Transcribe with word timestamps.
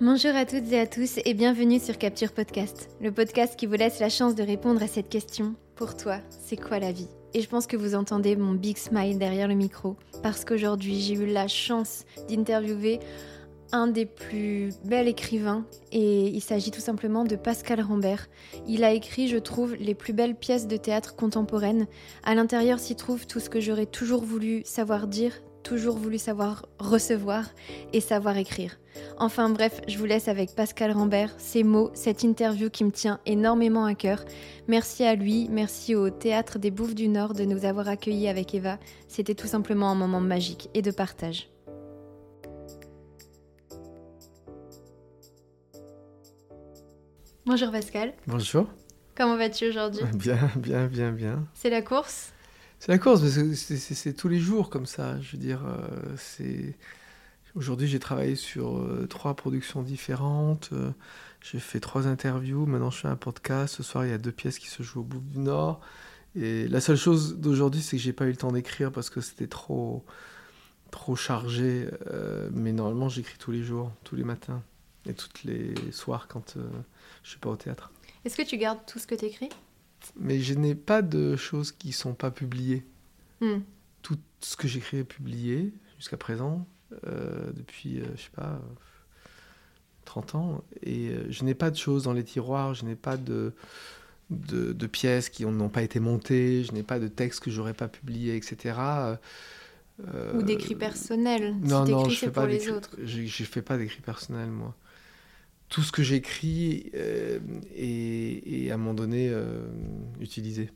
Bonjour 0.00 0.36
à 0.36 0.46
toutes 0.46 0.70
et 0.70 0.78
à 0.78 0.86
tous 0.86 1.18
et 1.24 1.34
bienvenue 1.34 1.80
sur 1.80 1.98
Capture 1.98 2.30
Podcast, 2.30 2.88
le 3.00 3.10
podcast 3.10 3.56
qui 3.56 3.66
vous 3.66 3.74
laisse 3.74 3.98
la 3.98 4.08
chance 4.08 4.36
de 4.36 4.44
répondre 4.44 4.80
à 4.80 4.86
cette 4.86 5.08
question. 5.08 5.56
Pour 5.74 5.96
toi, 5.96 6.18
c'est 6.30 6.56
quoi 6.56 6.78
la 6.78 6.92
vie? 6.92 7.08
Et 7.34 7.42
je 7.42 7.48
pense 7.48 7.66
que 7.66 7.76
vous 7.76 7.96
entendez 7.96 8.36
mon 8.36 8.52
big 8.52 8.76
smile 8.76 9.18
derrière 9.18 9.48
le 9.48 9.56
micro, 9.56 9.96
parce 10.22 10.44
qu'aujourd'hui 10.44 11.00
j'ai 11.00 11.14
eu 11.14 11.26
la 11.26 11.48
chance 11.48 12.04
d'interviewer 12.28 13.00
un 13.72 13.88
des 13.88 14.06
plus 14.06 14.70
bels 14.84 15.08
écrivains 15.08 15.66
et 15.90 16.28
il 16.28 16.40
s'agit 16.40 16.70
tout 16.70 16.80
simplement 16.80 17.24
de 17.24 17.34
Pascal 17.34 17.80
Rambert. 17.80 18.28
Il 18.68 18.84
a 18.84 18.92
écrit, 18.92 19.26
je 19.26 19.36
trouve, 19.36 19.74
les 19.74 19.96
plus 19.96 20.12
belles 20.12 20.36
pièces 20.36 20.68
de 20.68 20.76
théâtre 20.76 21.16
contemporaines. 21.16 21.88
À 22.22 22.36
l'intérieur 22.36 22.78
s'y 22.78 22.94
trouve 22.94 23.26
tout 23.26 23.40
ce 23.40 23.50
que 23.50 23.60
j'aurais 23.60 23.86
toujours 23.86 24.22
voulu 24.22 24.62
savoir 24.64 25.08
dire, 25.08 25.32
toujours 25.62 25.96
voulu 25.96 26.18
savoir 26.18 26.66
recevoir 26.78 27.44
et 27.92 28.00
savoir 28.00 28.36
écrire. 28.36 28.78
Enfin 29.18 29.50
bref, 29.50 29.80
je 29.88 29.98
vous 29.98 30.04
laisse 30.04 30.28
avec 30.28 30.54
Pascal 30.54 30.92
Rambert, 30.92 31.34
ces 31.38 31.62
mots, 31.62 31.90
cette 31.94 32.22
interview 32.22 32.70
qui 32.70 32.84
me 32.84 32.90
tient 32.90 33.20
énormément 33.26 33.84
à 33.84 33.94
cœur. 33.94 34.24
Merci 34.66 35.04
à 35.04 35.14
lui, 35.14 35.48
merci 35.50 35.94
au 35.94 36.10
Théâtre 36.10 36.58
des 36.58 36.70
Bouffes 36.70 36.94
du 36.94 37.08
Nord 37.08 37.34
de 37.34 37.44
nous 37.44 37.64
avoir 37.64 37.88
accueillis 37.88 38.28
avec 38.28 38.54
Eva. 38.54 38.78
C'était 39.06 39.34
tout 39.34 39.46
simplement 39.46 39.90
un 39.90 39.94
moment 39.94 40.20
magique 40.20 40.68
et 40.74 40.82
de 40.82 40.90
partage. 40.90 41.48
Bonjour 47.46 47.70
Pascal. 47.70 48.12
Bonjour. 48.26 48.66
Comment 49.16 49.36
vas-tu 49.36 49.68
aujourd'hui? 49.68 50.04
Bien, 50.14 50.50
bien, 50.56 50.86
bien, 50.86 51.12
bien. 51.12 51.44
C'est 51.54 51.70
la 51.70 51.82
course? 51.82 52.32
C'est 52.78 52.92
la 52.92 52.98
course, 52.98 53.22
c'est 53.54 54.12
tous 54.12 54.28
les 54.28 54.38
jours 54.38 54.70
comme 54.70 54.86
ça. 54.86 55.20
Je 55.20 55.32
veux 55.32 55.38
dire, 55.38 55.62
euh, 55.66 56.16
c'est. 56.16 56.76
Aujourd'hui, 57.54 57.88
j'ai 57.88 57.98
travaillé 57.98 58.36
sur 58.36 58.78
euh, 58.78 59.06
trois 59.08 59.34
productions 59.34 59.82
différentes. 59.82 60.70
Euh, 60.72 60.90
j'ai 61.40 61.58
fait 61.58 61.80
trois 61.80 62.06
interviews. 62.06 62.66
Maintenant, 62.66 62.90
je 62.90 62.98
fais 62.98 63.08
un 63.08 63.16
podcast. 63.16 63.74
Ce 63.76 63.82
soir, 63.82 64.04
il 64.06 64.10
y 64.10 64.14
a 64.14 64.18
deux 64.18 64.30
pièces 64.30 64.60
qui 64.60 64.68
se 64.68 64.82
jouent 64.82 65.00
au 65.00 65.04
bout 65.04 65.20
du 65.20 65.38
Nord. 65.40 65.80
Et 66.36 66.68
la 66.68 66.80
seule 66.80 66.96
chose 66.96 67.38
d'aujourd'hui, 67.38 67.82
c'est 67.82 67.96
que 67.96 68.02
j'ai 68.02 68.12
pas 68.12 68.26
eu 68.26 68.30
le 68.30 68.36
temps 68.36 68.52
d'écrire 68.52 68.92
parce 68.92 69.10
que 69.10 69.20
c'était 69.20 69.48
trop, 69.48 70.04
trop 70.92 71.16
chargé. 71.16 71.88
mais 72.52 72.72
normalement, 72.72 73.08
j'écris 73.08 73.38
tous 73.38 73.50
les 73.50 73.62
jours, 73.62 73.90
tous 74.04 74.14
les 74.14 74.24
matins 74.24 74.62
et 75.06 75.14
tous 75.14 75.30
les 75.44 75.74
soirs 75.90 76.28
quand 76.28 76.56
je 77.24 77.30
suis 77.30 77.38
pas 77.38 77.50
au 77.50 77.56
théâtre. 77.56 77.90
Est-ce 78.24 78.36
que 78.36 78.42
tu 78.42 78.56
gardes 78.58 78.78
tout 78.86 78.98
ce 78.98 79.06
que 79.06 79.14
tu 79.14 79.24
écris 79.24 79.48
mais 80.16 80.40
je 80.40 80.54
n'ai 80.54 80.74
pas 80.74 81.02
de 81.02 81.36
choses 81.36 81.72
qui 81.72 81.92
sont 81.92 82.14
pas 82.14 82.30
publiées. 82.30 82.84
Hmm. 83.40 83.58
Tout 84.02 84.18
ce 84.40 84.56
que 84.56 84.68
j'écris 84.68 84.98
est 84.98 85.04
publié 85.04 85.72
jusqu'à 85.98 86.16
présent, 86.16 86.66
euh, 87.06 87.50
depuis, 87.54 88.00
euh, 88.00 88.04
je 88.16 88.22
sais 88.22 88.30
pas, 88.34 88.60
30 90.04 90.34
ans. 90.34 90.64
Et 90.82 91.08
euh, 91.08 91.26
je 91.30 91.44
n'ai 91.44 91.54
pas 91.54 91.70
de 91.70 91.76
choses 91.76 92.04
dans 92.04 92.12
les 92.12 92.24
tiroirs, 92.24 92.74
je 92.74 92.84
n'ai 92.84 92.94
pas 92.94 93.16
de, 93.16 93.52
de, 94.30 94.86
pièces 94.86 95.28
qui 95.28 95.44
n'ont 95.44 95.68
pas 95.68 95.82
été 95.82 96.00
montées, 96.00 96.64
je 96.64 96.72
n'ai 96.72 96.82
pas 96.82 96.98
de 96.98 97.08
textes 97.08 97.40
que 97.40 97.50
j'aurais 97.50 97.74
pas 97.74 97.88
publiés, 97.88 98.36
etc. 98.36 98.78
Ou 100.34 100.42
d'écrits 100.42 100.76
personnels. 100.76 101.56
Non, 101.60 101.84
non, 101.84 102.08
je 102.08 102.16
fais 102.16 102.30
pas. 102.30 102.48
Je, 102.48 103.26
je 103.26 103.44
fais 103.44 103.62
pas 103.62 103.76
d'écrits 103.76 104.00
personnels, 104.00 104.50
moi 104.50 104.74
tout 105.68 105.82
ce 105.82 105.92
que 105.92 106.02
j'écris 106.02 106.90
euh, 106.94 107.38
est, 107.76 108.70
à 108.70 108.74
un 108.74 108.76
moment 108.78 108.94
donné 108.94 109.28
euh, 109.30 109.66
utilisé. 110.20 110.70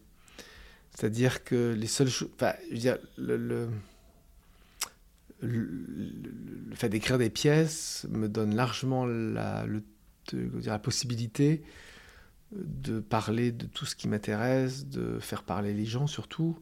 C'est-à-dire 0.94 1.44
que 1.44 1.72
les 1.72 1.86
seules 1.86 2.10
choses. 2.10 2.28
Enfin, 2.34 2.52
je 2.68 2.74
veux 2.74 2.80
dire, 2.80 2.98
le, 3.16 3.36
le, 3.36 3.68
le, 5.40 6.74
fait 6.74 6.90
d'écrire 6.90 7.16
des 7.16 7.30
pièces 7.30 8.06
me 8.10 8.28
donne 8.28 8.54
largement 8.54 9.06
la, 9.06 9.64
le, 9.66 9.82
dire, 10.32 10.72
la 10.72 10.78
possibilité 10.78 11.62
de 12.54 13.00
parler 13.00 13.50
de 13.50 13.64
tout 13.64 13.86
ce 13.86 13.97
qui 13.97 14.08
m'intéresse, 14.08 14.86
de 14.86 15.19
faire 15.19 15.42
parler 15.42 15.72
les 15.72 15.86
gens 15.86 16.06
surtout. 16.06 16.58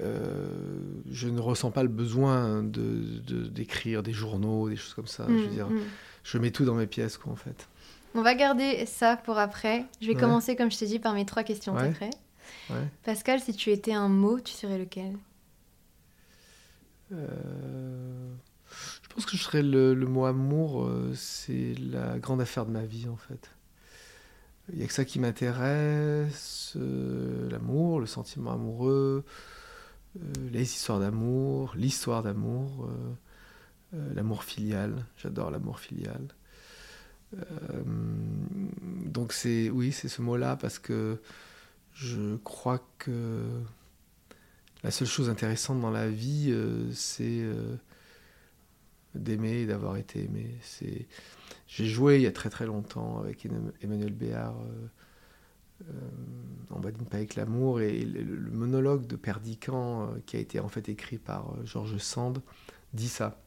Euh, 0.00 0.46
je 1.10 1.28
ne 1.28 1.40
ressens 1.40 1.72
pas 1.72 1.82
le 1.82 1.88
besoin 1.88 2.62
d'écrire 2.62 3.22
de, 3.26 3.48
d'écrire 3.48 4.02
des 4.04 4.12
journaux, 4.12 4.70
des 4.70 4.76
choses 4.76 4.94
comme 4.94 5.08
ça. 5.08 5.26
je 5.28 5.34
veux 5.34 5.46
mmh, 5.48 5.50
dire, 5.50 5.68
mmh 5.68 5.80
je 6.24 6.38
mets 6.38 6.50
tout 6.50 6.64
dans 6.64 6.74
mes 6.74 6.86
pièces, 6.86 7.16
quoi, 7.16 7.32
en 7.32 7.36
fait. 7.36 7.68
On 8.14 8.22
va 8.22 8.34
garder 8.34 8.84
ça 8.86 9.16
pour 9.16 9.38
après. 9.38 9.86
Je 10.00 10.08
vais 10.08 10.14
commencer, 10.14 10.54
comme 10.54 10.70
je 10.70 10.78
t'ai 10.78 10.86
dit, 10.86 10.98
par 10.98 11.14
mes 11.14 11.24
trois 11.24 11.44
questions. 11.44 11.74
Ouais. 11.74 11.90
prêt 11.90 12.10
Pascal, 13.04 13.40
si 13.40 13.54
tu 13.54 13.70
étais 13.70 13.92
un 13.92 14.08
mot, 14.08 14.38
tu 14.40 14.52
serais 14.52 14.78
lequel? 14.78 15.16
Euh, 17.12 18.32
Je 19.02 19.14
pense 19.14 19.26
que 19.26 19.36
je 19.36 19.42
serais 19.42 19.62
le, 19.62 19.94
mot 19.94 20.26
amour. 20.26 20.84
Euh, 20.84 21.12
c'est 21.14 21.74
la 21.78 22.18
grande 22.18 22.40
affaire 22.40 22.66
de 22.66 22.70
ma 22.70 22.84
vie, 22.84 23.08
en 23.08 23.16
fait. 23.16 23.50
Il 24.72 24.78
n'y 24.78 24.84
a 24.84 24.86
que 24.86 24.92
ça 24.92 25.04
qui 25.04 25.18
m'intéresse. 25.18 26.74
Euh, 26.76 27.50
l'amour, 27.50 27.98
le 28.00 28.06
sentiment 28.06 28.52
amoureux, 28.52 29.24
les 30.50 30.62
histoires 30.62 31.00
d'amour, 31.00 31.72
l'histoire 31.76 32.22
d'amour. 32.22 32.88
Euh, 33.94 34.14
l'amour 34.14 34.44
filial, 34.44 35.04
j'adore 35.16 35.50
l'amour 35.50 35.78
filial. 35.78 36.28
Euh, 37.34 37.82
donc 39.06 39.32
c'est 39.32 39.70
oui, 39.70 39.92
c'est 39.92 40.08
ce 40.08 40.22
mot-là 40.22 40.56
parce 40.56 40.78
que 40.78 41.20
je 41.92 42.36
crois 42.36 42.82
que 42.98 43.44
la 44.82 44.90
seule 44.90 45.08
chose 45.08 45.28
intéressante 45.28 45.80
dans 45.80 45.90
la 45.90 46.08
vie, 46.08 46.48
euh, 46.50 46.90
c'est 46.92 47.44
d'aimer 49.14 49.62
et 49.62 49.66
d'avoir 49.66 49.96
été 49.96 50.24
aimé. 50.24 50.56
C'est 50.62 51.06
j'ai 51.68 51.86
joué 51.86 52.16
il 52.16 52.22
y 52.22 52.26
a 52.26 52.32
très 52.32 52.50
très 52.50 52.66
longtemps 52.66 53.18
avec 53.18 53.46
Emmanuel 53.82 54.12
Béard 54.12 54.56
en 56.70 56.80
pas 56.80 57.16
avec 57.16 57.34
l'amour 57.34 57.80
et 57.80 58.04
le, 58.04 58.22
le, 58.22 58.50
monologue 58.52 59.06
de 59.06 59.16
Perdican 59.16 60.14
qui 60.26 60.36
a 60.36 60.38
été 60.38 60.60
en 60.60 60.68
fait 60.68 60.88
écrit 60.88 61.18
par 61.18 61.54
Georges 61.66 61.98
Sand 61.98 62.40
dit 62.94 63.08
ça. 63.08 63.42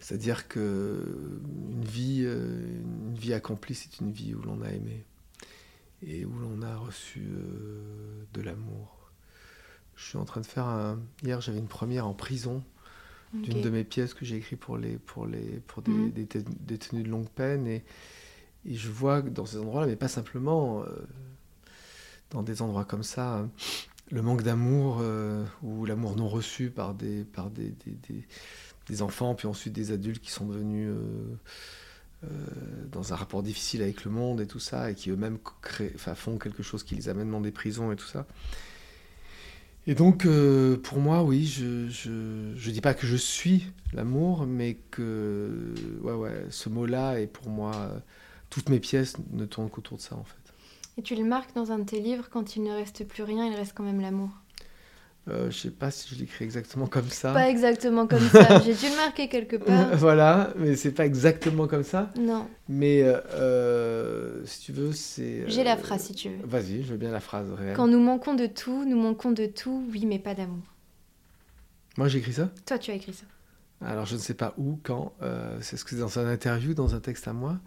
C'est-à-dire 0.00 0.48
que 0.48 1.40
une 1.70 1.84
vie, 1.84 2.22
euh, 2.24 2.80
une 2.82 3.14
vie 3.14 3.32
accomplie, 3.32 3.74
c'est 3.74 4.00
une 4.00 4.10
vie 4.10 4.34
où 4.34 4.42
l'on 4.42 4.62
a 4.62 4.68
aimé 4.68 5.04
et 6.06 6.24
où 6.24 6.38
l'on 6.38 6.62
a 6.62 6.76
reçu 6.76 7.26
euh, 7.26 8.22
de 8.34 8.42
l'amour. 8.42 9.10
Je 9.96 10.04
suis 10.04 10.18
en 10.18 10.24
train 10.24 10.42
de 10.42 10.46
faire 10.46 10.66
un... 10.66 11.00
Hier, 11.22 11.40
j'avais 11.40 11.58
une 11.58 11.68
première 11.68 12.06
en 12.06 12.12
prison 12.12 12.62
d'une 13.32 13.60
de 13.60 13.70
mes 13.70 13.84
pièces 13.84 14.14
que 14.14 14.24
j'ai 14.24 14.36
écrites 14.36 14.60
pour, 14.60 14.78
les, 14.78 14.98
pour, 14.98 15.26
les, 15.26 15.60
pour 15.66 15.82
des, 15.82 15.90
mhm. 15.90 16.12
détenus 16.60 17.04
de 17.04 17.10
longue 17.10 17.28
peine. 17.28 17.66
Et, 17.66 17.82
et 18.64 18.74
je 18.74 18.90
vois 18.90 19.20
que 19.20 19.28
dans 19.28 19.44
ces 19.44 19.58
endroits-là, 19.58 19.86
mais 19.86 19.96
pas 19.96 20.08
simplement 20.08 20.82
euh, 20.82 20.86
dans 22.30 22.42
des 22.42 22.62
endroits 22.62 22.84
comme 22.84 23.02
ça, 23.02 23.46
le 24.10 24.22
manque 24.22 24.42
d'amour 24.42 25.02
ou 25.62 25.84
l'amour 25.84 26.16
non 26.16 26.28
reçu 26.28 26.70
par 26.70 26.94
des, 26.94 27.24
par 27.24 27.50
des, 27.50 27.70
des 27.84 27.92
des 28.08 28.26
enfants, 29.02 29.34
puis 29.34 29.46
ensuite 29.46 29.72
des 29.72 29.92
adultes 29.92 30.22
qui 30.22 30.30
sont 30.30 30.46
devenus 30.46 30.88
euh, 30.88 31.00
euh, 32.24 32.28
dans 32.90 33.12
un 33.12 33.16
rapport 33.16 33.42
difficile 33.42 33.82
avec 33.82 34.04
le 34.04 34.10
monde 34.10 34.40
et 34.40 34.46
tout 34.46 34.58
ça, 34.58 34.90
et 34.90 34.94
qui 34.94 35.10
eux-mêmes 35.10 35.38
font 36.14 36.38
quelque 36.38 36.62
chose 36.62 36.82
qui 36.82 36.94
les 36.94 37.08
amène 37.08 37.30
dans 37.30 37.40
des 37.40 37.50
prisons 37.50 37.92
et 37.92 37.96
tout 37.96 38.06
ça. 38.06 38.26
Et 39.88 39.94
donc, 39.94 40.26
euh, 40.26 40.76
pour 40.76 40.98
moi, 40.98 41.22
oui, 41.22 41.46
je, 41.46 41.88
je, 41.88 42.70
dis 42.70 42.80
pas 42.80 42.92
que 42.94 43.06
je 43.06 43.16
suis 43.16 43.66
l'amour, 43.92 44.44
mais 44.44 44.78
que 44.90 45.74
ouais, 46.02 46.14
ouais, 46.14 46.46
ce 46.50 46.68
mot-là 46.68 47.20
est 47.20 47.28
pour 47.28 47.48
moi, 47.48 47.92
toutes 48.50 48.68
mes 48.68 48.80
pièces 48.80 49.14
ne 49.32 49.44
tournent 49.44 49.70
qu'autour 49.70 49.98
de 49.98 50.02
ça 50.02 50.16
en 50.16 50.24
fait. 50.24 50.34
Et 50.98 51.02
tu 51.02 51.14
le 51.14 51.24
marques 51.24 51.54
dans 51.54 51.70
un 51.72 51.78
de 51.78 51.84
tes 51.84 52.00
livres, 52.00 52.28
quand 52.30 52.56
il 52.56 52.62
ne 52.62 52.72
reste 52.72 53.06
plus 53.06 53.22
rien, 53.22 53.46
il 53.46 53.54
reste 53.54 53.74
quand 53.76 53.84
même 53.84 54.00
l'amour. 54.00 54.30
Euh, 55.28 55.50
je 55.50 55.58
sais 55.58 55.70
pas 55.70 55.90
si 55.90 56.14
je 56.14 56.20
l'écris 56.20 56.44
exactement 56.44 56.86
comme 56.86 57.08
ça. 57.08 57.32
Pas 57.32 57.50
exactement 57.50 58.06
comme 58.06 58.28
ça. 58.28 58.60
J'ai 58.64 58.74
dû 58.74 58.86
le 58.88 58.96
marquer 58.96 59.28
quelque 59.28 59.56
part. 59.56 59.88
voilà, 59.96 60.52
mais 60.56 60.76
c'est 60.76 60.92
pas 60.92 61.04
exactement 61.04 61.66
comme 61.66 61.82
ça. 61.82 62.12
Non. 62.16 62.46
Mais 62.68 63.02
euh, 63.02 63.20
euh, 63.34 64.42
si 64.44 64.60
tu 64.60 64.72
veux, 64.72 64.92
c'est. 64.92 65.42
J'ai 65.48 65.64
la 65.64 65.76
phrase 65.76 66.02
si 66.02 66.14
tu 66.14 66.28
veux. 66.28 66.46
Vas-y, 66.46 66.84
je 66.84 66.92
veux 66.92 66.96
bien 66.96 67.10
la 67.10 67.18
phrase 67.18 67.50
réelle. 67.50 67.74
Quand 67.74 67.88
nous 67.88 67.98
manquons 67.98 68.34
de 68.34 68.46
tout, 68.46 68.84
nous 68.84 68.96
manquons 68.96 69.32
de 69.32 69.46
tout, 69.46 69.84
oui, 69.92 70.06
mais 70.06 70.20
pas 70.20 70.34
d'amour. 70.34 70.62
Moi, 71.96 72.06
j'ai 72.06 72.18
écrit 72.18 72.34
ça? 72.34 72.50
Toi, 72.64 72.78
tu 72.78 72.92
as 72.92 72.94
écrit 72.94 73.14
ça. 73.14 73.24
Alors, 73.84 74.06
je 74.06 74.14
ne 74.14 74.20
sais 74.20 74.34
pas 74.34 74.54
où, 74.58 74.78
quand. 74.82 75.12
c'est 75.60 75.76
ce 75.76 75.84
que 75.84 75.90
c'est 75.90 75.96
dans 75.96 76.20
un 76.20 76.26
interview, 76.28 76.72
dans 76.72 76.94
un 76.94 77.00
texte 77.00 77.26
à 77.26 77.32
moi. 77.32 77.58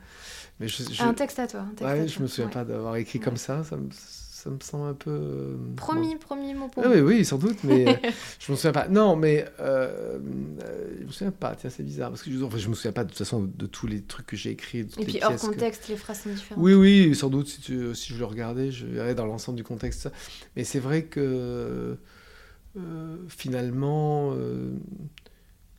Mais 0.62 0.68
je, 0.70 1.04
Un 1.04 1.14
texte 1.14 1.40
à 1.40 1.48
toi. 1.48 1.62
Un 1.62 1.76
texte 1.76 1.84
ouais, 1.84 2.08
je 2.08 2.22
me 2.22 2.28
souviens 2.28 2.50
pas 2.50 2.64
d'avoir 2.64 2.96
écrit 2.96 3.20
comme 3.20 3.38
ça. 3.38 3.64
Ça 3.64 3.76
me 3.76 3.90
ça 4.40 4.50
me 4.50 4.60
semble 4.62 4.88
un 4.88 4.94
peu. 4.94 5.12
Euh, 5.12 5.58
promis, 5.76 6.16
promis 6.16 6.54
mot 6.54 6.70
pour 6.70 6.86
ah, 6.86 6.90
Oui, 6.90 7.02
oui, 7.02 7.26
sans 7.26 7.38
doute, 7.38 7.58
mais 7.66 7.90
euh, 7.90 8.10
je 8.40 8.52
me 8.52 8.56
souviens 8.56 8.72
pas. 8.72 8.88
Non, 8.88 9.18
mais 9.18 9.46
euh, 9.60 10.18
euh, 10.64 10.96
je 11.02 11.06
me 11.06 11.12
souviens 11.12 11.32
pas. 11.32 11.56
Tiens, 11.56 11.70
c'est 11.70 11.84
bizarre 11.84 12.10
parce 12.10 12.24
que 12.24 12.32
je, 12.32 12.42
enfin, 12.42 12.58
je 12.58 12.70
me 12.70 12.74
souviens 12.74 12.94
pas 12.94 13.04
de 13.04 13.10
toute 13.10 13.18
façon 13.18 13.44
de 13.44 13.66
tous 13.66 13.86
les 13.86 14.02
trucs 14.02 14.28
que 14.28 14.38
j'ai 14.38 14.52
écrits. 14.52 14.88
Et 14.98 15.06
puis 15.06 15.20
hors 15.22 15.36
contexte, 15.36 15.90
les 15.90 15.98
phrases 15.98 16.22
sont 16.22 16.30
différentes. 16.30 16.64
Oui, 16.64 16.74
oui, 16.74 17.14
sans 17.16 17.30
doute. 17.30 17.48
Si, 17.48 17.60
tu, 17.60 17.94
si 17.94 18.14
je 18.14 18.18
le 18.18 18.26
regardais, 18.26 18.72
je 18.72 18.86
verrais 18.86 19.14
dans 19.14 19.26
l'ensemble 19.26 19.58
du 19.58 19.66
contexte. 19.66 20.10
Mais 20.56 20.64
c'est 20.64 20.80
vrai 20.80 21.04
que 21.04 21.98
finalement, 23.28 24.34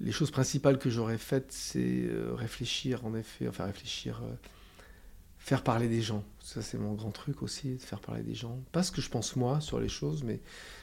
les 0.01 0.12
choses 0.12 0.31
principales 0.31 0.79
que 0.79 0.91
j'aurais 0.91 1.19
faites, 1.19 1.51
c'est 1.51 2.11
réfléchir, 2.37 3.07
en 3.07 3.15
effet, 3.15 3.49
enfin 3.49 3.65
réfléchir, 3.65 4.21
faire 5.40 5.64
parler 5.64 5.88
des 5.88 6.02
gens. 6.02 6.22
Ça, 6.40 6.62
c'est 6.62 6.78
mon 6.78 6.94
grand 6.94 7.10
truc 7.10 7.42
aussi, 7.42 7.75
de 7.75 7.82
faire 7.82 8.00
parler 8.00 8.22
des 8.22 8.34
gens. 8.34 8.62
Pas 8.70 8.84
ce 8.84 8.92
que 8.92 9.00
je 9.00 9.10
pense 9.10 9.34
moi 9.34 9.60
sur 9.60 9.81
les 9.81 9.88
choses, 9.88 10.22
mais 10.22 10.40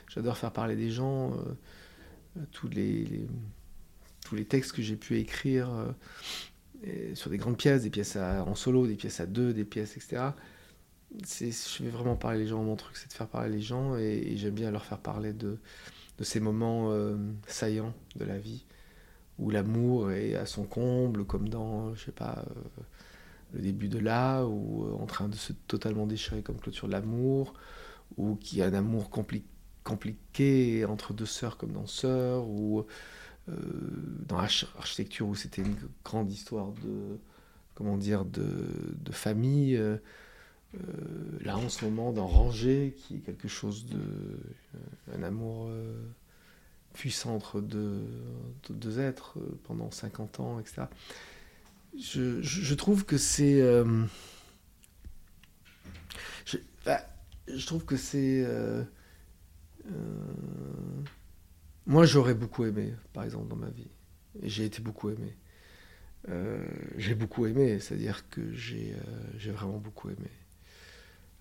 j'adore 0.09 0.37
faire 0.37 0.51
parler 0.51 0.75
des 0.75 0.91
gens. 0.91 1.33
tous 2.51 2.67
les, 2.67 3.27
tous 4.25 4.35
les 4.35 4.45
textes 4.45 4.73
que 4.73 4.81
j'ai 4.81 4.95
pu 4.97 5.17
écrire 5.17 5.69
sur 7.13 7.29
des 7.29 7.37
grandes 7.37 7.57
pièces, 7.57 7.83
des 7.83 7.89
pièces 7.89 8.17
en 8.17 8.55
solo, 8.55 8.87
des 8.87 8.95
pièces 8.95 9.19
à 9.19 9.25
deux, 9.25 9.53
des 9.53 9.65
pièces, 9.65 9.95
etc. 9.95 10.31
Je 11.23 11.83
vais 11.83 11.89
vraiment 11.89 12.15
parler 12.15 12.39
les 12.39 12.47
gens. 12.47 12.63
Mon 12.63 12.75
truc, 12.75 12.97
c'est 12.97 13.07
de 13.07 13.13
faire 13.13 13.27
parler 13.27 13.55
les 13.55 13.61
gens 13.61 13.95
et, 13.95 14.35
j'aime 14.37 14.53
bien 14.55 14.71
leur 14.71 14.85
faire 14.85 14.99
parler 14.99 15.33
de, 15.33 15.57
de 16.17 16.23
ces 16.23 16.39
moments 16.39 16.91
euh, 16.91 17.15
saillants 17.47 17.93
de 18.15 18.25
la 18.25 18.37
vie 18.37 18.65
où 19.39 19.51
l'amour 19.51 20.11
est 20.11 20.35
à 20.35 20.45
son 20.45 20.63
comble, 20.63 21.25
comme 21.25 21.47
dans, 21.47 21.93
je 21.93 22.05
sais 22.05 22.11
pas, 22.11 22.43
euh, 22.49 22.83
le 23.53 23.61
début 23.61 23.87
de 23.87 23.99
là, 23.99 24.45
ou 24.45 24.85
euh, 24.85 25.01
en 25.01 25.05
train 25.05 25.27
de 25.27 25.35
se 25.35 25.53
totalement 25.53 26.07
déchirer 26.07 26.41
comme 26.41 26.57
clôture 26.57 26.87
de 26.87 26.93
l'amour, 26.93 27.53
ou 28.17 28.35
qui 28.35 28.61
a 28.61 28.65
un 28.65 28.73
amour 28.73 29.09
compliqué 29.83 30.85
entre 30.85 31.13
deux 31.13 31.25
sœurs 31.25 31.57
comme 31.57 31.71
dans 31.71 31.85
ou 32.45 32.85
euh, 33.49 33.53
dans 34.27 34.37
l'architecture 34.37 35.27
où 35.27 35.35
c'était 35.35 35.61
une 35.61 35.75
grande 36.03 36.31
histoire 36.31 36.71
de 36.83 37.17
comment 37.75 37.97
dire 37.97 38.25
de, 38.25 39.11
famille 39.11 39.75
euh, 39.75 39.97
là 41.41 41.57
en 41.57 41.69
ce 41.69 41.85
moment 41.85 42.11
dans 42.11 42.27
Ranger 42.27 42.95
qui 42.97 43.15
est 43.15 43.19
quelque 43.19 43.47
chose 43.47 43.85
de 43.85 43.99
un 45.13 45.23
amour 45.23 45.69
puissant 46.93 47.35
entre 47.35 47.61
deux, 47.61 48.03
deux, 48.69 48.99
êtres 48.99 49.37
pendant 49.63 49.91
50 49.91 50.39
ans 50.39 50.59
etc 50.59 50.87
je, 51.99 52.41
je, 52.41 52.73
trouve 52.75 53.05
que 53.05 53.17
c'est 53.17 53.59
je, 56.45 56.57
bah, 56.85 57.01
je, 57.47 57.65
trouve 57.65 57.85
que 57.85 57.97
c'est 57.97 58.45
moi, 61.87 62.05
j'aurais 62.05 62.33
beaucoup 62.33 62.65
aimé, 62.65 62.93
par 63.13 63.23
exemple, 63.23 63.47
dans 63.47 63.55
ma 63.55 63.69
vie. 63.69 63.87
Et 64.43 64.49
j'ai 64.49 64.65
été 64.65 64.81
beaucoup 64.81 65.09
aimé. 65.09 65.35
Euh, 66.27 66.61
j'ai 66.97 67.15
beaucoup 67.15 67.45
aimé, 67.45 67.79
c'est-à-dire 67.79 68.29
que 68.29 68.51
j'ai 68.51 68.93
euh, 68.93 69.51
vraiment 69.53 69.77
beaucoup 69.77 70.09
aimé. 70.09 70.29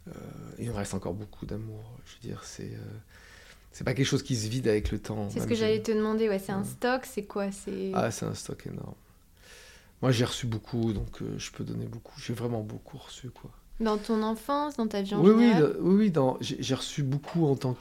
Euh, 0.06 0.12
il 0.60 0.68
me 0.68 0.74
reste 0.74 0.94
encore 0.94 1.14
beaucoup 1.14 1.46
d'amour. 1.46 1.98
Je 2.06 2.14
veux 2.14 2.32
dire, 2.32 2.44
c'est 2.44 2.78
c'est 3.72 3.82
pas 3.82 3.92
quelque 3.92 4.06
chose 4.06 4.22
qui 4.22 4.36
se 4.36 4.48
vide 4.48 4.68
avec 4.68 4.92
le 4.92 5.00
temps. 5.00 5.28
C'est 5.30 5.40
ce 5.40 5.48
que 5.48 5.56
j'allais 5.56 5.82
te 5.82 5.90
demander. 5.90 6.28
Ouais, 6.28 6.38
c'est 6.38 6.52
un 6.52 6.62
stock. 6.62 7.04
C'est 7.04 7.24
quoi 7.24 7.50
C'est 7.50 7.90
ah, 7.92 8.12
c'est 8.12 8.24
un 8.24 8.34
stock 8.34 8.64
énorme. 8.68 8.94
Moi, 10.02 10.12
j'ai 10.12 10.24
reçu 10.24 10.46
beaucoup, 10.46 10.92
donc 10.92 11.22
je 11.36 11.50
peux 11.50 11.64
donner 11.64 11.86
beaucoup. 11.86 12.18
J'ai 12.20 12.34
vraiment 12.34 12.62
beaucoup 12.62 12.98
reçu, 12.98 13.30
quoi. 13.30 13.50
Dans 13.78 13.98
ton 13.98 14.22
enfance, 14.22 14.76
dans 14.76 14.86
ta 14.86 15.02
vie 15.02 15.14
en 15.14 15.22
oui, 15.22 15.32
général 15.32 15.76
Oui, 15.80 16.10
oui, 16.14 16.36
j'ai 16.40 16.74
reçu 16.74 17.02
beaucoup 17.02 17.44
en 17.44 17.56
tant 17.56 17.76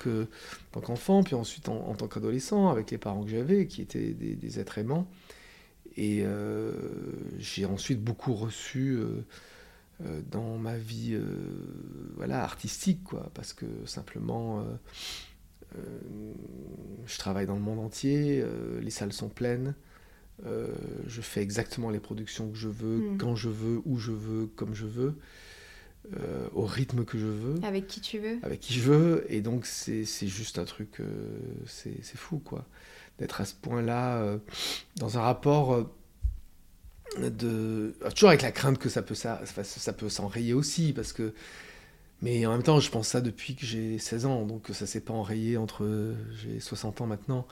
qu'enfant, 0.82 1.24
puis 1.24 1.36
ensuite 1.36 1.70
en, 1.70 1.96
tant 1.96 2.08
qu'adolescent, 2.08 2.70
avec 2.70 2.92
les 2.92 2.98
parents 2.98 3.24
que 3.24 3.30
j'avais, 3.30 3.66
qui 3.68 3.82
étaient 3.82 4.12
des, 4.12 4.60
êtres 4.60 4.78
aimants. 4.78 5.08
Et 5.96 6.24
euh, 6.26 6.74
j'ai 7.38 7.66
ensuite 7.66 8.04
beaucoup 8.04 8.34
reçu 8.34 8.98
euh, 8.98 9.24
euh, 10.04 10.22
dans 10.30 10.58
ma 10.58 10.78
vie 10.78 11.18
voilà, 12.18 12.44
artistique, 12.44 13.02
quoi, 13.06 13.32
parce 13.34 13.54
que 13.54 13.66
simplement, 13.86 14.66
je 17.06 17.18
travaille 17.18 17.46
dans 17.46 17.56
le 17.56 17.62
monde 17.62 17.80
entier, 17.80 18.44
les 18.82 18.92
salles 18.92 19.14
sont 19.14 19.30
pleines. 19.30 19.76
Je 20.44 21.22
fais 21.22 21.42
exactement 21.42 21.90
les 21.90 22.00
productions 22.00 22.50
que 22.50 22.58
je 22.58 22.70
veux, 22.70 22.98
hmm. 22.98 23.18
quand 23.18 23.36
je 23.36 23.50
veux, 23.50 23.82
où 23.86 23.98
je 23.98 24.12
veux, 24.12 24.48
comme 24.48 24.74
je 24.74 24.86
veux. 24.86 25.16
Euh, 26.18 26.48
au 26.54 26.66
rythme 26.66 27.04
que 27.04 27.18
je 27.18 27.26
veux. 27.26 27.56
Avec 27.64 27.88
qui 27.88 28.00
tu 28.00 28.20
veux. 28.20 28.38
Avec 28.44 28.60
qui 28.60 28.74
je 28.74 28.82
veux. 28.82 29.26
Et 29.30 29.42
donc, 29.42 29.66
c'est 29.66 30.06
juste 30.28 30.60
un 30.60 30.66
truc, 30.66 31.00
euh, 31.00 31.40
c'est 31.66 32.16
fou, 32.16 32.40
quoi. 32.40 32.66
D'être 33.18 33.42
à 33.42 33.46
ce 33.46 33.56
point-là, 33.56 34.18
euh, 34.18 34.38
dans 34.98 35.18
un 35.18 35.22
rapport 35.22 35.90
de. 37.18 37.96
Toujours 38.14 38.30
avec 38.30 38.42
la 38.42 38.52
crainte 38.52 38.78
que 38.78 38.90
ça 38.90 39.02
peut, 39.02 39.16
ça, 39.16 39.42
ça 39.46 39.94
peut 39.94 40.10
s'enrayer 40.10 40.54
aussi, 40.54 40.94
parce 40.94 41.14
que. 41.14 41.34
Mais 42.22 42.46
en 42.46 42.52
même 42.52 42.64
temps, 42.64 42.80
je 42.80 42.90
pense 42.90 43.10
ça 43.10 43.22
depuis 43.22 43.56
que 43.56 43.66
j'ai 43.66 43.98
16 43.98 44.26
ans, 44.26 44.46
donc 44.46 44.70
ça 44.74 44.86
s'est 44.86 45.02
pas 45.02 45.14
enrayé 45.14 45.58
entre. 45.58 46.16
J'ai 46.44 46.60
60 46.60 47.02
ans 47.02 47.08
maintenant. 47.08 47.48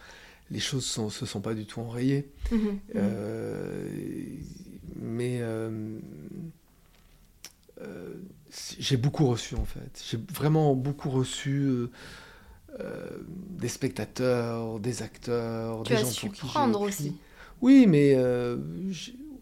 Les 0.52 0.60
choses 0.60 0.98
ne 0.98 1.10
se 1.10 1.26
sont 1.26 1.42
pas 1.42 1.54
du 1.54 1.66
tout 1.66 1.82
enrayées. 1.82 2.30
Mhm. 2.52 2.80
mais 5.02 5.42
euh, 7.82 8.14
j'ai 8.78 8.98
beaucoup 8.98 9.28
reçu 9.28 9.56
en 9.56 9.66
fait. 9.66 10.04
J'ai 10.08 10.20
vraiment 10.34 10.76
beaucoup 10.76 11.10
reçu 11.10 11.64
euh, 11.64 11.92
euh, 12.80 13.08
des 13.28 13.68
spectateurs, 13.68 14.80
des 14.80 15.02
acteurs, 15.02 15.84
des 15.84 15.98
gens 15.98 16.06
su 16.06 16.28
pour 16.28 16.36
qui 16.36 16.46
prendre 16.46 16.82
aussi. 16.82 17.16
Oui, 17.62 17.88
mais 17.88 18.16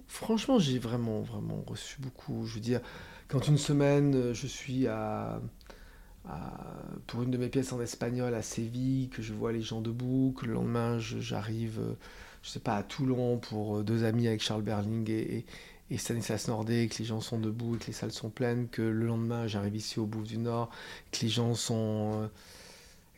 franchement, 0.08 0.60
j'ai 0.60 0.80
vraiment, 0.80 1.22
vraiment 1.22 1.64
reçu 1.68 1.98
beaucoup. 2.00 2.46
Je 2.46 2.56
veux 2.56 2.62
dire, 2.62 2.82
quand 3.28 3.48
une 3.48 3.58
semaine, 3.58 4.34
je 4.34 4.48
suis 4.48 4.88
à, 4.88 5.42
pour 7.08 7.24
une 7.24 7.32
de 7.32 7.38
mes 7.38 7.50
pièces 7.50 7.74
en 7.74 7.82
espagnol 7.82 8.34
à 8.34 8.42
Séville, 8.42 9.10
que 9.10 9.22
je 9.22 9.34
vois 9.34 9.52
les 9.52 9.62
gens 9.62 9.82
debout, 9.82 10.36
que 10.38 10.46
le 10.46 10.54
lendemain, 10.54 11.00
j'arrive, 11.00 11.80
je, 12.42 12.50
sais 12.50 12.60
pas, 12.60 12.76
à 12.76 12.84
Toulon 12.84 13.38
pour 13.38 13.84
deux 13.84 14.04
amis 14.04 14.28
avec 14.28 14.42
Charles 14.42 14.62
Berling 14.62 15.10
et, 15.10 15.46
Stanislas 15.98 16.48
Nordé, 16.48 16.88
que 16.88 17.00
les 17.00 17.06
gens 17.06 17.20
sont 17.22 17.38
debout 17.38 17.76
et 17.76 17.80
que 17.80 17.88
les 17.88 17.94
salles 17.94 18.14
sont 18.14 18.30
pleines, 18.30 18.70
que 18.70 18.82
le 18.82 19.06
lendemain 19.06 19.48
j'arrive 19.48 19.76
ici 19.76 20.00
au 20.00 20.06
bout 20.06 20.24
du 20.24 20.38
Nord, 20.38 20.70
que 21.12 21.20
les 21.22 21.30
gens 21.30 21.54
sont. 21.54 22.30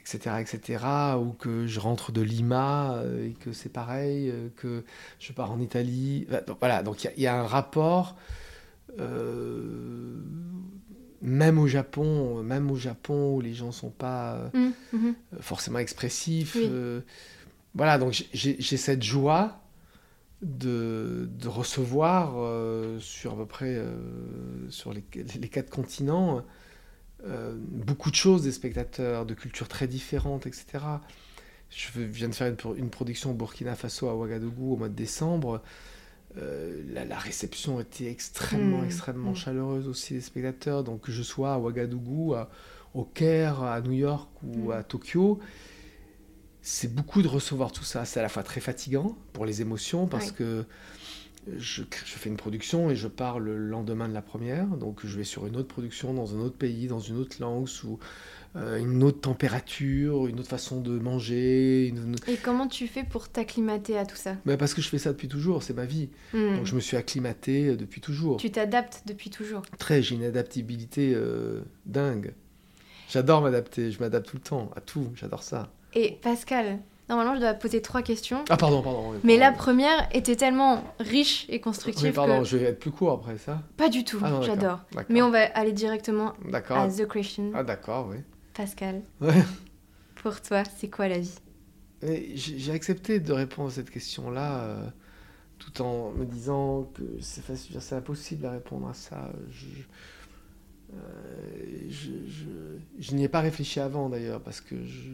etc., 0.01 0.19
euh, 0.27 0.38
etc., 0.39 0.85
ou 1.19 1.33
que 1.33 1.67
je 1.67 1.79
rentre 1.79 2.11
de 2.11 2.21
Lima 2.21 2.95
euh, 2.95 3.29
et 3.29 3.33
que 3.33 3.53
c'est 3.53 3.69
pareil, 3.69 4.29
euh, 4.29 4.49
que 4.56 4.83
je 5.19 5.33
pars 5.33 5.51
en 5.51 5.59
Italie. 5.59 6.27
Voilà, 6.59 6.81
donc 6.81 7.03
il 7.03 7.21
y, 7.21 7.27
a 7.27 7.39
un 7.39 7.45
rapport, 7.45 8.15
même 11.23 11.57
au 11.57 11.67
Japon, 11.67 12.43
même 12.43 12.69
au 12.69 12.75
Japon 12.75 13.35
où 13.35 13.41
les 13.41 13.55
gens 13.55 13.71
sont 13.71 13.89
pas 13.89 14.51
mmh, 14.53 14.69
mmh. 14.93 15.11
forcément 15.39 15.79
expressifs. 15.79 16.57
voilà, 17.73 17.97
donc 17.97 18.13
j'ai 18.33 18.77
cette 18.77 19.01
joie 19.01 19.63
de, 20.44 21.30
recevoir 21.45 22.33
euh, 22.37 22.99
sur 22.99 23.33
à 23.33 23.37
peu 23.37 23.45
près 23.45 23.75
euh, 23.75 24.69
sur 24.69 24.94
les, 24.94 25.01
quatre 25.01 25.69
continents 25.69 26.44
euh, 27.25 27.56
beaucoup 27.57 28.09
de 28.11 28.15
choses 28.15 28.44
des 28.44 28.51
spectateurs, 28.51 29.25
de 29.25 29.33
cultures 29.33 29.69
très 29.69 29.87
différentes, 29.87 30.45
etc. 30.45 30.65
Je 31.69 31.87
viens 32.01 32.27
de 32.27 32.35
faire 32.35 32.53
une, 32.75 32.89
production 32.89 33.31
au 33.31 33.33
Burkina 33.33 33.75
Faso 33.75 34.09
à 34.09 34.15
Ouagadougou 34.15 34.73
au 34.73 34.77
mois 34.77 34.89
de 34.89 34.94
décembre. 34.94 35.61
La, 36.35 37.18
réception 37.18 37.80
était 37.80 38.09
extrêmement, 38.09 38.80
mmh. 38.80 38.85
extrêmement 38.85 39.31
mmh. 39.31 39.35
chaleureuse 39.35 39.87
aussi 39.87 40.13
des 40.16 40.21
spectateurs. 40.21 40.83
Donc 40.83 41.02
que 41.02 41.11
je 41.11 41.21
sois 41.21 41.54
à 41.54 41.59
Ouagadougou, 41.59 42.35
au 42.94 43.04
Caire, 43.04 43.63
à 43.63 43.81
New 43.81 43.92
York 43.92 44.30
ou 44.44 44.69
mmh. 44.69 44.71
à 44.71 44.83
Tokyo, 44.83 45.40
c'est 46.61 46.94
beaucoup 46.94 47.21
de 47.21 47.28
recevoir 47.28 47.71
tout 47.71 47.83
ça. 47.83 48.06
C'est 48.06 48.19
à 48.19 48.23
la 48.23 48.30
fois 48.30 48.42
très 48.42 48.61
fatigant 48.61 49.18
pour 49.33 49.45
les 49.45 49.61
émotions 49.61 50.07
parce 50.07 50.31
que 50.31 50.66
je, 51.57 51.83
fais 51.92 52.30
une 52.30 52.38
production 52.38 52.90
et 52.90 52.95
je 52.95 53.07
pars 53.07 53.40
le 53.40 53.57
lendemain 53.57 54.07
de 54.07 54.14
la 54.14 54.21
première. 54.21 54.68
Donc 54.68 55.06
je 55.06 55.18
vais 55.18 55.23
sur 55.23 55.45
une 55.45 55.56
autre 55.56 55.68
production 55.68 56.14
dans 56.14 56.35
un 56.35 56.40
autre 56.40 56.57
pays, 56.57 56.88
dans 56.88 57.00
une 57.00 57.18
autre 57.18 57.38
langue, 57.40 57.68
sous 57.68 58.00
euh, 58.56 58.78
une 58.78 59.04
autre 59.04 59.21
température, 59.21 60.28
une 60.28 60.40
autre 60.40 60.50
façon 60.50 60.80
de 60.80 60.97
manger. 61.00 61.94
Et 62.28 62.38
comment 62.38 62.68
tu 62.68 62.88
fais 62.88 63.04
pour 63.04 63.30
t'acclimater 63.30 63.97
à 63.97 64.06
tout 64.06 64.16
ça? 64.16 64.35
Bah 64.45 64.57
Parce 64.57 64.73
que 64.73 64.81
je 64.81 64.90
fais 64.90 65.00
ça 65.00 65.12
depuis 65.12 65.28
toujours, 65.28 65.64
c'est 65.64 65.73
ma 65.73 65.85
vie. 65.85 66.09
Hmm. 66.33 66.57
Donc 66.57 66.66
je 66.66 66.76
me 66.76 66.80
suis 66.80 66.97
acclimaté 66.97 67.69
euh, 67.69 67.76
depuis 67.76 68.02
toujours. 68.02 68.38
Tu 68.38 68.52
t'adaptes 68.52 69.04
depuis 69.06 69.30
toujours 69.30 69.64
Très, 69.80 70.02
j'ai 70.02 70.16
une 70.16 70.23
adaptabilité 70.23 71.14
euh, 71.16 71.62
dingue. 71.85 72.33
J'adore 73.09 73.42
m'adapter, 73.42 73.92
je 73.92 74.00
m'adapte 74.00 74.28
tout 74.28 74.38
le 74.38 74.42
temps, 74.44 74.71
à 74.76 74.81
tout, 74.81 75.09
j'adore 75.16 75.44
ça. 75.44 75.71
Et 75.94 76.18
Pascal, 76.21 76.80
normalement, 77.10 77.36
je 77.36 77.40
dois 77.40 77.54
poser 77.54 77.81
trois 77.81 78.02
questions. 78.02 78.44
Ah, 78.50 78.57
pardon, 78.57 78.81
pardon. 78.81 79.14
mais 79.24 79.38
la 79.38 79.52
première 79.52 80.07
était 80.16 80.36
tellement 80.36 80.83
riche 81.00 81.45
et 81.50 81.60
constructive. 81.60 82.06
Oui, 82.06 82.12
pardon, 82.12 82.44
je 82.44 82.57
vais 82.57 82.66
être 82.68 82.80
plus 82.80 82.92
court 82.92 83.12
après 83.12 83.38
ça. 83.38 83.62
Pas 83.78 83.90
du 83.90 84.04
tout, 84.04 84.19
ah 84.24 84.42
j'adore. 84.42 84.80
Mais 85.10 85.22
on 85.22 85.30
va 85.30 85.45
aller 85.54 85.74
directement 85.74 86.33
à 86.54 86.88
The 86.90 87.07
Question. 87.07 87.52
Ah, 87.54 87.64
d'accord, 87.64 88.07
oui. 88.10 88.18
Pascal. 88.54 89.02
Ouais. 89.22 89.44
Pour 90.16 90.42
toi, 90.42 90.64
c'est 90.78 90.90
quoi 90.90 91.07
la 91.07 91.19
vie? 91.19 91.36
J'ai 92.36 92.72
accepté 92.72 93.19
de 93.19 93.33
répondre 93.33 93.69
à 93.69 93.72
cette 93.72 93.90
question-là. 93.90 94.60
Euh, 94.60 94.88
tout 95.60 95.81
en 95.81 96.12
me 96.12 96.26
disant 96.26 96.90
que 96.94 97.04
c'est 97.22 97.95
impossible 97.95 98.45
à 98.45 98.52
répondre 98.52 98.88
à 98.88 98.94
ça. 98.94 99.31
Je, 99.50 99.66
euh, 100.94 100.98
je, 101.90 102.12
je, 102.28 102.45
je 103.00 103.16
n'y 103.16 103.24
ai 103.24 103.30
pas 103.30 103.40
réfléchi 103.40 103.80
avant 103.80 104.10
d'ailleurs 104.10 104.42
parce 104.42 104.62
que 104.62 104.76
je, 104.86 105.10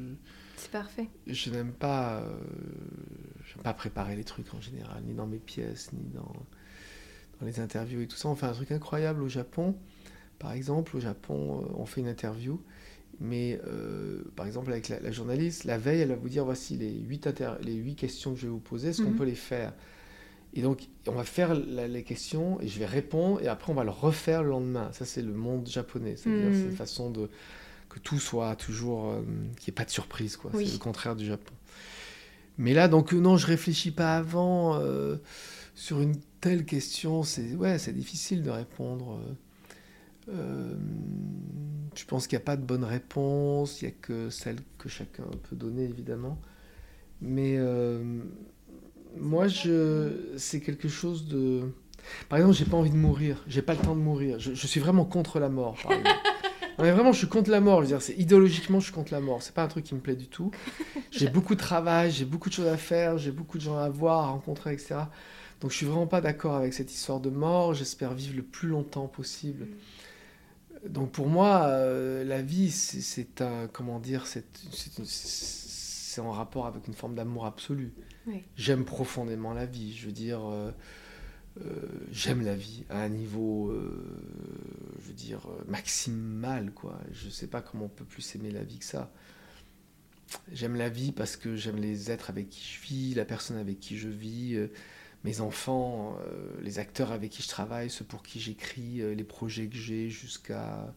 c'est 0.59 0.71
parfait. 0.71 1.07
Je 1.27 1.49
n'aime 1.49 1.71
pas, 1.71 2.19
euh, 2.19 3.61
pas 3.63 3.73
préparer 3.73 4.15
les 4.15 4.23
trucs 4.23 4.53
en 4.53 4.61
général, 4.61 5.03
ni 5.05 5.13
dans 5.13 5.27
mes 5.27 5.39
pièces, 5.39 5.91
ni 5.93 6.09
dans, 6.13 6.33
dans 7.39 7.45
les 7.45 7.59
interviews 7.59 8.01
et 8.01 8.07
tout 8.07 8.17
ça. 8.17 8.29
On 8.29 8.35
fait 8.35 8.45
un 8.45 8.53
truc 8.53 8.71
incroyable 8.71 9.23
au 9.23 9.29
Japon. 9.29 9.75
Par 10.37 10.53
exemple, 10.53 10.95
au 10.95 10.99
Japon, 10.99 11.67
on 11.75 11.85
fait 11.85 12.01
une 12.01 12.07
interview 12.07 12.61
mais 13.19 13.59
euh, 13.67 14.21
par 14.35 14.45
exemple, 14.45 14.71
avec 14.71 14.89
la, 14.89 15.11
journaliste, 15.11 15.65
la 15.65 15.77
veille, 15.77 16.01
elle 16.01 16.09
va 16.09 16.15
vous 16.15 16.29
dire 16.29 16.45
voici 16.45 16.77
les 16.77 16.91
huit, 16.91 17.27
les 17.61 17.73
huit 17.73 17.95
questions 17.95 18.33
que 18.33 18.39
je 18.39 18.45
vais 18.45 18.51
vous 18.51 18.59
poser, 18.59 18.89
est-ce 18.89 19.01
qu'on 19.01 19.11
mhm. 19.11 19.17
peut 19.17 19.25
les 19.25 19.35
faire? 19.35 19.73
Et 20.53 20.61
donc, 20.61 20.87
on 21.07 21.11
va 21.11 21.23
faire 21.23 21.53
les 21.53 22.03
questions 22.03 22.59
et 22.59 22.67
je 22.67 22.79
vais 22.79 22.85
répondre 22.85 23.39
et 23.41 23.47
après, 23.47 23.71
on 23.71 23.75
va 23.75 23.83
le 23.83 23.91
refaire 23.91 24.41
le 24.41 24.49
lendemain. 24.49 24.89
Ça, 24.93 25.05
c'est 25.05 25.21
le 25.21 25.33
monde 25.33 25.67
japonais. 25.67 26.15
C'est-à-dire, 26.15 26.49
c'est 26.53 26.71
une 26.71 26.75
façon 26.75 27.11
de 27.11 27.29
que 27.89 27.99
tout 27.99 28.19
soit 28.19 28.55
toujours. 28.55 29.09
Euh, 29.09 29.21
qu'il 29.57 29.71
n'y 29.71 29.73
ait 29.73 29.73
pas 29.73 29.85
de 29.85 29.89
surprise, 29.89 30.37
quoi. 30.37 30.51
C'est 30.53 30.71
le 30.71 30.77
contraire 30.77 31.15
du 31.15 31.25
Japon. 31.25 31.53
Mais 32.57 32.73
là, 32.73 32.87
donc, 32.87 33.13
non, 33.13 33.37
je 33.37 33.47
réfléchis 33.47 33.91
pas 33.91 34.17
avant 34.17 34.75
euh, 34.75 35.17
sur 35.75 36.01
une 36.01 36.17
telle 36.41 36.65
question. 36.65 37.23
C'est 37.23 37.55
ouais, 37.55 37.77
c'est 37.79 37.93
difficile 37.93 38.43
de 38.43 38.49
répondre. 38.49 39.19
Euh, 40.33 40.73
je 41.95 42.05
pense 42.05 42.27
qu'il 42.27 42.37
n'y 42.37 42.43
a 42.43 42.45
pas 42.45 42.55
de 42.55 42.63
bonne 42.63 42.83
réponse, 42.83 43.81
il 43.81 43.85
n'y 43.85 43.91
a 43.91 43.95
que 44.01 44.29
celle 44.29 44.57
que 44.77 44.89
chacun 44.89 45.23
peut 45.49 45.55
donner 45.55 45.83
évidemment. 45.83 46.39
Mais 47.21 47.55
euh, 47.57 48.21
moi, 49.17 49.47
je, 49.47 50.35
c'est 50.37 50.61
quelque 50.61 50.87
chose 50.87 51.27
de. 51.27 51.63
Par 52.29 52.39
exemple, 52.39 52.55
j'ai 52.55 52.65
pas 52.65 52.77
envie 52.77 52.91
de 52.91 52.95
mourir, 52.95 53.43
j'ai 53.47 53.61
pas 53.61 53.73
le 53.73 53.79
temps 53.79 53.95
de 53.95 54.01
mourir. 54.01 54.39
Je, 54.39 54.53
suis 54.53 54.79
vraiment 54.79 55.05
contre 55.05 55.39
la 55.39 55.49
mort. 55.49 55.77
Par 55.83 55.91
mais 56.81 56.91
vraiment, 56.91 57.11
je 57.11 57.19
suis 57.19 57.27
contre 57.27 57.49
la 57.49 57.61
mort. 57.61 57.77
Je 57.77 57.81
veux 57.81 57.87
dire, 57.87 58.01
c'est 58.01 58.15
idéologiquement, 58.15 58.79
je 58.79 58.85
suis 58.85 58.93
contre 58.93 59.13
la 59.13 59.19
mort. 59.19 59.41
C'est 59.41 59.53
pas 59.53 59.63
un 59.63 59.67
truc 59.67 59.85
qui 59.85 59.95
me 59.95 59.99
plaît 59.99 60.15
du 60.15 60.27
tout. 60.27 60.51
J'ai 61.11 61.29
beaucoup 61.29 61.55
de 61.55 61.59
travail, 61.59 62.11
j'ai 62.11 62.25
beaucoup 62.25 62.49
de 62.49 62.53
choses 62.53 62.67
à 62.67 62.77
faire, 62.77 63.17
j'ai 63.17 63.31
beaucoup 63.31 63.57
de 63.57 63.63
gens 63.63 63.77
à 63.77 63.89
voir, 63.89 64.25
à 64.25 64.27
rencontrer, 64.27 64.73
etc. 64.73 64.95
Donc, 65.59 65.71
je 65.71 65.77
suis 65.77 65.87
vraiment 65.87 66.05
pas 66.05 66.21
d'accord 66.21 66.55
avec 66.55 66.73
cette 66.73 66.93
histoire 66.93 67.19
de 67.19 67.31
mort. 67.31 67.73
J'espère 67.73 68.13
vivre 68.13 68.35
le 68.35 68.43
plus 68.43 68.69
longtemps 68.69 69.07
possible. 69.07 69.65
Mm. 69.65 69.67
Donc 70.87 71.11
pour 71.11 71.27
moi, 71.27 71.63
euh, 71.65 72.23
la 72.23 72.41
vie, 72.41 72.71
c'est 72.71 73.41
un, 73.41 73.67
comment 73.67 73.99
dire, 73.99 74.25
c'est 74.25 76.21
en 76.21 76.31
rapport 76.31 76.67
avec 76.67 76.87
une 76.87 76.93
forme 76.93 77.15
d'amour 77.15 77.45
absolu. 77.45 77.93
J'aime 78.55 78.85
profondément 78.85 79.53
la 79.53 79.65
vie. 79.65 79.93
Je 79.93 80.05
veux 80.05 80.11
dire, 80.11 80.41
euh, 80.45 80.71
euh, 81.61 81.87
j'aime 82.11 82.43
la 82.43 82.55
vie 82.55 82.85
à 82.89 83.01
un 83.01 83.09
niveau, 83.09 83.73
dire, 85.19 85.47
maximal, 85.67 86.71
quoi. 86.71 86.99
Je 87.11 87.29
sais 87.29 87.47
pas 87.47 87.61
comment 87.61 87.85
on 87.85 87.89
peut 87.89 88.05
plus 88.05 88.35
aimer 88.35 88.51
la 88.51 88.63
vie 88.63 88.79
que 88.79 88.85
ça. 88.85 89.11
J'aime 90.51 90.75
la 90.75 90.89
vie 90.89 91.11
parce 91.11 91.37
que 91.37 91.55
j'aime 91.55 91.77
les 91.77 92.11
êtres 92.11 92.29
avec 92.29 92.49
qui 92.49 92.61
je 92.61 92.81
vis, 92.81 93.13
la 93.15 93.25
personne 93.25 93.57
avec 93.57 93.79
qui 93.79 93.97
je 93.97 94.09
vis 94.09 94.69
mes 95.23 95.41
enfants, 95.41 96.17
euh, 96.21 96.53
les 96.61 96.79
acteurs 96.79 97.11
avec 97.11 97.31
qui 97.31 97.43
je 97.43 97.49
travaille, 97.49 97.89
ceux 97.89 98.05
pour 98.05 98.23
qui 98.23 98.39
j'écris, 98.39 99.01
euh, 99.01 99.13
les 99.13 99.23
projets 99.23 99.67
que 99.67 99.75
j'ai 99.75 100.09
jusqu'à 100.09 100.93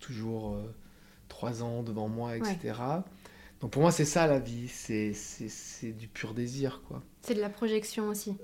toujours 0.00 0.54
euh, 0.54 0.74
trois 1.28 1.62
ans 1.62 1.82
devant 1.82 2.08
moi, 2.08 2.36
etc. 2.36 2.74
Donc 3.60 3.72
pour 3.72 3.82
moi, 3.82 3.92
c'est 3.92 4.04
ça 4.04 4.26
la 4.26 4.38
vie, 4.38 4.68
c'est 4.68 5.12
du 5.92 6.08
pur 6.08 6.34
désir. 6.34 6.82
quoi. 6.88 7.02
C'est 7.22 7.34
de 7.34 7.40
la 7.40 7.50
projection 7.50 8.08
aussi. 8.08 8.36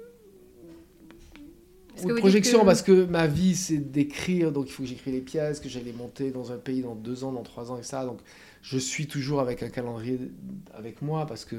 Ou 2.04 2.14
projection, 2.16 2.64
parce 2.64 2.82
que 2.82 3.04
ma 3.04 3.26
vie, 3.26 3.54
c'est 3.54 3.78
d'écrire, 3.78 4.52
donc 4.52 4.68
il 4.68 4.72
faut 4.72 4.82
que 4.82 4.88
j'écris 4.88 5.12
les 5.12 5.20
pièces, 5.20 5.60
que 5.60 5.68
j'allais 5.68 5.92
monter 5.92 6.30
dans 6.30 6.52
un 6.52 6.56
pays 6.56 6.82
dans 6.82 6.94
deux 6.94 7.24
ans, 7.24 7.32
dans 7.32 7.42
trois 7.42 7.70
ans, 7.70 7.78
et 7.78 7.82
ça. 7.82 8.04
Donc 8.04 8.20
je 8.62 8.78
suis 8.78 9.06
toujours 9.06 9.40
avec 9.40 9.62
un 9.62 9.68
calendrier 9.68 10.18
avec 10.74 11.02
moi, 11.02 11.26
parce 11.26 11.44
que 11.44 11.56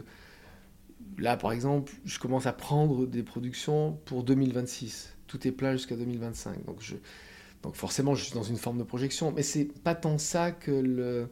Là, 1.18 1.38
par 1.38 1.52
exemple, 1.52 1.94
je 2.06 2.20
commence 2.20 2.46
à 2.46 2.54
prendre 2.54 3.06
des 3.06 3.24
productions 3.24 4.00
pour 4.06 4.24
2026. 4.24 5.14
Tout 5.28 5.48
est 5.48 5.52
plat 5.52 5.74
jusqu'à 5.74 5.96
2025. 5.96 6.66
Donc, 6.66 6.78
je, 6.80 6.96
donc 7.62 7.76
forcément, 7.76 8.16
je 8.16 8.24
suis 8.24 8.34
dans 8.34 8.44
une 8.44 8.58
forme 8.58 8.78
de 8.78 8.84
projection. 8.84 9.32
Mais 9.32 9.44
c'est 9.44 9.66
pas 9.66 9.96
tant 9.96 10.18
ça 10.18 10.52
que 10.52 10.72
le, 10.72 11.28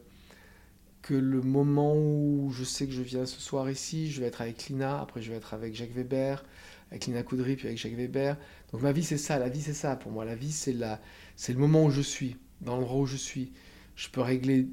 que 1.02 1.14
le 1.14 1.40
moment 1.40 1.94
où 1.96 2.52
je 2.52 2.64
sais 2.64 2.86
que 2.86 2.92
je 2.92 3.02
viens 3.02 3.26
ce 3.26 3.40
soir 3.40 3.70
ici, 3.70 4.10
je 4.10 4.20
vais 4.20 4.26
être 4.26 4.40
avec 4.40 4.66
Lina, 4.66 5.00
après 5.00 5.20
je 5.20 5.30
vais 5.30 5.36
être 5.36 5.54
avec 5.54 5.74
Jacques 5.74 5.94
Weber, 5.94 6.44
avec 6.92 7.06
Lina 7.06 7.22
Coudry, 7.22 7.56
puis 7.56 7.66
avec 7.66 7.78
Jacques 7.78 7.94
Weber. 7.94 8.36
Donc 8.70 8.82
ma 8.82 8.92
vie, 8.92 9.02
c'est 9.02 9.16
ça. 9.16 9.38
La 9.38 9.48
vie, 9.48 9.62
c'est 9.62 9.72
ça. 9.72 9.96
Pour 9.96 10.12
moi, 10.12 10.26
la 10.26 10.34
vie, 10.34 10.52
c'est 10.52 10.74
la, 10.74 11.00
le 11.48 11.54
moment 11.54 11.84
où 11.84 11.90
je 11.90 12.02
suis, 12.02 12.36
dans 12.60 12.76
l'endroit 12.76 13.00
où 13.00 13.06
je 13.06 13.16
suis. 13.16 13.50
Je 13.96 14.10
peux 14.10 14.20
régler 14.20 14.68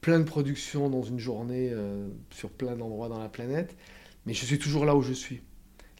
plein 0.00 0.18
de 0.18 0.24
productions 0.24 0.88
dans 0.88 1.02
une 1.02 1.18
journée 1.18 1.68
euh, 1.72 2.08
sur 2.30 2.48
plein 2.48 2.74
d'endroits 2.74 3.10
dans 3.10 3.18
la 3.18 3.28
planète. 3.28 3.76
Mais 4.24 4.32
je 4.32 4.46
suis 4.46 4.58
toujours 4.58 4.86
là 4.86 4.96
où 4.96 5.02
je 5.02 5.12
suis. 5.12 5.42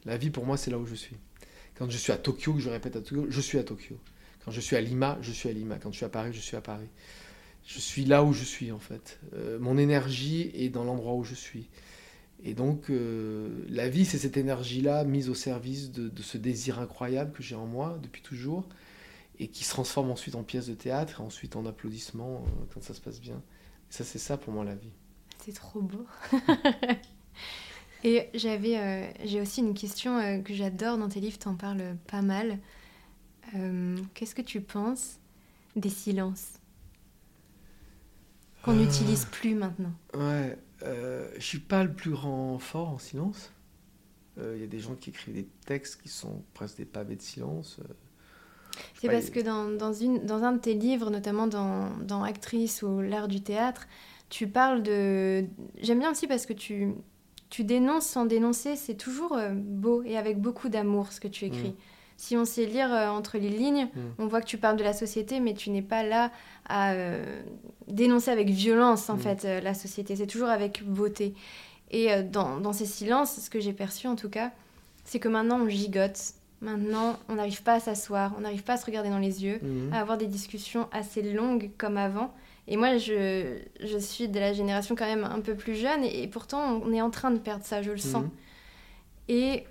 La 0.05 0.17
vie, 0.17 0.31
pour 0.31 0.43
moi, 0.43 0.57
c'est 0.57 0.71
là 0.71 0.79
où 0.79 0.87
je 0.87 0.95
suis. 0.95 1.17
Quand 1.75 1.87
je 1.87 1.97
suis 1.97 2.11
à 2.11 2.17
Tokyo, 2.17 2.55
que 2.55 2.59
je 2.59 2.69
répète 2.69 2.95
à 2.95 3.01
Tokyo, 3.01 3.27
je 3.29 3.41
suis 3.41 3.59
à 3.59 3.63
Tokyo. 3.63 3.95
Quand 4.43 4.49
je 4.49 4.59
suis 4.59 4.75
à 4.75 4.81
Lima, 4.81 5.19
je 5.21 5.31
suis 5.31 5.49
à 5.49 5.53
Lima. 5.53 5.77
Quand 5.77 5.91
je 5.91 5.97
suis 5.97 6.05
à 6.05 6.09
Paris, 6.09 6.31
je 6.33 6.39
suis 6.39 6.57
à 6.57 6.61
Paris. 6.61 6.89
Je 7.67 7.79
suis 7.79 8.05
là 8.05 8.23
où 8.23 8.33
je 8.33 8.43
suis, 8.43 8.71
en 8.71 8.79
fait. 8.79 9.19
Euh, 9.35 9.59
mon 9.59 9.77
énergie 9.77 10.49
est 10.55 10.69
dans 10.69 10.83
l'endroit 10.83 11.13
où 11.13 11.23
je 11.23 11.35
suis. 11.35 11.69
Et 12.43 12.53
donc, 12.53 12.89
euh, 12.89 13.65
la 13.67 13.89
vie, 13.89 14.05
c'est 14.05 14.17
cette 14.17 14.37
énergie-là 14.37 15.03
mise 15.03 15.29
au 15.29 15.33
service 15.33 15.91
de, 15.91 16.11
ce 16.21 16.37
désir 16.37 16.79
incroyable 16.79 17.31
que 17.31 17.41
j'ai 17.41 17.55
en 17.55 17.65
moi 17.65 17.97
depuis 18.01 18.21
toujours 18.21 18.67
et 19.39 19.47
qui 19.47 19.63
se 19.63 19.71
transforme 19.71 20.11
ensuite 20.11 20.35
en 20.35 20.43
pièce 20.43 20.67
de 20.67 20.73
théâtre 20.73 21.21
et 21.21 21.23
ensuite 21.23 21.55
en 21.55 21.65
applaudissements 21.65 22.43
euh, 22.45 22.65
quand 22.73 22.81
ça 22.81 22.93
se 22.93 23.01
passe 23.01 23.19
bien. 23.19 23.35
Et 23.37 23.93
ça, 23.93 24.03
c'est 24.03 24.19
ça 24.19 24.37
pour 24.37 24.53
moi 24.53 24.63
la 24.63 24.75
vie. 24.75 24.91
C'est 25.43 25.53
trop 25.53 25.81
beau. 25.81 26.05
Et 28.03 28.29
j'avais, 28.35 28.77
euh, 28.77 29.07
j'ai 29.25 29.41
aussi 29.41 29.61
une 29.61 29.73
question 29.73 30.43
que 30.43 30.53
j'adore 30.53 30.99
dans 30.99 31.09
tes 31.09 31.19
livres, 31.19 31.39
t'en 31.39 31.55
parles 31.55 31.97
pas 32.05 32.21
mal. 32.21 32.59
Qu'est-ce 34.13 34.35
que 34.35 34.41
tu 34.41 34.61
penses 34.61 35.17
des 35.75 35.89
silences 35.89 36.59
qu'on 38.61 38.73
n'utilise 38.73 39.25
plus 39.25 39.55
maintenant? 39.55 39.93
Ouais, 40.13 40.57
je 40.81 41.39
suis 41.39 41.59
pas 41.59 41.83
le 41.83 41.91
plus 41.91 42.11
grand 42.11 42.59
fort 42.59 42.89
en 42.89 42.97
silence. 42.97 43.51
Il 44.37 44.59
y 44.59 44.63
a 44.63 44.67
des 44.67 44.79
gens 44.79 44.93
qui 44.95 45.09
écrivent 45.09 45.33
des 45.33 45.47
textes 45.65 46.01
qui 46.01 46.09
sont 46.09 46.43
presque 46.53 46.77
des 46.77 46.85
pavés 46.85 47.15
de 47.15 47.21
silence. 47.21 47.79
C'est 48.95 49.09
parce 49.09 49.29
que 49.29 49.39
dans, 49.39 49.69
dans, 49.69 49.93
une, 49.93 50.25
dans 50.25 50.43
un 50.43 50.53
de 50.53 50.59
tes 50.59 50.73
livres, 50.73 51.09
notamment 51.09 51.47
dans, 51.47 51.89
dans 51.97 52.23
Actrice 52.23 52.83
ou 52.83 53.01
l'art 53.01 53.27
du 53.27 53.41
théâtre, 53.41 53.87
tu 54.29 54.47
parles 54.47 54.83
de... 54.83 55.45
J'aime 55.81 55.99
bien 55.99 56.11
aussi 56.11 56.27
parce 56.27 56.45
que 56.45 56.53
tu, 56.53 56.93
tu 57.49 57.63
dénonces 57.63 58.05
sans 58.05 58.25
dénoncer, 58.25 58.75
c'est 58.75 58.95
toujours 58.95 59.33
euh, 59.33 59.53
beau 59.53 60.03
et 60.03 60.17
avec 60.17 60.39
beaucoup 60.39 60.69
d'amour 60.69 61.11
ce 61.11 61.19
que 61.19 61.27
tu 61.27 61.45
écris. 61.45 61.69
Mm. 61.69 61.75
Si 62.17 62.35
on 62.35 62.45
sait 62.45 62.65
lire 62.65 62.91
euh, 62.91 63.09
entre 63.09 63.37
les 63.37 63.49
lignes, 63.49 63.85
mm. 63.85 63.99
on 64.19 64.27
voit 64.27 64.41
que 64.41 64.47
tu 64.47 64.57
parles 64.57 64.75
de 64.75 64.83
la 64.83 64.93
société, 64.93 65.39
mais 65.39 65.53
tu 65.53 65.69
n'es 65.69 65.83
pas 65.83 66.03
là 66.03 66.31
à 66.67 66.93
euh, 66.93 67.23
dénoncer 67.87 68.31
avec 68.31 68.49
violence 68.49 69.09
en 69.09 69.15
mm. 69.15 69.19
fait 69.19 69.43
la 69.63 69.73
société. 69.73 70.15
C'est 70.15 70.27
toujours 70.27 70.49
avec 70.49 70.83
beauté. 70.83 71.33
Et 71.91 72.21
dans, 72.23 72.59
dans, 72.59 72.73
ces 72.73 72.85
silences, 72.85 73.39
ce 73.39 73.49
que 73.49 73.61
j'ai 73.61 73.71
perçu 73.71 74.07
en 74.07 74.17
tout 74.17 74.29
cas, 74.29 74.51
c'est 75.05 75.19
que 75.19 75.29
maintenant 75.29 75.61
on 75.61 75.69
gigote. 75.69 76.33
Maintenant, 76.59 77.17
on 77.29 77.35
n'arrive 77.35 77.61
pas 77.61 77.75
à 77.75 77.79
s'asseoir, 77.79 78.33
on 78.35 78.41
n'arrive 78.41 78.63
pas 78.63 78.73
à 78.73 78.77
se 78.77 78.85
regarder 78.85 79.09
dans 79.09 79.19
les 79.19 79.45
yeux, 79.45 79.61
à 79.93 80.01
avoir 80.01 80.17
des 80.17 80.25
discussions 80.25 80.89
assez 80.91 81.21
longues 81.21 81.69
comme 81.77 81.97
avant. 81.97 82.33
Et 82.67 82.77
moi, 82.77 82.97
je, 82.97 83.59
je, 83.79 83.97
suis 83.97 84.27
de 84.27 84.39
la 84.39 84.53
génération 84.53 84.95
quand 84.95 85.05
même 85.05 85.23
un 85.23 85.39
peu 85.39 85.53
plus 85.53 85.75
jeune, 85.75 86.03
et, 86.03 86.27
pourtant, 86.27 86.81
on 86.83 86.91
est 86.91 87.01
en 87.01 87.11
train 87.11 87.29
de 87.29 87.37
perdre 87.37 87.63
ça, 87.63 87.83
je 87.83 87.91
le 87.91 87.97
sens. 87.97 88.25
Et 89.29 89.65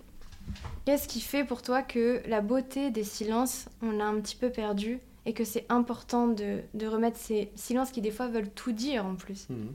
qu'est-ce 0.84 1.08
qui 1.08 1.20
fait 1.20 1.44
pour 1.44 1.62
toi 1.62 1.82
que 1.82 2.22
la 2.28 2.40
beauté 2.40 2.90
des 2.90 3.04
silences, 3.04 3.66
on 3.82 3.90
l'a 3.90 4.06
un 4.06 4.20
petit 4.20 4.36
peu 4.36 4.50
perdu, 4.50 5.00
et 5.26 5.32
que 5.32 5.44
c'est 5.44 5.66
important 5.68 6.28
de, 6.28 6.60
de, 6.74 6.86
remettre 6.86 7.18
ces 7.18 7.50
silences 7.56 7.90
qui, 7.90 8.00
des 8.00 8.12
fois, 8.12 8.28
veulent 8.28 8.50
tout 8.50 8.72
dire 8.72 9.04
en 9.04 9.16
plus? 9.16 9.48
Mhm. 9.50 9.72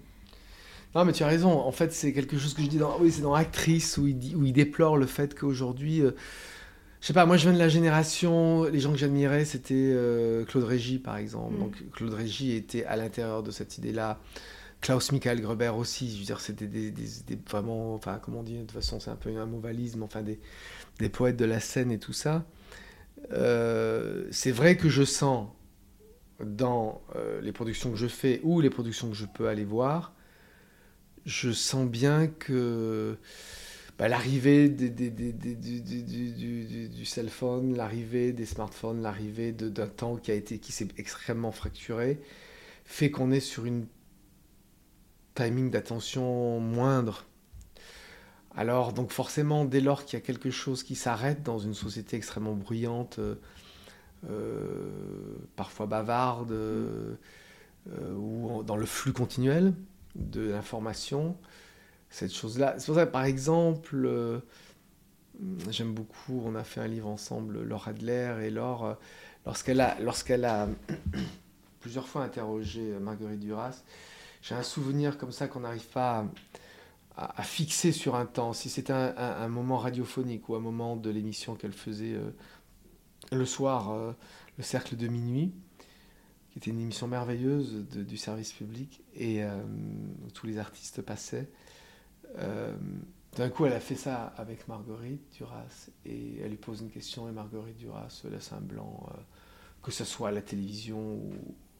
Non, 0.95 1.05
mais 1.05 1.13
tu 1.13 1.23
as 1.23 1.27
raison. 1.27 1.51
En 1.51 1.71
fait, 1.71 1.93
c'est 1.93 2.11
quelque 2.11 2.37
chose 2.37 2.53
que 2.53 2.61
je 2.61 2.67
dis 2.67 2.77
dans, 2.77 2.97
oui, 2.99 3.11
c'est 3.11 3.21
dans 3.21 3.33
Actrice, 3.33 3.97
où 3.97 4.07
il, 4.07 4.17
dit, 4.17 4.35
où 4.35 4.45
il 4.45 4.53
déplore 4.53 4.97
le 4.97 5.05
fait 5.05 5.37
qu'aujourd'hui... 5.37 6.01
Euh, 6.01 6.11
je 7.01 7.07
sais 7.07 7.13
pas, 7.13 7.25
moi 7.25 7.35
je 7.35 7.43
viens 7.43 7.53
de 7.53 7.57
la 7.57 7.67
génération, 7.67 8.65
les 8.65 8.79
gens 8.79 8.91
que 8.91 8.97
j'admirais, 8.97 9.43
c'était 9.43 9.73
euh, 9.75 10.45
Claude 10.45 10.65
Régis 10.65 10.99
par 10.99 11.17
exemple. 11.17 11.55
Mm. 11.55 11.59
Donc 11.59 11.83
Claude 11.93 12.13
Régis 12.13 12.55
était 12.55 12.85
à 12.85 12.95
l'intérieur 12.95 13.41
de 13.41 13.49
cette 13.49 13.79
idée-là. 13.79 14.19
Klaus 14.81 15.11
Michael 15.11 15.41
Gruber 15.41 15.69
aussi, 15.69 16.25
c'était 16.39 17.39
vraiment, 17.49 17.93
enfin, 17.93 18.19
comment 18.21 18.39
on 18.39 18.43
de 18.43 18.59
toute 18.61 18.71
façon, 18.71 18.99
c'est 18.99 19.11
un 19.11 19.15
peu 19.15 19.29
un 19.37 19.45
movalisme, 19.45 20.01
enfin, 20.01 20.23
des, 20.23 20.39
des, 20.99 21.09
poètes 21.09 21.37
de 21.37 21.45
la 21.45 21.59
scène 21.59 21.91
et 21.91 21.99
tout 21.99 22.13
ça. 22.13 22.45
Euh, 23.31 24.27
c'est 24.31 24.51
vrai 24.51 24.77
que 24.77 24.89
je 24.89 25.03
sens 25.03 25.49
dans 26.43 27.03
euh, 27.15 27.39
les 27.41 27.51
productions 27.51 27.91
que 27.91 27.97
je 27.97 28.07
fais 28.07 28.41
ou 28.43 28.59
les 28.59 28.71
productions 28.71 29.09
que 29.09 29.15
je 29.15 29.27
peux 29.27 29.47
aller 29.47 29.65
voir, 29.65 30.15
je 31.25 31.51
sens 31.51 31.87
bien 31.87 32.25
que 32.25 33.17
bah, 33.99 34.07
l'arrivée 34.07 34.67
du, 34.67 34.89
du, 36.89 37.05
cell 37.05 37.29
phone, 37.29 37.77
l'arrivée 37.77 38.33
des 38.33 38.47
smartphones, 38.47 39.03
l'arrivée 39.03 39.51
d'un 39.51 39.85
temps 39.85 40.15
qui 40.15 40.31
a 40.31 40.33
été 40.33 40.57
qui 40.57 40.71
s'est 40.71 40.87
extrêmement 40.97 41.51
fracturé, 41.51 42.19
fait 42.83 43.11
qu'on 43.11 43.31
est 43.31 43.39
sur 43.39 43.65
une 43.65 43.85
timing 45.35 45.69
d'attention 45.71 46.59
moindre. 46.59 47.25
Alors, 48.55 48.93
donc 48.93 49.11
forcément, 49.11 49.65
dès 49.65 49.81
lors 49.81 50.03
qu'il 50.05 50.19
y 50.19 50.21
a 50.21 50.25
quelque 50.25 50.51
chose 50.51 50.83
qui 50.83 50.95
s'arrête 50.95 51.41
dans 51.43 51.59
une 51.59 51.73
société 51.73 52.17
extrêmement 52.17 52.53
bruyante, 52.53 53.19
parfois 55.55 55.85
bavarde, 55.85 56.53
ou 58.13 58.63
dans 58.63 58.75
le 58.75 58.85
flux 58.85 59.13
continuel 59.13 59.73
de 60.15 60.49
l'information, 60.49 61.37
cette 62.09 62.33
chose-là. 62.33 62.75
C'est 62.77 62.87
pour 62.87 62.95
ça, 62.95 63.05
par 63.05 63.23
exemple, 63.23 64.41
j'aime 65.69 65.93
beaucoup, 65.93 66.41
on 66.45 66.55
a 66.55 66.63
fait 66.63 66.81
un 66.81 66.87
livre 66.87 67.07
ensemble, 67.07 67.63
Laure 67.63 67.87
Adler, 67.87 68.35
et 68.43 68.49
Laure, 68.49 68.97
lorsqu'elle 69.45 69.81
a, 69.81 69.99
lorsqu'elle 69.99 70.45
a 70.45 70.67
plusieurs 71.79 72.07
fois 72.07 72.23
interrogé 72.23 72.81
Marguerite 72.99 73.39
Duras, 73.39 73.83
j'ai 74.41 74.55
un 74.55 74.63
souvenir 74.63 75.17
comme 75.17 75.31
ça 75.31 75.47
qu'on 75.47 75.61
n'arrive 75.61 75.87
pas 75.87 76.25
à, 77.15 77.43
fixer 77.43 77.91
sur 77.91 78.15
un 78.15 78.25
temps. 78.25 78.53
Si 78.53 78.69
c'était 78.69 78.93
un, 78.93 79.47
moment 79.47 79.77
radiophonique 79.77 80.49
ou 80.49 80.55
un 80.55 80.59
moment 80.59 80.95
de 80.95 81.09
l'émission 81.09 81.55
qu'elle 81.55 81.73
faisait 81.73 82.13
euh, 82.13 82.31
le 83.31 83.45
soir, 83.45 83.91
euh, 83.91 84.13
le 84.57 84.63
cercle 84.63 84.95
de 84.95 85.07
minuit, 85.07 85.53
qui 86.51 86.57
était 86.57 86.71
une 86.71 86.81
émission 86.81 87.07
merveilleuse 87.07 87.85
du 87.89 88.17
service 88.17 88.51
public, 88.51 89.03
et 89.13 89.43
euh, 89.43 89.61
où 90.25 90.31
tous 90.31 90.47
les 90.47 90.57
artistes 90.57 91.01
passaient. 91.01 91.49
D'un 93.37 93.49
coup, 93.49 93.65
elle 93.65 93.73
a 93.73 93.79
fait 93.79 93.95
ça 93.95 94.33
avec 94.37 94.67
Marguerite 94.67 95.21
Duras, 95.37 95.89
et 96.05 96.39
elle 96.39 96.49
lui 96.49 96.57
pose 96.57 96.81
une 96.81 96.89
question, 96.89 97.29
et 97.29 97.31
Marguerite 97.31 97.77
Duras 97.77 98.23
laisse 98.29 98.51
un 98.51 98.59
blanc, 98.59 99.07
que 99.81 99.91
ce 99.91 100.03
soit 100.03 100.29
à 100.29 100.31
la 100.31 100.41
télévision 100.41 100.99
ou 100.99 101.33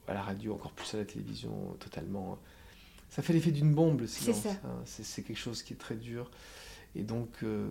à 0.08 0.14
la 0.14 0.22
radio, 0.22 0.54
encore 0.54 0.72
plus 0.72 0.94
à 0.94 0.98
la 0.98 1.06
télévision, 1.06 1.76
totalement 1.80 2.40
ça 3.12 3.22
fait 3.22 3.34
l'effet 3.34 3.52
d'une 3.52 3.74
bombe, 3.74 4.00
le 4.00 4.08
silence. 4.08 4.46
Hein. 4.48 4.82
C'est 4.86 5.22
quelque 5.22 5.38
chose 5.38 5.64
qui 5.64 5.74
est 5.74 5.78
très 5.78 5.96
dur. 5.96 6.32
Et 6.96 7.04
donc, 7.04 7.30
euh, 7.44 7.70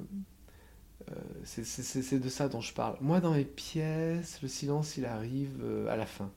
euh, 1.11 1.15
c'est 1.45 2.21
de 2.21 2.29
ça 2.29 2.49
dont 2.51 2.61
je 2.61 2.75
parle. 2.75 2.97
Moi, 3.01 3.21
dans 3.21 3.33
mes 3.33 3.47
pièces, 3.47 4.41
le 4.43 4.49
silence, 4.49 4.99
il 4.99 5.07
arrive 5.07 5.59
euh, 5.63 5.89
à 5.89 5.97
la 5.97 6.05
fin. 6.05 6.31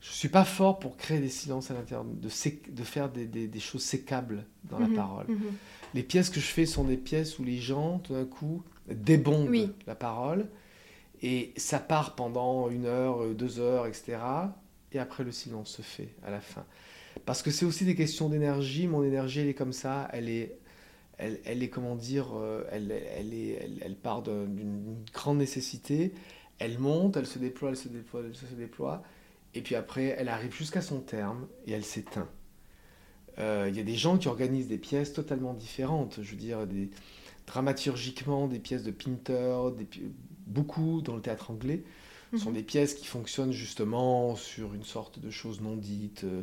Je 0.00 0.10
suis 0.10 0.28
pas 0.28 0.44
fort 0.44 0.80
pour 0.80 0.96
créer 0.96 1.20
des 1.20 1.28
silences 1.28 1.70
à 1.70 1.74
l'intérieur, 1.74 2.04
de, 2.04 2.28
de, 2.28 2.82
faire 2.84 3.10
des, 3.10 3.26
des, 3.26 3.60
choses 3.60 3.84
sécables 3.84 4.44
dans 4.64 4.80
la 4.80 4.88
mhm, 4.88 4.96
parole. 4.96 5.26
Mhm. 5.28 5.52
Les 5.94 6.02
pièces 6.02 6.30
que 6.30 6.40
je 6.40 6.46
fais 6.46 6.66
sont 6.66 6.84
des 6.84 6.96
pièces 6.96 7.38
où 7.38 7.44
les 7.44 7.58
gens, 7.58 8.00
tout 8.00 8.12
d'un 8.12 8.26
coup, 8.26 8.64
débombent 8.88 9.70
la 9.86 9.94
parole. 9.94 10.48
Et 11.22 11.52
ça 11.56 11.78
part 11.78 12.14
pendant 12.14 12.68
une 12.68 12.86
heure, 12.86 13.26
deux 13.34 13.60
heures, 13.60 13.86
etc. 13.86 14.18
Et 14.92 14.98
après, 14.98 15.24
le 15.24 15.32
silence 15.32 15.70
se 15.70 15.82
fait 15.82 16.14
à 16.24 16.30
la 16.30 16.40
fin. 16.40 16.64
Parce 17.26 17.42
que 17.42 17.50
c'est 17.50 17.64
aussi 17.64 17.84
des 17.84 17.94
questions 17.94 18.28
d'énergie. 18.28 18.86
Mon 18.86 19.02
énergie, 19.02 19.40
elle 19.40 19.48
est 19.48 19.54
comme 19.54 19.72
ça. 19.72 20.08
Elle 20.12 20.28
est, 20.28 20.58
elle, 21.18 21.40
elle 21.44 21.62
est 21.62 21.68
comment 21.68 21.96
dire, 21.96 22.28
euh, 22.34 22.64
elle, 22.70 22.90
elle, 22.90 23.32
est, 23.32 23.78
elle, 23.80 23.96
part 23.96 24.22
d'une 24.22 24.96
grande 25.12 25.38
nécessité. 25.38 26.12
Elle 26.58 26.78
monte, 26.78 27.16
elle 27.16 27.26
se 27.26 27.38
déploie, 27.38 27.70
elle 27.70 27.76
se 27.76 27.88
déploie, 27.88 28.22
elle 28.24 28.34
se 28.34 28.54
déploie. 28.54 29.02
Et 29.54 29.62
puis 29.62 29.74
après, 29.74 30.14
elle 30.18 30.28
arrive 30.28 30.54
jusqu'à 30.54 30.82
son 30.82 31.00
terme 31.00 31.46
et 31.66 31.72
elle 31.72 31.84
s'éteint. 31.84 32.28
Euh, 33.38 33.66
il 33.68 33.76
y 33.76 33.80
a 33.80 33.84
des 33.84 33.96
gens 33.96 34.18
qui 34.18 34.28
organisent 34.28 34.68
des 34.68 34.78
pièces 34.78 35.12
totalement 35.12 35.54
différentes. 35.54 36.20
Je 36.22 36.30
veux 36.30 36.36
dire, 36.36 36.66
dramaturgiquement, 37.46 38.48
des 38.48 38.58
pièces 38.58 38.82
de 38.82 38.90
Pinter, 38.90 39.58
des, 39.76 39.86
beaucoup 40.46 41.00
dans 41.02 41.16
le 41.16 41.22
théâtre 41.22 41.50
anglais. 41.50 41.82
Ce 42.34 42.40
sont 42.40 42.50
mhm. 42.50 42.56
des 42.56 42.62
pièces 42.62 42.94
qui 42.94 43.06
fonctionnent 43.06 43.52
justement 43.52 44.34
sur 44.34 44.74
une 44.74 44.82
sorte 44.82 45.18
de 45.18 45.30
choses 45.30 45.60
non 45.60 45.76
dites. 45.76 46.24
Euh, 46.24 46.42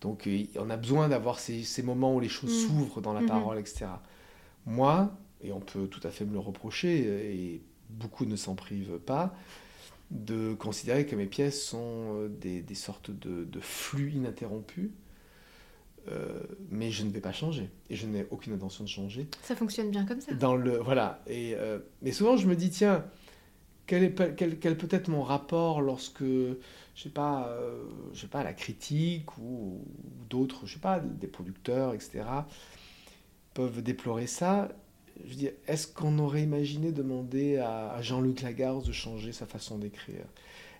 donc 0.00 0.28
on 0.56 0.70
a 0.70 0.76
besoin 0.76 1.08
d'avoir 1.08 1.38
ces, 1.38 1.64
moments 1.82 2.14
où 2.14 2.20
les 2.20 2.28
choses 2.28 2.52
mhm. 2.52 2.68
s'ouvrent 2.68 3.00
dans 3.00 3.12
la 3.12 3.22
mhm. 3.22 3.28
parole, 3.28 3.58
etc. 3.58 3.86
Moi, 4.66 5.12
et 5.42 5.52
on 5.52 5.60
peut 5.60 5.86
tout 5.86 6.06
à 6.06 6.10
fait 6.10 6.24
me 6.24 6.32
le 6.32 6.38
reprocher, 6.38 7.00
et 7.34 7.62
beaucoup 7.90 8.24
ne 8.24 8.36
s'en 8.36 8.54
privent 8.54 8.98
pas, 8.98 9.34
de 10.10 10.54
considérer 10.54 11.06
que 11.06 11.16
mes 11.16 11.26
pièces 11.26 11.62
sont 11.62 12.20
euh, 12.20 12.28
des, 12.28 12.74
sortes 12.74 13.10
de, 13.10 13.60
flux 13.60 14.12
ininterrompus. 14.12 14.90
Euh, 16.08 16.40
mais 16.68 16.90
je 16.90 17.04
ne 17.04 17.10
vais 17.10 17.20
pas 17.20 17.32
changer 17.32 17.70
et 17.88 17.94
je 17.94 18.08
n'ai 18.08 18.26
aucune 18.32 18.52
intention 18.52 18.82
de 18.82 18.88
changer. 18.88 19.28
Ça 19.42 19.54
fonctionne 19.54 19.88
bien 19.88 20.04
comme 20.04 20.20
ça. 20.20 20.34
Dans 20.34 20.56
le 20.56 20.78
voilà 20.78 21.22
et 21.28 21.54
mais 22.02 22.10
souvent 22.10 22.36
je 22.36 22.48
me 22.48 22.56
dis 22.56 22.70
tiens 22.70 23.04
quel, 23.86 24.14
peut 24.14 24.88
être 24.90 25.08
mon 25.08 25.22
rapport 25.22 25.80
lorsque, 25.80 26.22
je 26.22 26.56
sais 26.96 27.10
pas, 27.10 27.48
euh, 27.48 27.84
je 28.14 28.20
sais 28.20 28.26
pas, 28.26 28.42
la 28.42 28.52
critique 28.52 29.36
ou, 29.38 29.84
d'autres, 30.30 30.66
je 30.66 30.74
sais 30.74 30.80
pas, 30.80 31.00
des 31.00 31.26
producteurs, 31.26 31.94
etc., 31.94 32.24
peuvent 33.54 33.82
déplorer 33.82 34.26
ça? 34.26 34.68
Je 35.26 35.34
dis, 35.34 35.50
est-ce 35.66 35.86
qu'on 35.86 36.18
aurait 36.18 36.42
imaginé 36.42 36.90
demander 36.90 37.58
à, 37.58 38.00
Jean-Luc 38.00 38.42
Lagarde 38.42 38.86
de 38.86 38.92
changer 38.92 39.32
sa 39.32 39.46
façon 39.46 39.78
d'écrire? 39.78 40.24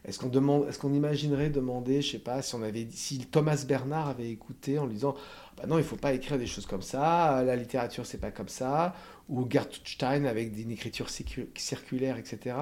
Est-ce 0.05 0.19
qu'on 0.19 0.29
demande, 0.29 0.67
est-ce 0.69 0.81
qu'on 0.81 0.93
imaginerait 0.93 1.51
demander, 1.51 2.03
je 2.03 2.13
sais 2.13 2.19
pas, 2.19 2.43
si 2.43 2.55
on 2.57 2.63
avait, 2.63 2.89
si 2.91 3.19
Thomas 3.19 3.65
Bernard 3.69 4.09
avait 4.09 4.31
écouté 4.31 4.79
en 4.79 4.87
lui 4.87 4.95
disant, 4.95 5.15
bah 5.57 5.65
non, 5.69 5.79
il 5.79 5.85
faut 5.85 5.97
pas 5.97 6.13
écrire 6.13 6.39
des 6.39 6.47
choses 6.47 6.67
comme 6.67 6.83
ça, 6.83 7.45
la 7.45 7.55
littérature 7.55 8.05
c'est 8.05 8.19
pas 8.19 8.33
comme 8.33 8.49
ça, 8.49 8.97
ou 9.29 9.49
Gertrude 9.49 9.87
Stein 9.87 10.25
avec 10.25 10.59
une 10.59 10.73
écriture 10.73 11.09
circulaire, 11.09 12.17
etc. 12.17 12.57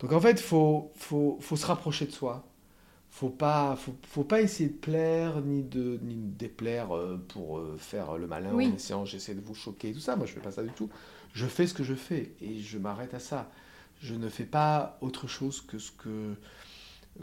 Donc 0.00 0.12
en 0.12 0.20
fait, 0.20 0.32
il 0.32 0.38
faut, 0.38 0.92
faut, 0.96 1.38
faut, 1.40 1.56
se 1.56 1.66
rapprocher 1.66 2.06
de 2.06 2.10
soi. 2.12 2.44
Faut 3.10 3.30
pas, 3.30 3.76
faut, 3.76 3.94
faut, 4.08 4.24
pas 4.24 4.42
essayer 4.42 4.68
de 4.68 4.74
plaire 4.74 5.40
ni 5.40 5.62
de, 5.62 6.00
ni 6.02 6.16
de 6.16 6.36
déplaire 6.36 6.96
euh, 6.96 7.16
pour 7.28 7.58
euh, 7.58 7.76
faire 7.78 8.18
le 8.18 8.26
malin 8.26 8.52
en 8.52 8.58
essayant 8.58 9.04
j'essaie 9.04 9.34
de 9.34 9.40
vous 9.40 9.54
choquer 9.54 9.92
tout 9.92 10.00
ça. 10.00 10.16
Moi, 10.16 10.26
je 10.26 10.32
fais 10.32 10.40
pas 10.40 10.50
ça 10.50 10.62
du 10.62 10.72
tout. 10.72 10.90
Je 11.32 11.46
fais 11.46 11.66
ce 11.66 11.74
que 11.74 11.84
je 11.84 11.94
fais 11.94 12.34
et 12.40 12.58
je 12.58 12.78
m'arrête 12.78 13.14
à 13.14 13.20
ça. 13.20 13.50
Je 14.00 14.14
ne 14.14 14.28
fais 14.28 14.44
pas 14.44 14.98
autre 15.00 15.28
chose 15.28 15.60
que 15.60 15.78
ce 15.78 15.92
que, 15.92 16.34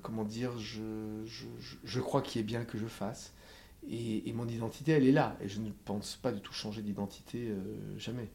comment 0.02 0.24
dire, 0.24 0.58
je, 0.58 1.26
je, 1.26 1.46
je 1.84 2.00
crois 2.00 2.22
qu'il 2.22 2.40
est 2.40 2.46
bien 2.46 2.64
que 2.64 2.78
je 2.78 2.88
fasse. 2.88 3.34
Et, 3.88 4.30
et, 4.30 4.34
mon 4.34 4.48
identité, 4.48 4.92
elle 4.92 5.08
est 5.08 5.12
là. 5.12 5.36
Et 5.42 5.48
je 5.48 5.60
ne 5.60 5.72
pense 5.86 6.16
pas 6.16 6.32
du 6.32 6.40
tout 6.42 6.54
changer 6.54 6.82
d'identité, 6.82 7.50
euh, 7.50 7.98
jamais. 7.98 8.30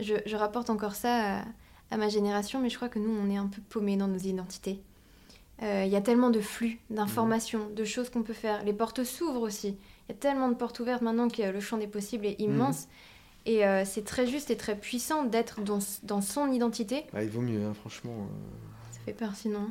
Je, 0.00 0.14
je, 0.26 0.36
rapporte 0.36 0.68
encore 0.68 0.94
ça 0.94 1.40
à 1.40 1.44
à 1.90 1.96
ma 1.96 2.08
génération, 2.08 2.60
mais 2.60 2.70
je 2.70 2.76
crois 2.76 2.88
que 2.88 2.98
nous, 2.98 3.10
on 3.10 3.30
est 3.30 3.36
un 3.36 3.46
peu 3.46 3.62
paumés 3.68 3.96
dans 3.96 4.08
nos 4.08 4.18
identités. 4.18 4.80
Euh, 5.62 5.84
il 5.86 5.92
y 5.92 5.96
a 5.96 6.00
tellement 6.00 6.30
de 6.30 6.40
flux, 6.40 6.78
d'informations, 6.90 7.70
de 7.70 7.84
choses 7.84 8.10
qu'on 8.10 8.22
peut 8.22 8.34
faire. 8.34 8.62
Les 8.64 8.72
portes 8.72 9.04
s'ouvrent 9.04 9.42
aussi. 9.42 9.68
Il 9.68 10.12
y 10.12 10.12
a 10.12 10.18
tellement 10.18 10.48
de 10.48 10.54
portes 10.54 10.78
ouvertes 10.80 11.02
maintenant 11.02 11.28
que 11.28 11.42
le 11.42 11.60
champ 11.60 11.78
des 11.78 11.86
possibles 11.86 12.26
est 12.26 12.40
immense. 12.40 12.84
Mhm. 12.84 12.90
Et 13.46 13.66
euh, 13.66 13.84
c'est 13.84 14.04
très 14.04 14.26
juste 14.26 14.50
et 14.50 14.56
très 14.56 14.76
puissant 14.76 15.24
d'être 15.24 15.62
dans, 15.62 15.78
dans, 16.02 16.20
son 16.20 16.50
identité. 16.50 17.04
Bah, 17.12 17.22
il 17.22 17.30
vaut 17.30 17.40
mieux, 17.40 17.64
hein, 17.64 17.74
franchement. 17.74 18.12
Euh. 18.12 18.92
Ça 18.92 19.00
fait 19.06 19.12
peur 19.12 19.34
sinon. 19.34 19.70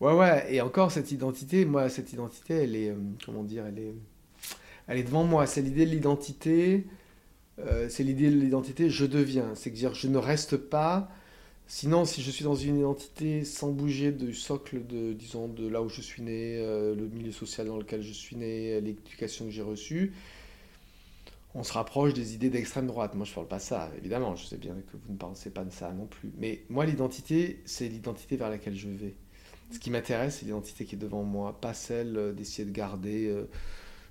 Ouais, 0.00 0.14
ouais. 0.14 0.54
Et 0.54 0.60
encore, 0.60 0.90
cette 0.92 1.10
identité, 1.10 1.64
moi, 1.64 1.88
cette 1.90 2.12
identité, 2.12 2.54
elle 2.54 2.76
est, 2.76 2.94
comment 3.26 3.42
dire, 3.42 3.66
elle 3.66 3.78
est, 3.78 3.94
elle 4.86 4.98
est 4.98 5.02
devant 5.02 5.24
moi. 5.24 5.46
C'est 5.46 5.60
l'idée 5.60 5.84
de 5.84 5.90
l'identité. 5.90 6.86
c'est 7.90 8.04
l'idée 8.04 8.30
de 8.30 8.36
l'identité, 8.36 8.88
je 8.88 9.04
deviens. 9.04 9.50
C'est 9.54 9.70
à 9.70 9.72
dire, 9.74 9.92
je 9.92 10.08
ne 10.08 10.16
reste 10.16 10.56
pas 10.56 11.10
Sinon, 11.72 12.04
si 12.04 12.20
je 12.20 12.32
suis 12.32 12.42
dans 12.42 12.56
une 12.56 12.80
identité 12.80 13.44
sans 13.44 13.70
bouger 13.70 14.10
du 14.10 14.34
socle 14.34 14.84
de, 14.88 15.12
disons, 15.12 15.46
de 15.46 15.68
là 15.68 15.80
où 15.80 15.88
je 15.88 16.00
suis 16.00 16.20
né, 16.20 16.56
euh, 16.58 16.96
le 16.96 17.06
milieu 17.06 17.30
social 17.30 17.68
dans 17.68 17.76
lequel 17.76 18.02
je 18.02 18.12
suis 18.12 18.34
né, 18.34 18.80
l'éducation 18.80 19.44
que 19.44 19.52
j'ai 19.52 19.62
reçue, 19.62 20.12
on 21.54 21.62
se 21.62 21.72
rapproche 21.72 22.12
des 22.12 22.34
idées 22.34 22.50
d'extrême 22.50 22.88
droite. 22.88 23.14
Moi, 23.14 23.24
je 23.24 23.30
ne 23.30 23.34
parle 23.36 23.46
pas 23.46 23.60
ça, 23.60 23.88
évidemment. 23.96 24.34
Je 24.34 24.46
sais 24.46 24.56
bien 24.56 24.74
que 24.74 24.96
vous 24.96 25.12
ne 25.12 25.16
pensez 25.16 25.50
pas 25.50 25.62
de 25.62 25.70
ça 25.70 25.92
non 25.92 26.06
plus. 26.06 26.32
Mais 26.38 26.64
moi, 26.70 26.84
l'identité, 26.86 27.62
c'est 27.66 27.86
l'identité 27.86 28.34
vers 28.36 28.50
laquelle 28.50 28.74
je 28.74 28.88
vais. 28.88 29.14
Ce 29.70 29.78
qui 29.78 29.90
m'intéresse, 29.90 30.38
c'est 30.40 30.46
l'identité 30.46 30.84
qui 30.84 30.96
est 30.96 30.98
devant 30.98 31.22
moi, 31.22 31.60
pas 31.60 31.72
celle 31.72 32.16
euh, 32.16 32.32
d'essayer 32.32 32.64
de 32.66 32.72
garder. 32.72 33.28
Euh, 33.28 33.48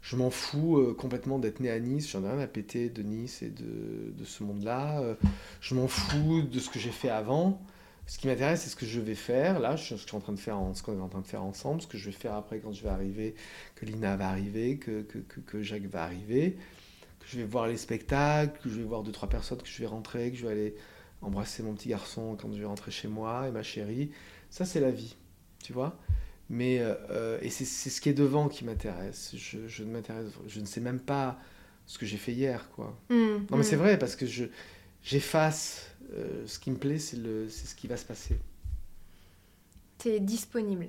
je 0.01 0.15
m'en 0.15 0.29
fous 0.29 0.77
euh, 0.77 0.93
complètement 0.93 1.39
d'être 1.39 1.59
né 1.59 1.69
à 1.69 1.79
Nice, 1.79 2.09
j'en 2.09 2.23
ai 2.23 2.29
rien 2.29 2.39
à 2.39 2.47
péter 2.47 2.89
de 2.89 3.03
Nice 3.03 3.41
et 3.41 3.49
de, 3.49 4.23
ce 4.23 4.43
monde-là. 4.43 5.01
Euh, 5.01 5.15
je 5.61 5.75
m'en 5.75 5.87
fous 5.87 6.41
de 6.41 6.59
ce 6.59 6.69
que 6.69 6.79
j'ai 6.79 6.91
fait 6.91 7.09
avant. 7.09 7.61
Ce 8.07 8.17
qui 8.17 8.27
m'intéresse, 8.27 8.61
c'est 8.61 8.69
ce 8.69 8.75
que 8.75 8.85
je 8.85 8.99
vais 8.99 9.15
faire. 9.15 9.59
Là, 9.59 9.75
je, 9.75 9.95
suis 9.95 10.15
en 10.15 10.19
train 10.19 10.33
de 10.33 10.39
faire 10.39 10.57
ce 10.73 10.81
qu'on 10.81 10.97
est 10.97 11.01
en 11.01 11.09
train 11.09 11.21
de 11.21 11.27
faire 11.27 11.43
ensemble, 11.43 11.81
ce 11.81 11.87
que 11.87 11.97
je 11.97 12.05
vais 12.05 12.15
faire 12.15 12.33
après 12.33 12.59
quand 12.59 12.71
je 12.71 12.81
vais 12.81 12.89
arriver, 12.89 13.35
que 13.75 13.85
Lina 13.85 14.15
va 14.15 14.29
arriver, 14.29 14.77
que, 14.77 15.01
que, 15.01 15.19
que, 15.19 15.61
Jacques 15.61 15.85
va 15.85 16.03
arriver, 16.03 16.57
que 17.19 17.27
je 17.27 17.37
vais 17.37 17.43
voir 17.45 17.67
les 17.67 17.77
spectacles, 17.77 18.59
que 18.63 18.69
je 18.69 18.79
vais 18.79 18.83
voir 18.83 19.03
deux, 19.03 19.11
trois 19.11 19.29
personnes, 19.29 19.59
que 19.59 19.67
je 19.67 19.79
vais 19.79 19.85
rentrer, 19.85 20.31
que 20.31 20.37
je 20.37 20.45
vais 20.47 20.51
aller 20.51 20.75
embrasser 21.21 21.61
mon 21.61 21.75
petit 21.75 21.89
garçon 21.89 22.35
quand 22.41 22.51
je 22.51 22.59
vais 22.59 22.65
rentrer 22.65 22.89
chez 22.89 23.07
moi 23.07 23.47
et 23.47 23.51
ma 23.51 23.61
chérie. 23.61 24.09
Ça, 24.49 24.65
c'est 24.65 24.79
la 24.79 24.91
vie, 24.91 25.15
tu 25.61 25.73
vois 25.73 25.95
mais, 26.49 26.79
euh, 26.79 26.95
euh, 27.11 27.39
et 27.41 27.49
c'est 27.49 27.65
ce 27.65 28.01
qui 28.01 28.09
est 28.09 28.13
devant 28.13 28.49
qui 28.49 28.65
m'intéresse. 28.65 29.33
Je, 29.35 29.67
je, 29.67 29.83
ne 29.83 29.91
m'intéresse, 29.91 30.31
je 30.47 30.59
ne 30.59 30.65
sais 30.65 30.81
même 30.81 30.99
pas 30.99 31.39
ce 31.85 31.99
que 31.99 32.05
j'ai 32.05 32.17
fait 32.17 32.33
hier, 32.33 32.69
quoi. 32.71 32.97
Mmh, 33.09 33.15
non, 33.51 33.57
mais 33.57 33.63
c'est 33.63 33.75
mmh. 33.75 33.79
vrai, 33.79 33.99
parce 33.99 34.15
que 34.15 34.25
je, 34.25 34.45
j'efface 35.03 35.91
euh, 36.13 36.45
ce 36.47 36.57
qui 36.57 36.71
me 36.71 36.77
plaît, 36.77 36.97
c'est, 36.97 37.17
le, 37.17 37.47
c'est 37.49 37.67
ce 37.67 37.75
qui 37.75 37.87
va 37.87 37.97
se 37.97 38.05
passer. 38.05 38.39
Tu 39.99 40.09
es 40.09 40.19
disponible. 40.19 40.87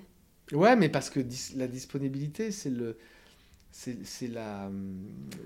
Ouais, 0.53 0.77
mais 0.77 0.89
parce 0.89 1.11
que 1.11 1.21
la 1.57 1.69
disponibilité, 1.69 2.51
c'est 2.53 2.71
le, 2.71 2.97
c'est 3.71 3.97
la, 4.29 4.71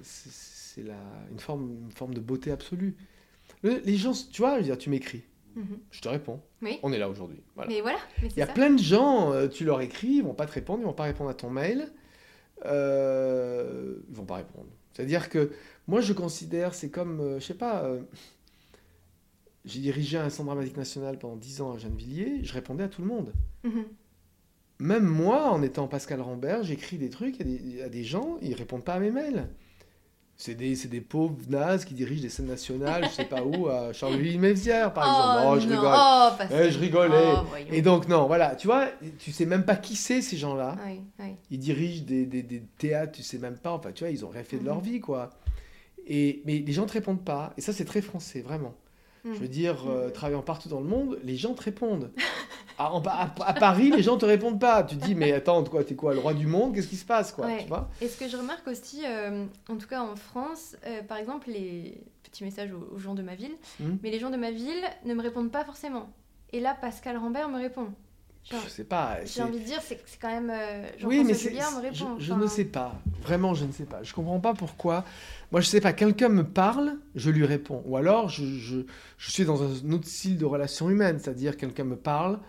c'est 0.02 0.82
la, 0.82 0.96
une 1.30 1.40
forme, 1.40 1.76
une 1.84 1.90
forme 1.90 2.14
de 2.14 2.20
beauté 2.20 2.52
absolue. 2.52 2.94
les 3.62 3.96
gens, 3.96 4.12
tu 4.12 4.40
vois, 4.40 4.54
je 4.54 4.58
veux 4.58 4.64
dire, 4.64 4.78
tu 4.78 4.90
m'écris. 4.90 5.24
Mhm. 5.54 5.78
Je 5.90 6.00
te 6.00 6.08
réponds. 6.08 6.40
Oui. 6.62 6.78
On 6.82 6.92
est 6.92 6.98
là 6.98 7.08
aujourd'hui. 7.08 7.42
Mais 7.68 7.80
voilà. 7.80 7.98
Il 8.22 8.36
y 8.36 8.42
a 8.42 8.46
plein 8.46 8.70
de 8.70 8.78
gens, 8.78 9.32
euh, 9.32 9.48
tu 9.48 9.64
leur 9.64 9.80
écris, 9.80 10.08
ils 10.08 10.22
vont 10.22 10.34
pas 10.34 10.46
te 10.46 10.52
répondre, 10.52 10.80
ils 10.80 10.86
vont 10.86 10.92
pas 10.92 11.04
répondre 11.04 11.30
à 11.30 11.34
ton 11.34 11.50
mail. 11.50 11.92
Euh, 12.66 13.96
ils 14.08 14.14
vont 14.14 14.24
pas 14.24 14.36
répondre. 14.36 14.68
C'est-à-dire 14.92 15.28
que 15.28 15.50
moi, 15.86 16.00
je 16.00 16.12
considère, 16.12 16.74
c'est 16.74 16.90
comme, 16.90 17.20
euh, 17.20 17.40
je 17.40 17.44
sais 17.46 17.54
pas, 17.54 17.84
euh, 17.84 18.00
j'ai 19.64 19.80
dirigé 19.80 20.18
un 20.18 20.30
centre 20.30 20.46
dramatique 20.46 20.76
national 20.76 21.18
pendant 21.18 21.36
10 21.36 21.60
ans 21.60 21.72
à 21.74 21.78
Gennevilliers, 21.78 22.40
je 22.42 22.52
répondais 22.52 22.84
à 22.84 22.88
tout 22.88 23.02
le 23.02 23.08
monde. 23.08 23.32
Mhm. 23.64 23.84
Même 24.80 25.04
moi, 25.04 25.50
en 25.50 25.62
étant 25.62 25.88
Pascal 25.88 26.20
Rambert, 26.20 26.62
j'écris 26.64 26.98
des 26.98 27.10
trucs 27.10 27.40
à 27.40 27.44
des, 27.44 27.82
à 27.82 27.88
des 27.88 28.04
gens, 28.04 28.38
ils 28.42 28.54
répondent 28.54 28.84
pas 28.84 28.94
à 28.94 29.00
mes 29.00 29.10
mails. 29.10 29.48
C'est 30.36 30.54
des, 30.54 30.74
des, 30.74 31.00
pauvres 31.00 31.36
nazes 31.48 31.84
qui 31.84 31.94
dirigent 31.94 32.22
des 32.22 32.28
scènes 32.28 32.48
nationales, 32.48 33.04
je 33.04 33.14
sais 33.14 33.24
pas 33.24 33.44
où, 33.44 33.68
à 33.68 33.92
Charleville-Mézières, 33.92 34.92
par 34.92 35.04
exemple. 35.06 35.46
Oh, 35.46 35.60
je 35.60 35.68
rigole. 35.68 35.94
Oh, 35.96 36.28
eh, 36.50 36.70
je 36.70 36.78
rigolais. 36.78 37.34
Oh, 37.36 37.56
et 37.70 37.82
donc, 37.82 38.08
non, 38.08 38.26
voilà, 38.26 38.56
tu 38.56 38.66
vois, 38.66 38.88
tu 39.18 39.30
sais 39.30 39.46
même 39.46 39.64
pas 39.64 39.76
qui 39.76 39.94
c'est 39.94 40.22
ces 40.22 40.36
gens-là. 40.36 40.76
Ils 41.50 41.58
dirigent 41.58 42.02
des, 42.04 42.26
des, 42.26 42.42
des, 42.42 42.62
théâtres, 42.78 43.12
tu 43.12 43.22
sais 43.22 43.38
même 43.38 43.56
pas, 43.56 43.72
enfin, 43.72 43.92
tu 43.92 44.02
vois, 44.02 44.10
ils 44.10 44.24
ont 44.24 44.28
rien 44.28 44.42
fait 44.42 44.58
de 44.58 44.64
leur 44.64 44.78
mhm. 44.78 44.82
vie, 44.82 45.00
quoi. 45.00 45.30
Et, 46.06 46.42
mais 46.44 46.58
les 46.58 46.72
gens 46.72 46.82
ne 46.82 46.88
te 46.88 46.94
répondent 46.94 47.24
pas. 47.24 47.54
Et 47.56 47.60
ça, 47.60 47.72
c'est 47.72 47.84
très 47.84 48.02
français, 48.02 48.40
vraiment. 48.40 48.74
Je 49.24 49.38
veux 49.38 49.48
dire, 49.48 49.88
euh, 49.88 50.10
travaillant 50.10 50.42
partout 50.42 50.68
dans 50.68 50.80
le 50.80 50.86
monde, 50.86 51.18
les 51.24 51.36
gens 51.36 51.54
te 51.54 51.62
répondent. 51.62 52.10
À, 52.78 52.92
à, 53.46 53.52
Paris, 53.54 53.90
les 53.90 54.02
gens 54.02 54.16
te 54.16 54.24
répondent 54.24 54.60
pas. 54.60 54.82
Tu 54.82 54.96
te 54.96 55.04
dis, 55.04 55.14
mais 55.14 55.32
attends, 55.32 55.62
quoi, 55.64 55.84
t'es 55.84 55.94
quoi, 55.94 56.12
le 56.12 56.20
roi 56.20 56.34
du 56.34 56.46
monde? 56.46 56.74
Qu'est-ce 56.74 56.88
qui 56.88 56.96
se 56.96 57.04
passe, 57.04 57.32
quoi 57.32 57.48
tu 57.58 57.68
vois? 57.68 57.88
Et 58.00 58.08
ce 58.08 58.18
que 58.18 58.28
je 58.28 58.36
remarque 58.36 58.66
aussi, 58.66 59.02
euh, 59.06 59.44
en 59.68 59.76
tout 59.76 59.86
cas 59.86 60.02
en 60.02 60.16
France, 60.16 60.76
euh, 60.86 61.02
par 61.02 61.18
exemple, 61.18 61.50
les 61.50 62.00
petits 62.24 62.44
messages 62.44 62.70
aux, 62.72 62.98
gens 62.98 63.14
de 63.14 63.22
ma 63.22 63.34
ville, 63.34 63.54
mm. 63.78 63.96
mais 64.02 64.10
les 64.10 64.18
gens 64.18 64.30
de 64.30 64.36
ma 64.36 64.50
ville 64.50 64.82
ne 65.04 65.14
me 65.14 65.22
répondent 65.22 65.52
pas 65.52 65.64
forcément. 65.64 66.08
Et 66.52 66.60
là, 66.60 66.76
Pascal 66.80 67.16
Rambert 67.16 67.48
me 67.48 67.58
répond. 67.58 67.88
je 68.50 68.68
sais 68.68 68.84
pas. 68.84 69.18
J'ai 69.24 69.42
envie 69.42 69.60
de 69.60 69.64
dire, 69.64 69.80
c'est 69.82 70.00
quand 70.20 70.28
même. 70.28 70.52
oui, 71.04 71.22
mais 71.24 71.34
c'est. 71.34 71.54
Je, 72.18 72.32
ne 72.32 72.46
sais 72.46 72.64
pas. 72.64 73.00
Vraiment, 73.22 73.54
je 73.54 73.64
ne 73.64 73.72
sais 73.72 73.86
pas. 73.86 74.02
Je 74.02 74.12
comprends 74.12 74.40
pas 74.40 74.54
pourquoi. 74.54 75.04
Moi, 75.52 75.60
je 75.60 75.68
sais 75.68 75.80
pas, 75.80 75.92
quelqu'un 75.92 76.28
me 76.28 76.42
parle, 76.42 76.96
je 77.14 77.30
lui 77.30 77.46
réponds. 77.46 77.82
Ou 77.86 77.96
alors, 77.96 78.28
je, 78.28 78.44
je, 78.44 78.80
je 79.16 79.30
suis 79.30 79.44
dans 79.44 79.62
un 79.62 79.92
autre 79.92 80.08
style 80.08 80.38
de 80.38 80.44
relation 80.44 80.90
humaine, 80.90 81.20
c'est-à-dire 81.20 81.56
quelqu'un 81.56 81.84
me 81.84 81.96
parle, 81.96 82.40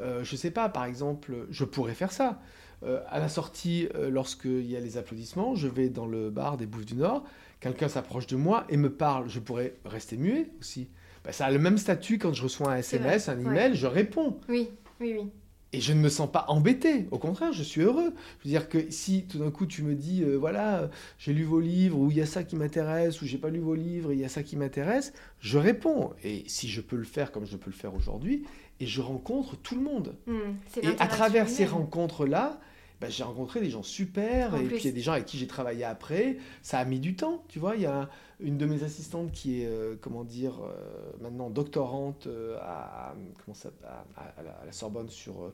euh, 0.00 0.24
je 0.24 0.36
sais 0.36 0.50
pas, 0.50 0.68
par 0.68 0.84
exemple, 0.84 1.46
je 1.50 1.64
pourrais 1.64 1.94
faire 1.94 2.12
ça. 2.12 2.40
Euh, 2.84 3.00
à 3.08 3.18
la 3.18 3.28
sortie, 3.28 3.88
euh, 3.96 4.08
lorsqu'il 4.08 4.70
y 4.70 4.76
a 4.76 4.80
les 4.80 4.96
applaudissements, 4.98 5.56
je 5.56 5.66
vais 5.66 5.88
dans 5.88 6.06
le 6.06 6.30
bar 6.30 6.56
des 6.56 6.66
Bouffes 6.66 6.86
du 6.86 6.94
Nord, 6.94 7.24
quelqu'un 7.58 7.88
s'approche 7.88 8.28
de 8.28 8.36
moi 8.36 8.64
et 8.68 8.76
me 8.76 8.90
parle, 8.90 9.28
je 9.28 9.40
pourrais 9.40 9.74
rester 9.84 10.16
muet 10.16 10.50
aussi. 10.60 10.88
Ben, 11.24 11.32
ça 11.32 11.46
a 11.46 11.50
le 11.50 11.58
même 11.58 11.76
statut 11.76 12.18
quand 12.18 12.32
je 12.32 12.44
reçois 12.44 12.72
un 12.72 12.76
SMS, 12.76 13.28
un 13.28 13.40
email, 13.40 13.74
je 13.74 13.88
réponds. 13.88 14.38
Oui, 14.48 14.68
oui, 15.00 15.16
oui. 15.18 15.30
Et 15.74 15.80
je 15.80 15.92
ne 15.92 16.00
me 16.00 16.08
sens 16.08 16.30
pas 16.30 16.46
embêté, 16.48 17.08
au 17.10 17.18
contraire, 17.18 17.52
je 17.52 17.62
suis 17.62 17.82
heureux. 17.82 18.14
Je 18.38 18.44
veux 18.44 18.50
dire 18.50 18.70
que 18.70 18.90
si 18.90 19.26
tout 19.26 19.38
d'un 19.38 19.50
coup 19.50 19.66
tu 19.66 19.82
me 19.82 19.94
dis, 19.94 20.22
euh, 20.22 20.36
voilà, 20.36 20.88
j'ai 21.18 21.34
lu 21.34 21.44
vos 21.44 21.60
livres, 21.60 21.98
ou 21.98 22.10
il 22.10 22.16
y 22.16 22.22
a 22.22 22.26
ça 22.26 22.42
qui 22.42 22.56
m'intéresse, 22.56 23.20
ou 23.20 23.26
j'ai 23.26 23.36
pas 23.36 23.50
lu 23.50 23.58
vos 23.58 23.74
livres, 23.74 24.12
il 24.12 24.18
y 24.18 24.24
a 24.24 24.30
ça 24.30 24.42
qui 24.42 24.56
m'intéresse, 24.56 25.12
je 25.40 25.58
réponds. 25.58 26.14
Et 26.24 26.44
si 26.46 26.68
je 26.68 26.80
peux 26.80 26.96
le 26.96 27.04
faire 27.04 27.32
comme 27.32 27.44
je 27.44 27.56
peux 27.56 27.70
le 27.70 27.76
faire 27.76 27.94
aujourd'hui, 27.94 28.44
et 28.80 28.86
je 28.86 29.00
rencontre 29.00 29.56
tout 29.56 29.74
le 29.74 29.82
monde. 29.82 30.16
Hmm, 30.26 30.54
et 30.82 30.88
à 30.98 31.06
travers 31.06 31.48
ces 31.48 31.64
rencontres-là, 31.64 32.60
bah, 33.00 33.08
j'ai 33.08 33.22
rencontré 33.22 33.60
des 33.60 33.70
gens 33.70 33.84
super, 33.84 34.56
et 34.56 34.64
puis 34.64 34.78
il 34.78 34.84
y 34.84 34.88
a 34.88 34.92
des 34.92 35.00
gens 35.00 35.12
avec 35.12 35.26
qui 35.26 35.38
j'ai 35.38 35.46
travaillé 35.46 35.84
après. 35.84 36.38
Ça 36.62 36.80
a 36.80 36.84
mis 36.84 36.98
du 36.98 37.14
temps, 37.14 37.44
tu 37.48 37.60
vois. 37.60 37.76
Il 37.76 37.82
y 37.82 37.86
a 37.86 38.08
une 38.40 38.58
de 38.58 38.66
mes 38.66 38.82
assistantes 38.82 39.30
qui 39.30 39.62
est, 39.62 39.66
euh, 39.66 39.94
comment 40.00 40.24
dire, 40.24 40.60
euh, 40.62 41.12
maintenant 41.20 41.48
doctorante 41.48 42.26
euh, 42.26 42.58
à, 42.60 43.14
comment 43.44 43.54
ça, 43.54 43.70
à, 44.16 44.42
la, 44.42 44.72
Sorbonne 44.72 45.08
sur, 45.08 45.52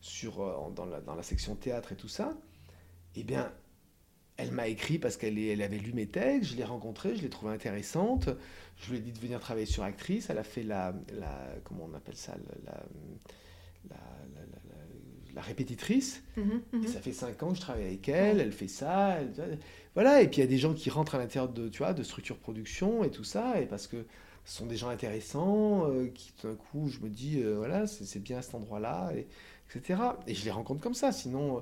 sur, 0.00 0.72
dans, 0.74 0.86
la, 0.86 1.00
dans 1.00 1.14
la 1.14 1.22
section 1.22 1.54
théâtre 1.54 1.92
et 1.92 1.96
tout 1.96 2.08
ça. 2.08 2.32
Eh 3.14 3.24
bien, 3.24 3.52
elle 4.36 4.52
m'a 4.52 4.68
écrit 4.68 4.98
parce 4.98 5.16
qu'elle 5.16 5.38
elle 5.38 5.62
avait 5.62 5.78
lu 5.78 5.92
mes 5.92 6.06
textes, 6.06 6.50
je 6.50 6.56
l'ai 6.56 6.64
rencontrée, 6.64 7.16
je 7.16 7.22
l'ai 7.22 7.30
trouvée 7.30 7.52
intéressante. 7.52 8.28
Je 8.78 8.90
lui 8.90 8.98
ai 8.98 9.00
dit 9.00 9.12
de 9.12 9.18
venir 9.18 9.40
travailler 9.40 9.66
sur 9.66 9.82
actrice. 9.82 10.28
Elle 10.28 10.38
a 10.38 10.44
fait 10.44 10.62
la, 10.62 10.94
la 11.18 11.54
comment 11.64 11.88
on 11.90 11.96
appelle 11.96 12.16
ça, 12.16 12.34
la, 12.66 12.72
la 13.90 13.96
la 15.36 15.42
répétitrice. 15.42 16.22
Mhm, 16.36 16.62
mhm. 16.72 16.84
Et 16.84 16.88
ça 16.88 17.00
fait 17.00 17.12
cinq 17.12 17.40
ans 17.42 17.50
que 17.50 17.56
je 17.56 17.60
travaille 17.60 17.84
avec 17.84 18.08
elle, 18.08 18.40
elle 18.40 18.52
fait 18.52 18.68
ça. 18.68 19.18
voilà, 19.94 20.22
et 20.22 20.28
puis 20.28 20.38
il 20.38 20.40
y 20.40 20.44
a 20.44 20.48
des 20.48 20.58
gens 20.58 20.74
qui 20.74 20.90
rentrent 20.90 21.14
à 21.14 21.18
l'intérieur 21.18 21.52
de, 21.52 21.68
tu 21.68 21.78
vois, 21.78 21.92
de 21.92 22.02
structures 22.02 22.38
production 22.38 23.04
et 23.04 23.10
tout 23.10 23.22
ça, 23.22 23.60
et 23.60 23.66
parce 23.66 23.86
que 23.86 24.06
ce 24.46 24.56
sont 24.56 24.66
des 24.66 24.76
gens 24.76 24.88
intéressants, 24.88 25.90
euh, 25.90 26.08
qui 26.08 26.32
tout 26.32 26.48
d'un 26.48 26.54
coup, 26.54 26.88
je 26.88 27.00
me 27.00 27.10
dis, 27.10 27.40
euh, 27.42 27.56
voilà, 27.56 27.86
c'est 27.86 28.18
bien 28.22 28.38
à 28.38 28.42
cet 28.42 28.54
endroit-là, 28.54 29.12
et, 29.14 29.26
etc. 29.68 30.00
Et 30.26 30.34
je 30.34 30.44
les 30.44 30.50
rencontre 30.50 30.80
comme 30.80 30.94
ça, 30.94 31.12
sinon, 31.12 31.58
euh, 31.58 31.60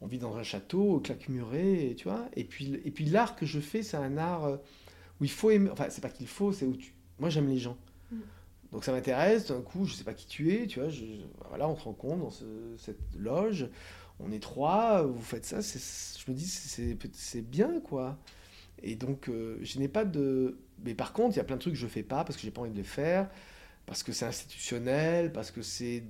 on 0.00 0.06
vit 0.06 0.18
dans 0.18 0.36
un 0.36 0.42
château, 0.42 1.00
claque-muré, 1.00 1.94
tu 1.96 2.04
vois. 2.04 2.28
Et 2.34 2.44
puis, 2.44 2.80
et 2.84 2.90
puis 2.90 3.04
l'art 3.04 3.36
que 3.36 3.46
je 3.46 3.60
fais, 3.60 3.82
c'est 3.82 3.96
un 3.96 4.16
art 4.16 4.58
où 5.20 5.24
il 5.24 5.30
faut 5.30 5.50
aimer, 5.50 5.70
enfin, 5.70 5.86
c'est 5.90 6.00
pas 6.00 6.10
qu'il 6.10 6.28
faut, 6.28 6.52
c'est 6.52 6.66
où 6.66 6.76
tu... 6.76 6.94
Moi, 7.18 7.30
j'aime 7.30 7.48
les 7.48 7.58
gens. 7.58 7.76
Mm. 8.10 8.16
Donc 8.72 8.84
ça 8.84 8.92
m'intéresse, 8.92 9.48
d'un 9.48 9.62
coup, 9.62 9.86
je 9.86 9.94
sais 9.94 10.04
pas 10.04 10.14
qui 10.14 10.26
tu 10.26 10.52
es, 10.54 10.66
tu 10.66 10.80
vois, 10.80 10.88
je, 10.90 11.04
voilà, 11.48 11.68
on 11.68 11.76
se 11.76 11.84
rencontre 11.84 12.18
dans 12.18 12.30
cette 12.76 13.00
loge, 13.16 13.68
on 14.20 14.30
est 14.30 14.42
trois, 14.42 15.02
vous 15.02 15.22
faites 15.22 15.46
ça, 15.46 15.60
je 15.60 16.30
me 16.30 16.36
dis, 16.36 16.46
c'est 16.46 17.42
bien, 17.42 17.80
quoi. 17.80 18.18
Et 18.82 18.94
donc, 18.94 19.28
euh, 19.28 19.58
je 19.62 19.78
n'ai 19.78 19.88
pas 19.88 20.04
de... 20.04 20.58
Mais 20.84 20.94
par 20.94 21.12
contre, 21.12 21.34
il 21.34 21.38
y 21.38 21.40
a 21.40 21.44
plein 21.44 21.56
de 21.56 21.60
trucs 21.60 21.74
que 21.74 21.80
je 21.80 21.86
fais 21.86 22.02
pas 22.02 22.24
parce 22.24 22.36
que 22.36 22.42
j'ai 22.42 22.50
pas 22.50 22.60
envie 22.60 22.70
de 22.70 22.76
les 22.76 22.84
faire, 22.84 23.28
parce 23.86 24.02
que 24.02 24.12
c'est 24.12 24.26
institutionnel, 24.26 25.32
parce 25.32 25.50
que 25.50 25.62
c'est... 25.62 26.04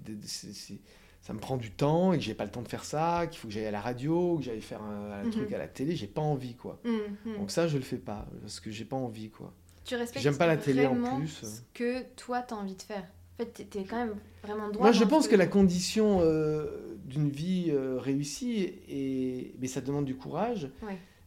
Ça 1.29 1.35
me 1.35 1.41
prend 1.41 1.59
du 1.59 1.71
temps 1.71 2.15
et 2.15 2.17
que 2.17 2.25
j'ai 2.25 2.33
pas 2.33 2.47
le 2.47 2.51
temps 2.51 2.63
de 2.63 2.69
faire 2.69 2.85
ça, 2.85 3.27
qu'il 3.27 3.39
faut 3.39 3.49
que 3.49 3.53
j'aille 3.53 3.67
à 3.67 3.71
la 3.71 3.83
radio, 3.83 4.39
que 4.39 4.45
j'aille 4.45 4.63
faire 4.63 4.81
un, 4.81 5.25
mhm. 5.25 5.31
truc 5.31 5.53
à 5.53 5.59
la 5.59 5.69
télé, 5.69 5.95
j'ai 5.95 6.07
pas 6.07 6.23
envie, 6.23 6.55
quoi. 6.55 6.81
Mhm, 6.85 7.01
mhm. 7.27 7.37
Donc 7.37 7.51
ça, 7.51 7.69
je 7.69 7.77
le 7.77 7.83
fais 7.83 7.99
pas, 7.99 8.27
parce 8.41 8.61
que 8.61 8.71
j'ai 8.71 8.87
pas 8.87 8.97
envie, 8.97 9.29
quoi. 9.29 9.53
Tu 9.85 9.95
respectes 9.95 10.23
J'aime 10.23 10.39
pas 10.39 10.47
la 10.47 10.57
télé 10.57 10.87
en 10.87 11.19
plus. 11.19 11.29
ce 11.29 11.61
que 11.75 12.03
toi, 12.17 12.41
tu 12.41 12.55
as 12.55 12.57
envie 12.57 12.77
de 12.77 12.81
faire. 12.81 13.05
En 13.35 13.45
fait, 13.45 13.69
tu 13.71 13.79
es 13.79 13.85
quand 13.85 14.07
même 14.07 14.15
vraiment 14.43 14.71
droit. 14.71 14.87
Moi, 14.87 14.93
je 14.93 15.05
pense 15.05 15.29
que, 15.29 15.37
la 15.37 15.47
condition 15.47 16.21
euh, 16.23 16.97
d'une 17.05 17.29
vie 17.29 17.67
euh, 17.69 17.99
réussie, 17.99 18.63
et... 18.89 19.55
mais 19.61 19.67
ça 19.67 19.83
demande 19.83 20.07
du 20.07 20.17
courage, 20.17 20.71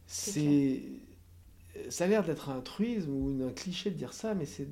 c'est. 0.08 0.82
Ça 1.90 2.04
a 2.04 2.06
l'air 2.08 2.24
d'être 2.24 2.48
un 2.48 2.60
truisme 2.60 3.12
ou 3.12 3.46
un 3.46 3.52
cliché 3.52 3.90
de 3.90 3.96
dire 3.96 4.14
ça, 4.14 4.34
mais 4.34 4.46
c'est 4.46 4.66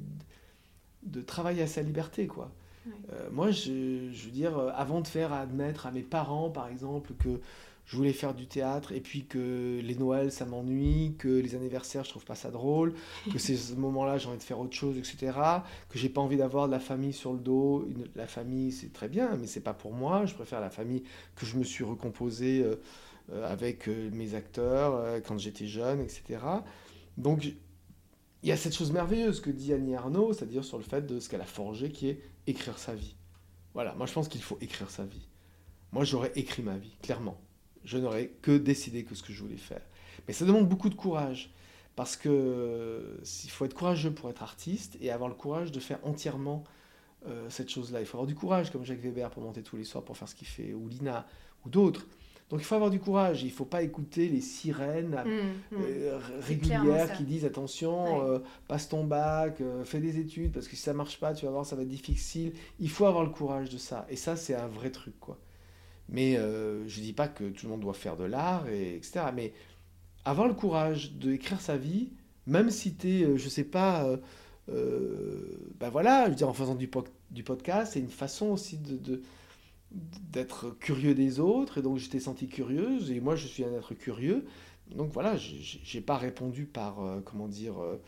de 1.04 1.20
travailler 1.20 1.62
à 1.62 1.68
sa 1.68 1.82
liberté, 1.82 2.26
quoi. 2.26 2.50
Euh, 2.86 3.28
moi, 3.30 3.50
je, 3.50 4.10
je, 4.12 4.24
veux 4.24 4.30
dire, 4.30 4.58
avant 4.74 5.00
de 5.00 5.06
faire 5.06 5.32
admettre 5.32 5.86
à 5.86 5.90
mes 5.90 6.02
parents, 6.02 6.50
par 6.50 6.68
exemple, 6.68 7.12
que 7.14 7.40
je 7.90 7.96
voulais 7.96 8.12
faire 8.12 8.34
du 8.34 8.46
théâtre 8.46 8.92
et 8.92 9.00
puis 9.00 9.24
que 9.24 9.80
les 9.82 9.96
Noëls 9.96 10.30
ça 10.30 10.44
m'ennuie, 10.44 11.16
que 11.18 11.26
les 11.26 11.56
anniversaires 11.56 12.04
je 12.04 12.10
trouve 12.10 12.24
pas 12.24 12.36
ça 12.36 12.52
drôle, 12.52 12.94
que 13.32 13.38
ces 13.40 13.74
moments-là 13.74 14.16
j'ai 14.16 14.28
envie 14.28 14.38
de 14.38 14.44
faire 14.44 14.60
autre 14.60 14.76
chose, 14.76 14.96
etc. 14.96 15.32
Que 15.88 15.98
j'ai 15.98 16.08
pas 16.08 16.20
envie 16.20 16.36
d'avoir 16.36 16.68
de 16.68 16.72
la 16.72 16.78
famille 16.78 17.12
sur 17.12 17.32
le 17.32 17.40
dos. 17.40 17.88
la 18.14 18.28
famille 18.28 18.70
c'est 18.70 18.92
très 18.92 19.08
bien, 19.08 19.36
mais 19.36 19.48
c'est 19.48 19.60
pas 19.60 19.74
pour 19.74 19.92
moi. 19.92 20.24
Je 20.24 20.34
préfère 20.34 20.60
la 20.60 20.70
famille 20.70 21.02
que 21.34 21.44
je 21.44 21.58
me 21.58 21.64
suis 21.64 21.82
recomposée 21.82 22.62
euh, 22.62 22.76
euh, 23.32 23.50
avec 23.50 23.88
euh, 23.88 24.08
mes 24.12 24.34
acteurs 24.34 25.20
quand 25.26 25.36
j'étais 25.38 25.66
jeune, 25.66 26.00
etc. 26.00 26.38
Donc 27.16 27.44
il 27.44 28.48
y 28.48 28.52
a 28.52 28.56
cette 28.56 28.74
chose 28.74 28.92
merveilleuse 28.92 29.40
que 29.40 29.50
dit 29.50 29.72
Annie 29.72 29.96
Arnaud, 29.96 30.32
c'est-à-dire 30.32 30.64
sur 30.64 30.78
le 30.78 30.84
fait 30.84 31.04
de 31.04 31.18
ce 31.18 31.28
qu'elle 31.28 31.42
a 31.42 31.44
forgé, 31.44 31.90
qui 31.90 32.08
est 32.08 32.20
écrire 32.46 32.78
sa 32.78 32.94
vie. 32.94 33.16
Voilà, 33.74 33.94
moi 33.94 34.06
je 34.06 34.12
pense 34.12 34.28
qu'il 34.28 34.42
faut 34.42 34.58
écrire 34.60 34.90
sa 34.90 35.04
vie. 35.04 35.28
Moi 35.92 36.04
j'aurais 36.04 36.32
écrit 36.34 36.62
ma 36.62 36.76
vie, 36.76 36.96
clairement 37.02 37.40
je 37.84 37.98
n'aurais 37.98 38.28
que 38.42 38.56
décidé 38.56 39.04
que 39.04 39.14
ce 39.14 39.22
que 39.22 39.32
je 39.32 39.42
voulais 39.42 39.56
faire. 39.56 39.82
Mais 40.26 40.34
ça 40.34 40.44
demande 40.44 40.68
beaucoup 40.68 40.88
de 40.88 40.94
courage, 40.94 41.50
parce 41.96 42.16
que 42.16 43.20
il 43.44 43.50
faut 43.50 43.64
être 43.64 43.74
courageux 43.74 44.12
pour 44.12 44.30
être 44.30 44.42
artiste 44.42 44.96
et 45.00 45.10
avoir 45.10 45.28
le 45.28 45.34
courage 45.34 45.72
de 45.72 45.80
faire 45.80 45.98
entièrement 46.04 46.64
euh, 47.26 47.48
cette 47.50 47.68
chose-là. 47.68 48.00
Il 48.00 48.06
faut 48.06 48.16
avoir 48.16 48.26
du 48.26 48.34
courage, 48.34 48.70
comme 48.70 48.84
Jacques 48.84 49.00
Weber, 49.00 49.30
pour 49.30 49.42
monter 49.42 49.62
tous 49.62 49.76
les 49.76 49.84
soirs, 49.84 50.04
pour 50.04 50.16
faire 50.16 50.28
ce 50.28 50.34
qu'il 50.34 50.46
fait, 50.46 50.72
ou 50.72 50.88
Lina, 50.88 51.26
ou 51.64 51.70
d'autres. 51.70 52.06
Donc 52.50 52.60
il 52.60 52.64
faut 52.64 52.74
avoir 52.74 52.90
du 52.90 52.98
courage, 52.98 53.42
il 53.42 53.46
ne 53.46 53.52
faut 53.52 53.64
pas 53.64 53.82
écouter 53.82 54.28
les 54.28 54.40
sirènes 54.40 55.22
mmh, 55.24 55.76
mmh. 55.76 55.80
Euh, 55.80 56.18
régulières 56.40 57.12
qui 57.16 57.22
disent 57.22 57.44
attention, 57.44 58.28
euh, 58.28 58.40
passe 58.66 58.88
ton 58.88 59.04
bac, 59.04 59.62
fais 59.84 60.00
des 60.00 60.18
études, 60.18 60.52
parce 60.52 60.66
que 60.66 60.74
si 60.74 60.82
ça 60.82 60.92
marche 60.92 61.20
pas, 61.20 61.32
tu 61.32 61.44
vas 61.46 61.52
voir, 61.52 61.64
ça 61.64 61.76
va 61.76 61.82
être 61.82 61.88
difficile. 61.88 62.52
Il 62.80 62.90
faut 62.90 63.06
avoir 63.06 63.22
le 63.22 63.30
courage 63.30 63.70
de 63.70 63.78
ça. 63.78 64.04
Et 64.10 64.16
ça, 64.16 64.34
c'est 64.34 64.54
un 64.54 64.66
vrai 64.66 64.90
truc, 64.90 65.18
quoi. 65.20 65.38
Mais 66.10 66.36
euh, 66.36 66.86
je 66.88 66.98
ne 66.98 67.04
dis 67.04 67.12
pas 67.12 67.28
que 67.28 67.44
tout 67.44 67.66
le 67.66 67.70
monde 67.70 67.80
doit 67.80 67.94
faire 67.94 68.16
de 68.16 68.24
l'art, 68.24 68.68
et, 68.68 68.96
etc. 68.96 69.26
Mais 69.34 69.52
avoir 70.24 70.48
le 70.48 70.54
courage 70.54 71.12
d'écrire 71.12 71.60
sa 71.60 71.76
vie, 71.76 72.10
même 72.46 72.70
si 72.70 72.94
tu 72.94 73.08
es, 73.08 73.22
euh, 73.22 73.36
je 73.36 73.44
ne 73.44 73.50
sais 73.50 73.64
pas, 73.64 74.06
euh, 74.68 75.70
ben 75.78 75.88
voilà, 75.88 76.24
je 76.24 76.30
veux 76.30 76.36
dire, 76.36 76.48
en 76.48 76.52
faisant 76.52 76.74
du, 76.74 76.90
du 77.30 77.42
podcast, 77.44 77.92
c'est 77.92 78.00
une 78.00 78.10
façon 78.10 78.46
aussi 78.46 78.78
de, 78.78 79.22
d'être 79.92 80.70
curieux 80.78 81.14
des 81.14 81.40
autres, 81.40 81.78
et 81.78 81.82
donc 81.82 81.98
je 81.98 82.08
t'ai 82.08 82.20
senti 82.20 82.48
curieuse, 82.48 83.10
et 83.10 83.20
moi 83.20 83.34
je 83.36 83.46
suis 83.46 83.64
un 83.64 83.72
être 83.72 83.94
curieux, 83.94 84.44
donc 84.94 85.12
voilà, 85.12 85.36
j'ai 85.36 86.00
pas 86.00 86.16
répondu 86.16 86.64
par, 86.66 87.00
euh, 87.00 87.20
comment 87.24 87.48
dire, 87.48 87.80
euh, 87.80 88.00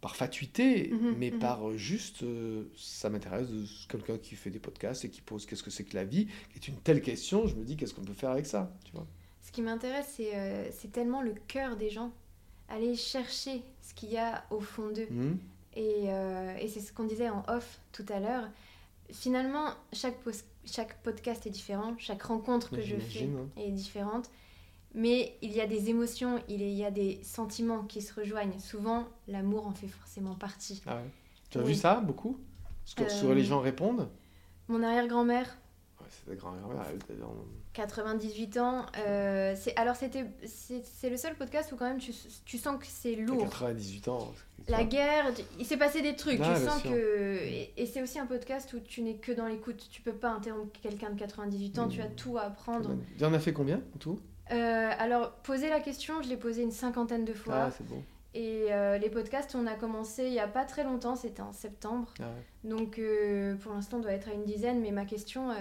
par 0.00 0.16
fatuité, 0.16 0.90
Mhm, 0.90 1.14
mais 1.18 1.30
mhm. 1.30 1.38
par 1.38 1.68
euh, 1.68 1.76
juste, 1.76 2.24
ça 2.76 3.08
m'intéresse, 3.10 3.48
quelqu'un 3.88 4.18
qui 4.18 4.34
fait 4.34 4.50
des 4.50 4.58
podcasts 4.58 5.04
et 5.04 5.10
qui 5.10 5.20
pose 5.20 5.46
qu'est-ce 5.46 5.62
que 5.62 5.70
c'est 5.70 5.84
que 5.84 5.94
la 5.94 6.04
vie, 6.04 6.26
qui 6.50 6.58
est 6.58 6.68
une 6.68 6.76
telle 6.78 7.02
question, 7.02 7.46
je 7.46 7.54
me 7.54 7.64
dis 7.64 7.76
qu'est-ce 7.76 7.94
qu'on 7.94 8.02
peut 8.04 8.12
faire 8.14 8.30
avec 8.30 8.46
ça, 8.46 8.72
tu 8.84 8.92
vois. 8.92 9.06
Ce 9.42 9.52
qui 9.52 9.62
m'intéresse, 9.62 10.14
c'est 10.16 10.70
c'est 10.72 10.92
tellement 10.92 11.20
le 11.22 11.34
cœur 11.48 11.76
des 11.76 11.90
gens. 11.90 12.12
Aller 12.68 12.94
chercher 12.94 13.62
ce 13.82 13.92
qu'il 13.92 14.10
y 14.10 14.16
a 14.16 14.44
au 14.50 14.60
fond 14.60 14.90
d'eux. 14.90 15.08
Mhm. 15.10 15.38
Et, 15.74 16.06
et 16.60 16.68
c'est 16.68 16.80
ce 16.80 16.92
qu'on 16.92 17.04
disait 17.04 17.28
en 17.28 17.42
off 17.48 17.80
tout 17.92 18.06
à 18.08 18.20
l'heure. 18.20 18.48
Finalement, 19.12 19.66
chaque, 19.92 20.16
chaque 20.64 21.02
podcast 21.02 21.46
est 21.46 21.50
différent, 21.50 21.94
chaque 21.98 22.22
rencontre 22.22 22.70
que 22.70 22.80
je 22.80 22.96
fais 22.96 23.24
hein. 23.24 23.48
est 23.56 23.70
différente. 23.70 24.30
Mais 24.94 25.36
il 25.40 25.52
y 25.52 25.60
a 25.60 25.66
des 25.66 25.88
émotions, 25.90 26.42
il 26.48 26.62
y 26.62 26.84
a 26.84 26.90
des 26.90 27.18
sentiments 27.22 27.84
qui 27.84 28.02
se 28.02 28.12
rejoignent. 28.14 28.58
Souvent, 28.58 29.08
l'amour 29.26 29.66
en 29.66 29.72
fait 29.72 29.86
forcément 29.88 30.34
partie. 30.34 30.82
Ah 30.86 30.96
ouais. 30.96 31.10
Tu 31.50 31.58
as 31.58 31.62
Oui. 31.62 31.68
vu 31.68 31.74
ça 31.74 32.00
beaucoup? 32.00 32.38
Ce 32.84 32.94
que 32.94 33.04
Euh, 33.04 33.34
les 33.34 33.44
gens 33.44 33.60
répondent 33.60 34.08
Mon 34.68 34.82
arrière-grand-mère, 34.82 35.56
Ouais, 36.00 36.06
C'est 36.10 36.26
ta 36.30 36.34
grand-mère, 36.34 36.66
98 37.74 38.58
ans, 38.58 38.84
euh, 39.06 39.54
alors 39.76 39.96
c'était 39.96 40.26
c'est 40.44 41.08
le 41.10 41.16
seul 41.16 41.34
podcast 41.34 41.72
où 41.72 41.76
quand 41.76 41.86
même 41.88 41.98
tu, 41.98 42.12
tu 42.44 42.58
sens 42.58 42.78
que 42.78 42.86
c'est 42.86 43.14
lourd. 43.14 43.38
98 43.44 44.08
ans. 44.08 44.32
La 44.68 44.84
guerre, 44.84 45.32
tu- 45.34 45.42
il 45.58 45.64
s'est 45.66 45.76
passé 45.76 46.02
des 46.02 46.14
trucs, 46.14 46.38
Ah, 46.42 46.54
tu 46.56 46.64
sens 46.64 46.82
que... 46.82 47.36
Et, 47.42 47.72
et 47.76 47.86
c'est 47.86 48.00
aussi 48.02 48.18
un 48.18 48.26
podcast 48.26 48.72
où 48.74 48.78
tu 48.80 49.02
n'es 49.02 49.16
que 49.16 49.32
dans 49.32 49.46
l'écoute, 49.46 49.88
tu 49.90 50.02
peux 50.02 50.12
pas 50.12 50.30
interrompre 50.30 50.70
quelqu'un 50.82 51.10
de 51.10 51.18
98 51.18 51.78
ans, 51.78 51.86
Mm. 51.86 51.90
tu 51.90 52.00
as 52.02 52.06
tout 52.06 52.38
à 52.38 52.42
apprendre. 52.42 52.96
Il 53.16 53.22
y 53.22 53.24
en 53.24 53.32
a 53.34 53.40
fait 53.40 53.52
combien 53.52 53.78
en 53.94 53.98
tout? 53.98 54.20
Euh, 54.52 54.90
alors, 54.98 55.32
poser 55.36 55.68
la 55.68 55.80
question, 55.80 56.22
je 56.22 56.28
l'ai 56.28 56.36
posée 56.36 56.62
une 56.62 56.70
cinquantaine 56.72 57.24
de 57.24 57.32
fois. 57.34 57.54
Ah, 57.56 57.70
c'est 57.76 57.86
bon. 57.86 58.02
Et 58.34 58.66
euh, 58.70 58.96
les 58.98 59.10
podcasts, 59.10 59.54
on 59.54 59.66
a 59.66 59.74
commencé 59.74 60.24
il 60.26 60.32
y 60.32 60.38
a 60.40 60.46
pas 60.48 60.64
très 60.64 60.84
longtemps, 60.84 61.16
c'était 61.16 61.42
en 61.42 61.52
septembre. 61.52 62.12
Ah 62.20 62.24
ouais. 62.24 62.70
Donc 62.70 62.98
euh, 62.98 63.56
pour 63.56 63.72
l'instant, 63.72 63.98
on 63.98 64.00
doit 64.00 64.12
être 64.12 64.28
à 64.28 64.32
une 64.32 64.44
dizaine, 64.44 64.80
mais 64.80 64.90
ma 64.90 65.04
question, 65.04 65.50
euh, 65.50 65.54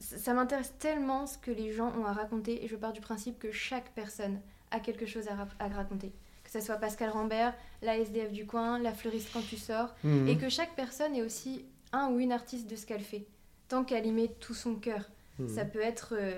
ça 0.00 0.34
m'intéresse 0.34 0.72
tellement 0.78 1.26
ce 1.26 1.38
que 1.38 1.50
les 1.50 1.72
gens 1.72 1.92
ont 1.98 2.04
à 2.06 2.12
raconter, 2.12 2.64
et 2.64 2.68
je 2.68 2.76
pars 2.76 2.92
du 2.92 3.00
principe 3.00 3.38
que 3.38 3.50
chaque 3.52 3.90
personne 3.94 4.40
a 4.70 4.80
quelque 4.80 5.06
chose 5.06 5.26
à, 5.28 5.68
raconter. 5.68 6.12
Que 6.44 6.50
ce 6.50 6.60
soit 6.60 6.76
Pascal 6.76 7.10
Rambert, 7.10 7.54
la 7.82 7.98
SDF 7.98 8.32
du 8.32 8.46
coin, 8.46 8.78
la 8.78 8.92
fleuriste 8.92 9.30
quand 9.32 9.42
tu 9.46 9.56
sors, 9.56 9.94
Mhm. 10.04 10.28
et 10.28 10.36
que 10.38 10.48
chaque 10.48 10.74
personne 10.74 11.14
est 11.14 11.22
aussi 11.22 11.64
un 11.92 12.10
ou 12.10 12.20
une 12.20 12.32
artiste 12.32 12.68
de 12.70 12.76
ce 12.76 12.86
qu'elle 12.86 13.00
fait, 13.02 13.26
tant 13.68 13.84
qu'elle 13.84 14.06
y 14.06 14.12
met 14.12 14.28
tout 14.28 14.54
son 14.54 14.74
cœur. 14.74 15.08
Mhm. 15.38 15.48
Ça 15.48 15.64
peut 15.64 15.80
être 15.80 16.14
euh, 16.18 16.32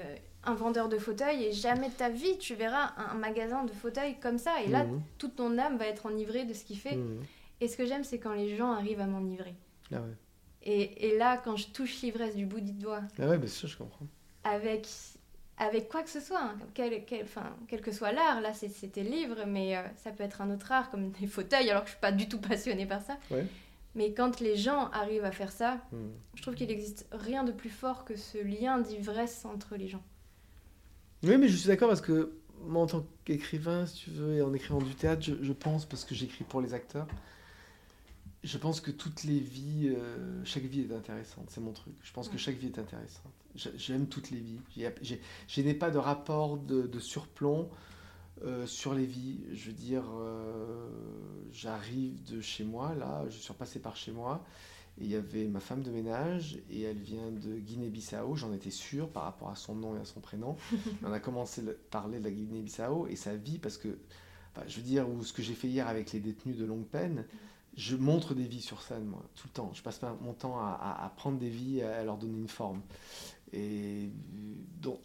un 0.45 0.55
vendeur 0.55 0.89
de 0.89 0.97
fauteuils, 0.99 1.45
et 1.45 1.53
jamais 1.53 1.89
de 1.89 1.95
ta 1.95 2.09
vie 2.09 2.39
tu 2.39 2.55
verras 2.55 2.93
un 2.97 3.15
magasin 3.15 3.65
de 3.65 3.73
fauteuils 3.73 4.19
comme 4.21 4.39
ça, 4.39 4.63
et 4.63 4.69
là, 4.69 4.85
Mhm. 4.85 5.01
toute 5.19 5.37
ton 5.37 5.59
âme 5.59 5.77
va 5.77 5.87
être 5.87 6.07
enivrée 6.07 6.45
de 6.45 6.55
ce 6.55 6.65
qu'il 6.65 6.79
fait. 6.79 6.99
Et 7.61 7.69
ce 7.69 7.77
que 7.77 7.85
j'aime, 7.85 8.05
c'est 8.05 8.19
quand 8.19 8.33
les 8.33 8.57
gens 8.57 8.73
arrivent 8.73 9.01
à 9.01 9.07
m'enivrer. 9.07 9.55
Ah 9.93 9.97
ouais. 9.97 10.15
Et, 10.63 11.09
et 11.09 11.17
là, 11.19 11.39
quand 11.39 11.57
je 11.57 11.69
touche 11.69 12.03
l'ivresse 12.03 12.37
du 12.37 12.47
bout 12.47 12.61
du 12.61 12.73
doigt, 12.73 13.03
Ah 13.19 13.29
ouais, 13.29 13.39
bien 13.39 13.49
sûr, 13.49 13.69
je 13.69 13.77
comprends. 13.79 14.07
avec, 14.45 14.87
avec 15.57 15.89
quoi 15.89 16.03
que 16.03 16.11
ce 16.11 16.21
soit, 16.21 16.41
hein, 16.43 16.59
quel, 16.75 17.05
quel- 17.07 17.27
quel 17.69 17.81
que 17.81 17.93
soit 17.93 18.13
l'art, 18.13 18.41
là 18.41 18.53
c'était 18.55 19.03
livre, 19.03 19.45
mais 19.47 19.77
euh, 19.77 19.83
ça 19.97 20.11
peut 20.11 20.23
être 20.25 20.41
un 20.43 20.51
autre 20.51 20.71
art 20.73 20.91
comme 20.91 21.11
des 21.13 21.27
fauteuils, 21.27 21.71
alors 21.71 21.83
que 21.85 21.89
je 21.89 21.93
suis 21.95 22.01
pas 22.01 22.13
du 22.13 22.29
tout 22.29 22.39
passionnée 22.41 22.87
par 22.87 23.01
ça. 23.03 23.17
Ouais. 23.31 23.47
Mais 23.95 24.13
quand 24.13 24.39
les 24.41 24.57
gens 24.57 24.89
arrivent 24.91 25.25
à 25.25 25.33
faire 25.33 25.51
ça, 25.51 25.79
Mhm. 25.93 26.13
je 26.35 26.43
trouve 26.43 26.55
qu'il 26.55 26.69
n'existe 26.69 27.07
rien 27.11 27.43
de 27.43 27.53
plus 27.53 27.71
fort 27.71 28.05
que 28.05 28.15
ce 28.17 28.39
lien 28.39 28.79
d'ivresse 28.79 29.45
entre 29.47 29.77
les 29.77 29.89
gens. 29.89 30.03
Oui, 31.23 31.37
mais 31.39 31.49
je 31.49 31.57
suis 31.57 31.69
d'accord 31.69 31.89
parce 31.89 32.01
que 32.01 32.33
moi, 32.67 32.83
en 32.83 32.87
tant 32.87 33.07
qu'écrivain, 33.25 33.87
si 33.87 34.05
tu 34.05 34.11
veux, 34.11 34.35
et 34.37 34.43
en 34.43 34.53
écrivant 34.55 34.81
du 34.81 34.95
théâtre, 34.95 35.23
je, 35.23 35.35
je 35.43 35.53
pense, 35.53 35.87
parce 35.87 36.05
que 36.05 36.15
j'écris 36.15 36.45
pour 36.45 36.61
les 36.61 36.73
acteurs, 36.75 37.07
je 38.43 38.57
pense 38.59 38.81
que 38.81 38.91
toutes 38.91 39.25
les 39.25 39.39
vies, 39.39 39.93
euh, 39.95 40.43
chaque 40.45 40.65
vie 40.65 40.81
est 40.83 40.95
intéressante, 40.95 41.47
c'est 41.51 41.61
mon 41.61 41.73
truc. 41.73 41.95
Je 42.03 42.13
pense 42.13 42.29
que 42.29 42.39
chaque 42.39 42.57
vie 42.57 42.69
est 42.69 42.79
intéressante. 42.79 43.33
J'ai- 43.55 43.77
J'aime 43.77 44.07
toutes 44.07 44.31
les 44.31 44.41
vies. 44.41 44.61
Je 45.49 45.61
n'ai 45.63 45.75
pas 45.75 45.91
de 45.91 45.99
rapport 45.99 46.57
de, 46.57 46.83
de 46.87 46.99
surplomb 47.01 47.69
euh, 48.45 48.67
sur 48.67 48.95
les 48.95 49.05
vies. 49.07 49.41
Je 49.53 49.67
veux 49.67 49.73
dire, 49.75 50.05
euh, 50.19 50.89
j'arrive 51.53 52.23
de 52.33 52.41
chez 52.41 52.65
moi, 52.65 52.95
là, 52.95 53.25
je 53.29 53.37
suis 53.39 53.53
repassé 53.53 53.79
par 53.81 53.97
chez 53.97 54.13
moi, 54.13 54.45
et 55.01 55.05
il 55.05 55.11
y 55.11 55.17
avait 55.17 55.47
ma 55.47 55.61
femme 55.61 55.83
de 55.83 55.91
ménage, 55.91 56.59
et 56.71 56.83
elle 56.83 56.99
vient 56.99 57.31
de 57.31 57.59
Guinée-Bissau, 57.59 58.37
j'en 58.37 58.53
étais 58.55 58.71
sûr 58.71 59.09
par 59.11 59.25
rapport 59.25 59.51
à 59.51 59.57
son 59.57 59.75
nom 59.75 59.97
et 59.97 60.01
à 60.01 60.05
son 60.07 60.21
prénom. 60.21 60.57
On 61.05 61.13
a 61.13 61.21
commencé 61.21 61.61
à 61.69 61.73
parler 61.91 62.19
de 62.19 62.25
la 62.25 62.31
Guinée-Bissau 62.31 63.07
et 63.09 63.17
sa 63.17 63.35
vie, 63.37 63.59
parce 63.59 63.77
que, 63.77 63.99
enfin, 64.55 64.67
je 64.67 64.77
veux 64.79 64.83
dire, 64.83 65.09
ou 65.09 65.23
ce 65.25 65.33
que 65.35 65.43
j'ai 65.43 65.55
fait 65.55 65.69
hier 65.69 65.87
avec 65.89 66.13
les 66.13 66.21
détenus 66.21 66.57
de 66.57 66.65
longue 66.65 66.87
peine, 66.87 67.25
je 67.77 67.97
montre 67.97 68.35
des 68.35 68.45
vies 68.45 68.61
sur 68.61 68.83
scène, 68.83 69.05
moi, 69.05 69.23
tout 69.37 69.47
le 69.47 69.53
temps. 69.53 69.71
Je 69.75 69.83
passe 69.83 70.01
mon 70.21 70.33
temps 70.33 70.59
à, 70.59 71.13
prendre 71.17 71.39
des 71.39 71.49
vies, 71.49 71.83
à 71.83 72.05
leur 72.05 72.17
donner 72.17 72.39
une 72.39 72.49
forme. 72.49 72.83
Et 73.53 74.11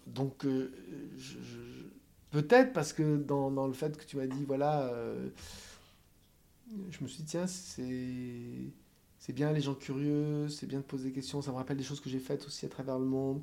donc, 0.08 0.46
euh, 0.46 0.72
peut-être 2.32 2.74
parce 2.74 2.94
que 2.94 3.18
dans, 3.18 3.68
le 3.68 3.74
fait 3.74 3.98
que 3.98 4.06
tu 4.06 4.18
m'as 4.18 4.28
dit, 4.28 4.46
voilà, 4.46 4.84
euh, 4.84 5.30
je 6.90 7.04
me 7.04 7.08
suis 7.08 7.24
dit, 7.24 7.30
tiens, 7.30 7.48
c'est. 7.48 8.72
Bien 9.34 9.52
les 9.52 9.62
gens 9.62 9.74
curieux, 9.74 10.48
c'est 10.50 10.68
bien 10.68 10.78
de 10.78 10.84
poser 10.84 11.06
des 11.06 11.12
questions. 11.12 11.42
Ça 11.42 11.50
me 11.50 11.56
rappelle 11.56 11.78
des 11.78 11.84
choses 11.84 12.00
que 12.00 12.12
j'ai 12.12 12.20
faites 12.20 12.46
aussi 12.46 12.68
à 12.68 12.70
travers 12.70 13.00
le 13.00 13.06
monde, 13.06 13.42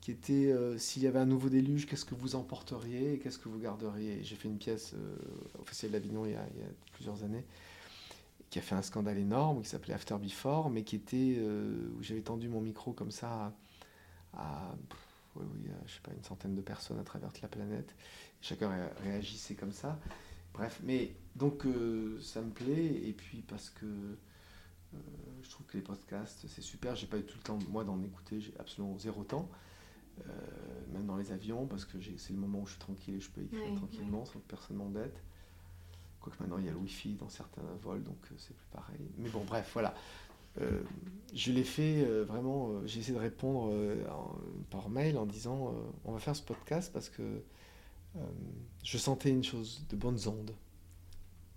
qui 0.00 0.12
étaient 0.12 0.52
euh, 0.52 0.78
s'il 0.78 1.02
y 1.02 1.08
avait 1.08 1.18
un 1.18 1.26
nouveau 1.26 1.48
déluge, 1.48 1.84
qu'est-ce 1.84 2.04
que 2.04 2.14
vous 2.14 2.36
emporteriez 2.36 3.14
et 3.14 3.18
qu'est-ce 3.18 3.40
que 3.40 3.48
vous 3.48 3.58
garderiez? 3.58 4.22
J'ai 4.22 4.36
fait 4.36 4.46
une 4.46 4.56
pièce 4.58 4.94
au 5.58 5.64
Festival 5.64 6.00
d'Avignon 6.00 6.26
il, 6.26 6.30
il 6.30 6.34
y 6.34 6.36
a 6.36 6.68
plusieurs 6.92 7.24
années, 7.24 7.44
qui 8.50 8.58
a 8.58 8.62
fait 8.62 8.74
un 8.74 8.82
scandale 8.82 9.18
énorme, 9.18 9.62
qui 9.62 9.68
s'appelait 9.68 9.94
After 9.94 10.16
Before, 10.18 10.70
mais 10.70 10.82
qui 10.84 10.96
était 10.96 11.36
euh, 11.38 11.88
où 11.98 12.02
j'avais 12.02 12.22
tendu 12.22 12.48
mon 12.48 12.60
micro 12.60 12.92
comme 12.92 13.10
ça 13.10 13.52
à, 14.34 14.74
oui, 15.34 15.44
oui, 15.54 15.70
à, 15.70 15.86
je 15.86 15.94
sais 15.94 16.00
pas, 16.00 16.12
une 16.12 16.22
centaine 16.22 16.54
de 16.54 16.60
personnes 16.62 16.98
à 16.98 17.04
travers 17.04 17.32
toute 17.32 17.42
la 17.42 17.48
planète. 17.48 17.94
Chacun 18.40 18.68
ré- 18.70 18.92
réagissait 19.02 19.54
comme 19.54 19.72
ça. 19.72 19.98
Bref, 20.54 20.80
mais 20.84 21.14
donc 21.34 21.66
euh, 21.66 22.18
ça 22.22 22.40
me 22.40 22.50
plaît, 22.50 22.86
et 23.08 23.12
puis 23.12 23.42
parce 23.42 23.68
que 23.70 23.84
euh, 23.84 24.98
je 25.42 25.50
trouve 25.50 25.66
que 25.66 25.76
les 25.76 25.82
podcasts, 25.82 26.46
c'est 26.48 26.62
super. 26.62 26.94
J'ai 26.96 27.06
pas 27.06 27.18
eu 27.18 27.24
tout 27.24 27.36
le 27.36 27.42
temps, 27.42 27.58
moi, 27.68 27.84
d'en 27.84 28.00
écouter. 28.02 28.40
J'ai 28.40 28.54
absolument 28.58 28.96
zéro 28.98 29.24
temps. 29.24 29.48
Même 30.94 31.04
dans 31.04 31.18
les 31.18 31.30
avions, 31.30 31.66
parce 31.66 31.84
que 31.84 31.98
c'est 32.16 32.32
le 32.32 32.38
moment 32.38 32.60
où 32.60 32.66
je 32.66 32.70
suis 32.70 32.80
tranquille 32.80 33.16
et 33.16 33.20
je 33.20 33.28
peux 33.30 33.42
écrire 33.42 33.60
tranquillement 33.74 34.24
sans 34.24 34.38
que 34.38 34.46
personne 34.48 34.76
m'embête. 34.78 35.22
Quoique 36.26 36.42
maintenant, 36.42 36.58
il 36.58 36.64
y 36.64 36.68
a 36.68 36.72
le 36.72 36.78
Wi-Fi 36.78 37.14
dans 37.14 37.28
certains 37.28 37.62
vols, 37.82 38.02
donc 38.02 38.16
euh, 38.32 38.34
c'est 38.36 38.52
plus 38.56 38.66
pareil. 38.72 38.98
Mais 39.18 39.28
bon, 39.28 39.44
bref, 39.44 39.70
voilà. 39.74 39.94
Euh, 40.60 40.82
je 41.32 41.52
l'ai 41.52 41.62
fait 41.62 42.02
euh, 42.04 42.24
vraiment. 42.24 42.70
euh, 42.70 42.86
j'ai 42.86 42.98
essayé 42.98 43.14
de 43.14 43.20
répondre 43.22 43.72
en- 44.10 44.34
par 44.70 44.88
mail 44.88 45.18
en 45.18 45.24
disant 45.26 45.72
on 46.04 46.10
va 46.12 46.18
faire 46.18 46.34
ce 46.34 46.42
podcast 46.42 46.92
parce 46.92 47.08
que 47.10 47.42
je 48.82 48.98
sentais 48.98 49.30
une 49.30 49.44
chose, 49.44 49.84
de 49.88 49.94
bonnes 49.96 50.18
ondes. 50.26 50.52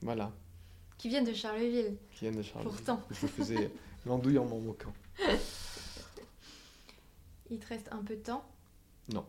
Voilà 0.02 0.32
Qui 1.00 1.10
viennent 1.10 1.26
de 1.26 1.34
Charleville. 1.34 1.98
qui 2.14 2.26
viennent 2.26 2.36
de 2.38 2.44
Charles. 2.44 2.64
Pourtant. 2.66 3.02
Je 3.10 3.26
faisais 3.26 3.72
l'andouille 4.06 4.38
en 4.38 4.46
m'en 4.46 4.60
moquant. 4.60 4.94
Il 7.50 7.58
te 7.58 7.68
reste 7.68 7.90
un 7.92 8.04
peu 8.04 8.16
de 8.16 8.22
temps? 8.22 8.44
Non. 9.14 9.26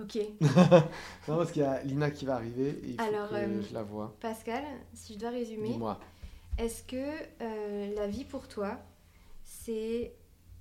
Ok. 0.00 0.18
Non, 1.28 1.36
parce 1.36 1.50
qu'il 1.52 1.62
y 1.62 1.64
a 1.64 1.82
Lina 1.82 2.10
qui 2.10 2.24
va 2.24 2.36
arriver 2.36 2.68
et 2.84 2.90
il 2.90 2.96
faut 3.00 3.04
que 3.04 3.34
euh, 3.34 3.62
je 3.62 3.74
la 3.74 3.82
vois. 3.82 4.14
Pascal, 4.20 4.64
si 4.94 5.14
je 5.14 5.18
dois 5.18 5.30
résumer, 5.30 5.70
Dis-moi. 5.72 5.98
est-ce 6.56 6.82
que 6.84 7.12
euh, 7.42 7.94
la 7.94 8.06
vie 8.06 8.24
pour 8.24 8.48
toi, 8.48 8.78
c'est 9.44 10.12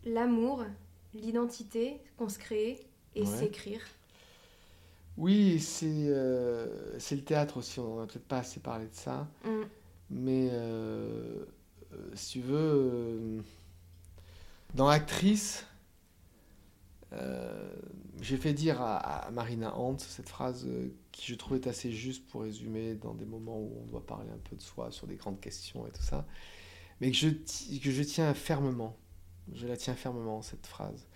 l'amour, 0.06 0.66
l'identité 1.14 2.02
qu'on 2.18 2.30
se 2.30 2.40
crée 2.40 2.80
et 3.16 3.22
Ouais. 3.22 3.26
s'écrire? 3.26 3.82
Oui, 5.18 5.60
c'est 5.60 5.86
euh, 6.10 7.00
c'est 7.00 7.16
le 7.16 7.24
théâtre 7.24 7.58
aussi. 7.58 7.80
On 7.80 8.00
n'a 8.00 8.06
peut-être 8.08 8.28
pas 8.28 8.40
assez 8.40 8.60
parlé 8.60 8.86
de 8.86 8.94
ça. 8.94 9.28
Mm. 9.46 9.50
Mais 10.10 10.52
si 12.14 12.34
tu 12.34 12.42
veux, 12.42 13.44
dans 14.76 14.88
Actrice, 14.88 15.66
euh, 17.14 17.70
j'ai 18.22 18.38
fait 18.38 18.54
dire 18.54 18.82
à, 18.82 19.30
Marina 19.32 19.74
Hunt 19.76 19.98
cette 20.00 20.28
phrase 20.28 20.66
euh, 20.68 20.90
qui 21.12 21.28
je 21.28 21.36
trouve 21.36 21.56
est 21.56 21.68
assez 21.68 21.92
juste 21.92 22.28
pour 22.28 22.42
résumer 22.42 22.96
dans 22.96 23.14
des 23.14 23.26
moments 23.26 23.60
où 23.60 23.82
on 23.82 23.86
doit 23.86 24.06
parler 24.06 24.30
un 24.30 24.50
peu 24.50 24.56
de 24.56 24.62
soi 24.62 24.92
sur 24.92 25.08
des 25.08 25.16
grandes 25.16 25.40
questions 25.40 25.88
et 25.88 25.92
tout 25.92 26.02
ça, 26.02 26.28
mais 27.00 27.12
que 27.12 27.18
je, 27.18 27.30
que 27.30 27.92
je 27.92 28.04
tiens 28.04 28.34
fermement. 28.34 28.98
Je 29.54 29.66
la 29.68 29.78
tiens 29.78 29.96
fermement, 29.96 30.42
cette 30.42 30.68
phrase. 30.68 31.08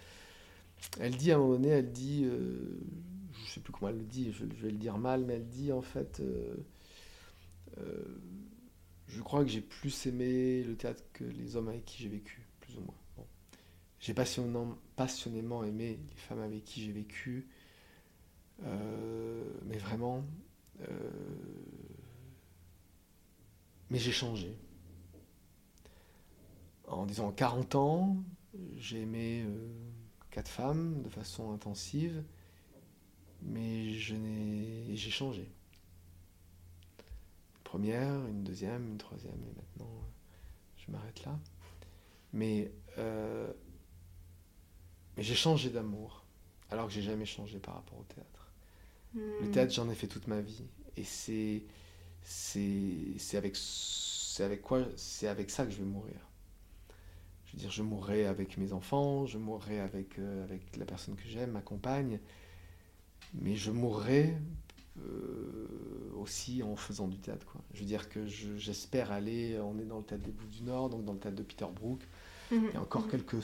Elle 0.99 1.15
dit 1.17 1.31
à 1.31 1.35
un 1.35 1.39
moment 1.39 1.53
donné, 1.53 1.67
elle 1.67 1.91
dit, 1.91 2.23
euh, 2.23 2.79
je 3.45 3.51
sais 3.51 3.59
plus 3.59 3.73
comment 3.73 3.89
elle 3.89 3.97
le 3.97 4.05
dit, 4.05 4.31
je, 4.31 4.45
vais 4.45 4.71
le 4.71 4.77
dire 4.77 4.97
mal, 4.97 5.25
mais 5.25 5.33
elle 5.35 5.47
dit 5.47 5.71
en 5.73 5.81
fait, 5.81 6.21
je 9.07 9.21
crois 9.21 9.43
que 9.43 9.49
j'ai 9.49 9.61
plus 9.61 10.07
aimé 10.07 10.63
le 10.63 10.75
théâtre 10.77 11.03
que 11.11 11.25
les 11.25 11.57
hommes 11.57 11.67
avec 11.67 11.83
qui 11.83 12.01
j'ai 12.01 12.09
vécu, 12.09 12.47
plus 12.61 12.77
ou 12.77 12.81
moins. 12.81 13.00
J'ai 14.01 14.13
passionnément, 14.13 15.63
aimé 15.63 15.99
les 16.09 16.17
femmes 16.17 16.41
avec 16.41 16.65
qui 16.65 16.83
j'ai 16.83 16.91
vécu, 16.91 17.47
euh, 18.63 19.43
mais 19.65 19.77
vraiment, 19.77 20.25
mais 23.89 23.99
j'ai 23.99 24.11
changé. 24.11 24.57
En 26.87 27.05
disant 27.05 27.31
40 27.31 27.75
ans, 27.75 28.17
j'ai 28.75 29.01
aimé 29.01 29.45
quatre 30.31 30.49
femmes 30.49 31.03
de 31.03 31.09
façon 31.09 31.53
intensive, 31.53 32.23
mais 33.41 33.93
je 33.93 34.15
n'ai, 34.15 34.95
j'ai 34.95 35.11
changé. 35.11 35.43
Une 37.01 37.63
première, 37.63 38.25
une 38.27 38.43
deuxième, 38.43 38.87
une 38.87 38.97
troisième, 38.97 39.39
et 39.43 39.55
maintenant 39.55 39.91
je 40.77 40.91
m'arrête 40.91 41.23
là. 41.25 41.37
Mais, 42.33 42.71
euh, 42.97 43.51
mais 45.17 45.23
j'ai 45.23 45.35
changé 45.35 45.69
d'amour, 45.69 46.23
alors 46.69 46.87
que 46.87 46.93
j'ai 46.93 47.01
jamais 47.01 47.25
changé 47.25 47.59
par 47.59 47.75
rapport 47.75 47.99
au 47.99 48.03
théâtre. 48.03 48.51
Le 49.13 49.47
hmm. 49.47 49.51
théâtre, 49.51 49.73
j'en 49.73 49.89
ai 49.89 49.95
fait 49.95 50.07
toute 50.07 50.27
ma 50.27 50.41
vie, 50.41 50.63
et 50.95 51.03
c'est 51.03 51.63
c'est 52.23 53.37
avec 53.37 53.55
c'est 53.55 54.43
avec 54.43 54.61
quoi 54.61 54.85
c'est 54.95 55.27
avec 55.27 55.49
ça 55.49 55.65
que 55.65 55.71
je 55.71 55.77
vais 55.77 55.85
mourir. 55.85 56.27
Je 57.45 57.53
veux 57.53 57.59
dire, 57.59 57.71
je 57.71 57.83
mourrai 57.83 58.25
avec 58.25 58.57
mes 58.57 58.71
enfants, 58.71 59.25
je 59.25 59.37
mourrai 59.37 59.79
avec 59.79 60.17
euh, 60.19 60.43
avec 60.43 60.77
la 60.77 60.85
personne 60.85 61.15
que 61.15 61.27
j'aime, 61.27 61.51
ma 61.51 61.61
compagne, 61.61 62.19
mais 63.33 63.55
je 63.55 63.71
mourrai 63.71 64.37
euh, 64.99 66.11
aussi 66.15 66.63
en 66.63 66.75
faisant 66.75 67.07
du 67.07 67.17
théâtre. 67.17 67.45
Quoi. 67.45 67.61
Je 67.73 67.79
veux 67.79 67.85
dire 67.85 68.09
que 68.09 68.25
j'espère 68.27 69.11
aller, 69.11 69.59
on 69.59 69.79
est 69.79 69.85
dans 69.85 69.97
le 69.97 70.03
théâtre 70.03 70.23
des 70.23 70.31
Bouffes 70.31 70.49
du 70.49 70.63
Nord, 70.63 70.89
donc 70.89 71.03
dans 71.03 71.13
le 71.13 71.19
théâtre 71.19 71.37
de 71.37 71.43
Peter 71.43 71.65
Brook. 71.73 72.01
Mhm. 72.51 72.65
Il 72.69 72.73
y 72.73 72.77
a 72.77 72.81
encore 72.81 73.03
mhm. 73.03 73.11
quelques 73.11 73.43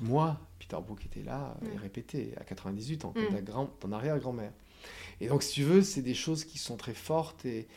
mois, 0.00 0.40
Peter 0.66 0.82
Brook 0.82 1.04
était 1.06 1.22
là 1.22 1.56
et 1.72 1.76
répétait 1.78 2.34
à 2.38 2.44
98 2.44 3.04
ans, 3.04 3.14
mmh. 3.14 3.40
grand, 3.42 3.66
ton 3.66 3.92
arrière-grand-mère. 3.92 4.52
Et 5.20 5.28
donc, 5.28 5.42
si 5.42 5.52
tu 5.54 5.62
veux, 5.62 5.82
c'est 5.82 6.02
des 6.02 6.14
choses 6.14 6.44
qui 6.44 6.58
sont 6.58 6.76
très 6.76 6.94
fortes 6.94 7.44
et, 7.44 7.68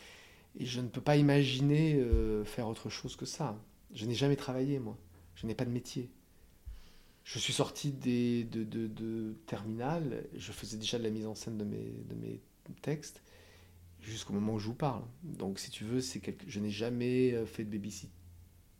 et 0.59 0.65
je 0.65 0.81
ne 0.81 0.87
peux 0.87 1.01
pas 1.01 1.15
imaginer 1.15 1.95
euh, 1.95 2.43
faire 2.43 2.67
autre 2.67 2.89
chose 2.89 3.15
que 3.15 3.25
ça. 3.25 3.57
Je 3.93 4.05
n'ai 4.05 4.15
jamais 4.15 4.35
travaillé, 4.35 4.79
moi. 4.79 4.97
Je 5.35 5.47
n'ai 5.47 5.55
pas 5.55 5.65
de 5.65 5.71
métier. 5.71 6.09
Je 7.23 7.37
suis 7.37 7.53
sorti 7.53 7.91
des, 7.91 8.43
de, 8.45 8.63
de, 8.63 8.87
de 8.87 9.35
terminale, 9.45 10.25
je 10.35 10.51
faisais 10.51 10.77
déjà 10.77 10.97
de 10.97 11.03
la 11.03 11.11
mise 11.11 11.27
en 11.27 11.35
scène 11.35 11.57
de 11.57 11.63
mes, 11.63 11.93
de 12.09 12.15
mes 12.15 12.41
texte 12.81 13.21
jusqu'au 14.01 14.33
moment 14.33 14.53
où 14.53 14.59
je 14.59 14.67
vous 14.67 14.75
parle. 14.75 15.03
Donc, 15.23 15.59
si 15.59 15.71
tu 15.71 15.83
veux, 15.83 16.01
c'est 16.01 16.19
quelque... 16.19 16.45
je 16.47 16.59
n'ai 16.59 16.69
jamais 16.69 17.33
euh, 17.33 17.45
fait 17.45 17.63
de 17.63 17.69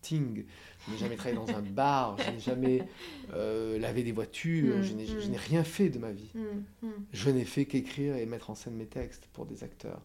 je 0.04 0.92
n'ai 0.92 0.98
jamais 0.98 1.16
travaillé 1.16 1.36
dans 1.36 1.56
un 1.56 1.62
bar, 1.62 2.18
je 2.18 2.32
n'ai 2.32 2.40
jamais 2.40 2.88
euh, 3.34 3.78
lavé 3.80 4.04
des 4.04 4.12
voitures, 4.12 4.78
mm, 4.78 4.84
je 4.84 4.94
n'ai 4.94 5.06
mm. 5.06 5.36
rien 5.36 5.64
fait 5.64 5.90
de 5.90 6.00
ma 6.00 6.12
vie. 6.12 6.32
Mm, 6.34 6.88
je 7.12 7.30
n'ai 7.30 7.46
fait 7.46 7.66
qu'écrire 7.66 8.16
et 8.16 8.26
mettre 8.26 8.50
en 8.50 8.56
scène 8.56 8.76
mes 8.76 8.88
textes 8.88 9.28
pour 9.34 9.46
des 9.46 9.64
acteurs. 9.64 10.02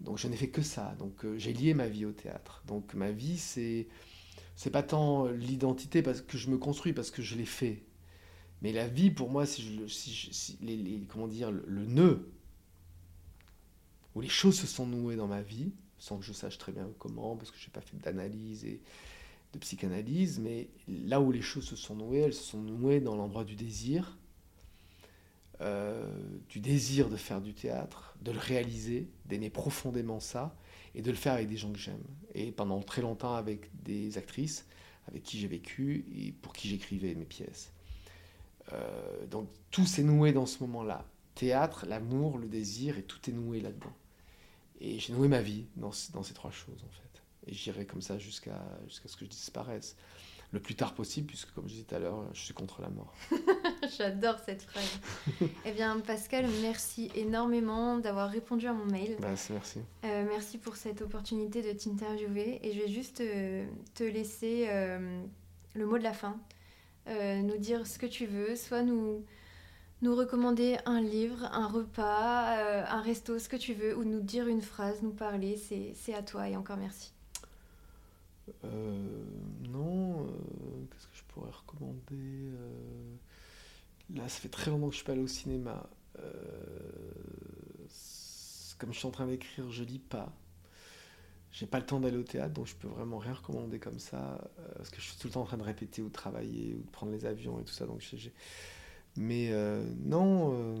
Donc, 0.00 0.18
je 0.18 0.26
n'ai 0.26 0.36
fait 0.36 0.48
que 0.48 0.62
ça. 0.62 0.96
Donc, 0.98 1.24
euh, 1.24 1.38
j'ai 1.38 1.52
lié 1.52 1.74
ma 1.74 1.86
vie 1.86 2.04
au 2.04 2.12
théâtre. 2.12 2.62
Donc, 2.66 2.94
ma 2.94 3.10
vie, 3.10 3.38
c'est 3.38 3.86
c'est 4.56 4.70
pas 4.70 4.82
tant 4.82 5.26
l'identité 5.28 6.02
parce 6.02 6.20
que 6.20 6.36
je 6.36 6.50
me 6.50 6.58
construis 6.58 6.92
parce 6.92 7.10
que 7.10 7.22
je 7.22 7.36
l'ai 7.36 7.46
fait. 7.46 7.82
Mais 8.60 8.72
la 8.72 8.86
vie, 8.86 9.10
pour 9.10 9.30
moi, 9.30 9.46
si 9.46 9.62
je, 9.62 9.86
si, 9.86 10.58
les, 10.60 11.02
comment 11.08 11.26
dire, 11.26 11.50
le, 11.50 11.64
le 11.66 11.86
nœud 11.86 12.32
où 14.14 14.20
les 14.20 14.28
choses 14.28 14.58
se 14.58 14.66
sont 14.66 14.86
nouées 14.86 15.16
dans 15.16 15.26
ma 15.26 15.42
vie, 15.42 15.72
sans 16.02 16.18
que 16.18 16.24
je 16.24 16.32
sache 16.32 16.58
très 16.58 16.72
bien 16.72 16.90
comment, 16.98 17.36
parce 17.36 17.52
que 17.52 17.58
je 17.58 17.66
n'ai 17.66 17.70
pas 17.70 17.80
fait 17.80 17.96
d'analyse 17.96 18.64
et 18.64 18.80
de 19.52 19.58
psychanalyse, 19.60 20.40
mais 20.40 20.68
là 20.88 21.20
où 21.20 21.30
les 21.30 21.42
choses 21.42 21.64
se 21.64 21.76
sont 21.76 21.94
nouées, 21.94 22.22
elles 22.22 22.34
se 22.34 22.42
sont 22.42 22.60
nouées 22.60 23.00
dans 23.00 23.14
l'endroit 23.14 23.44
du 23.44 23.54
désir, 23.54 24.18
euh, 25.60 26.04
du 26.48 26.58
désir 26.58 27.08
de 27.08 27.16
faire 27.16 27.40
du 27.40 27.54
théâtre, 27.54 28.16
de 28.20 28.32
le 28.32 28.40
réaliser, 28.40 29.10
d'aimer 29.26 29.48
profondément 29.48 30.18
ça, 30.18 30.56
et 30.96 31.02
de 31.02 31.10
le 31.12 31.16
faire 31.16 31.34
avec 31.34 31.48
des 31.48 31.56
gens 31.56 31.70
que 31.70 31.78
j'aime. 31.78 32.02
Et 32.34 32.50
pendant 32.50 32.80
très 32.82 33.00
longtemps 33.02 33.36
avec 33.36 33.70
des 33.84 34.18
actrices 34.18 34.66
avec 35.06 35.22
qui 35.22 35.38
j'ai 35.38 35.46
vécu 35.46 36.04
et 36.16 36.32
pour 36.32 36.52
qui 36.52 36.68
j'écrivais 36.68 37.14
mes 37.14 37.24
pièces. 37.24 37.72
Euh, 38.72 39.26
donc 39.26 39.48
tout 39.70 39.86
s'est 39.86 40.02
noué 40.02 40.32
dans 40.32 40.46
ce 40.46 40.64
moment-là. 40.64 41.04
Théâtre, 41.36 41.86
l'amour, 41.88 42.38
le 42.38 42.48
désir, 42.48 42.98
et 42.98 43.02
tout 43.02 43.18
est 43.30 43.32
noué 43.32 43.60
là-dedans. 43.60 43.94
Et 44.84 44.98
j'ai 44.98 45.12
noué 45.12 45.28
ma 45.28 45.40
vie 45.40 45.66
dans, 45.76 45.92
dans, 46.12 46.24
ces 46.24 46.34
trois 46.34 46.50
choses, 46.50 46.84
en 46.84 46.90
fait. 46.90 47.22
Et 47.46 47.54
j'irai 47.54 47.86
comme 47.86 48.02
ça 48.02 48.18
jusqu'à 48.18 48.60
jusqu'à 48.88 49.08
ce 49.08 49.16
que 49.16 49.24
je 49.24 49.30
disparaisse. 49.30 49.96
Le 50.50 50.60
plus 50.60 50.74
tard 50.74 50.92
possible, 50.92 51.28
puisque, 51.28 51.50
comme 51.52 51.66
je 51.66 51.74
disais 51.74 51.84
tout 51.84 51.94
à 51.94 51.98
l'heure, 51.98 52.26
je 52.34 52.40
suis 52.40 52.52
contre 52.52 52.82
la 52.82 52.90
mort. 52.90 53.14
J'adore 53.96 54.38
cette 54.44 54.62
phrase. 54.62 54.98
eh 55.64 55.72
bien, 55.72 55.98
Pascal, 56.00 56.46
merci 56.60 57.10
énormément 57.14 57.96
d'avoir 57.96 58.28
répondu 58.28 58.66
à 58.66 58.74
mon 58.74 58.84
mail. 58.84 59.16
Bah, 59.20 59.28
merci. 59.50 59.78
Euh, 60.04 60.26
merci 60.28 60.58
pour 60.58 60.76
cette 60.76 61.00
opportunité 61.00 61.62
de 61.62 61.72
t'interviewer. 61.72 62.60
Et 62.66 62.72
je 62.72 62.80
vais 62.80 62.88
juste 62.88 63.20
euh, 63.20 63.64
te 63.94 64.04
laisser 64.04 64.66
euh, 64.68 65.22
le 65.74 65.86
mot 65.86 65.96
de 65.96 66.02
la 66.02 66.12
fin. 66.12 66.36
nous 67.06 67.56
dire 67.56 67.86
ce 67.86 67.98
que 67.98 68.06
tu 68.06 68.26
veux, 68.26 68.54
soit 68.56 68.82
nous 68.82 69.24
nous 70.02 70.16
recommander 70.16 70.78
un 70.84 71.00
livre, 71.00 71.44
un 71.52 71.68
repas, 71.68 72.58
euh, 72.58 72.84
un 72.86 73.00
resto, 73.00 73.38
ce 73.38 73.48
que 73.48 73.56
tu 73.56 73.72
veux, 73.72 73.96
ou 73.96 74.04
nous 74.04 74.20
dire 74.20 74.48
une 74.48 74.60
phrase, 74.60 75.00
nous 75.02 75.12
parler, 75.12 75.56
c'est 75.56 76.14
à 76.14 76.22
toi 76.22 76.48
et 76.48 76.56
encore 76.56 76.76
merci. 76.76 77.12
Euh, 78.64 79.24
non, 79.68 80.24
euh, 80.24 80.26
qu'est-ce 80.90 81.06
que 81.06 81.16
je 81.16 81.22
pourrais 81.28 81.52
recommander 81.52 82.50
Là, 84.14 84.28
ça 84.28 84.40
fait 84.40 84.48
très 84.48 84.70
longtemps 84.70 84.88
que 84.88 84.92
je 84.92 84.96
suis 84.96 85.06
pas 85.06 85.12
allé 85.12 85.22
au 85.22 85.28
cinéma. 85.28 85.88
comme 88.78 88.92
je 88.92 88.98
suis 88.98 89.06
en 89.06 89.12
train 89.12 89.28
d'écrire, 89.28 89.70
je 89.70 89.84
lis 89.84 90.00
pas. 90.00 90.32
J'ai 91.52 91.66
pas 91.66 91.78
le 91.78 91.86
temps 91.86 92.00
d'aller 92.00 92.16
au 92.16 92.24
théâtre, 92.24 92.54
donc 92.54 92.66
je 92.66 92.74
peux 92.74 92.88
vraiment 92.88 93.18
rien 93.18 93.34
recommander 93.34 93.78
comme 93.78 94.00
ça, 94.00 94.40
parce 94.74 94.90
que 94.90 95.00
je 95.00 95.02
suis 95.02 95.18
tout 95.18 95.28
le 95.28 95.34
temps 95.34 95.42
en 95.42 95.46
train 95.46 95.58
de 95.58 95.62
répéter 95.62 96.02
ou 96.02 96.08
de 96.08 96.12
travailler 96.12 96.74
ou 96.74 96.82
de 96.82 96.90
prendre 96.90 97.12
les 97.12 97.24
avions 97.24 97.60
et 97.60 97.64
tout 97.64 97.72
ça, 97.72 97.86
donc 97.86 98.00
j'ai 98.00 98.32
mais 99.16 99.48
euh, 99.50 99.84
non, 100.04 100.54
euh, 100.54 100.76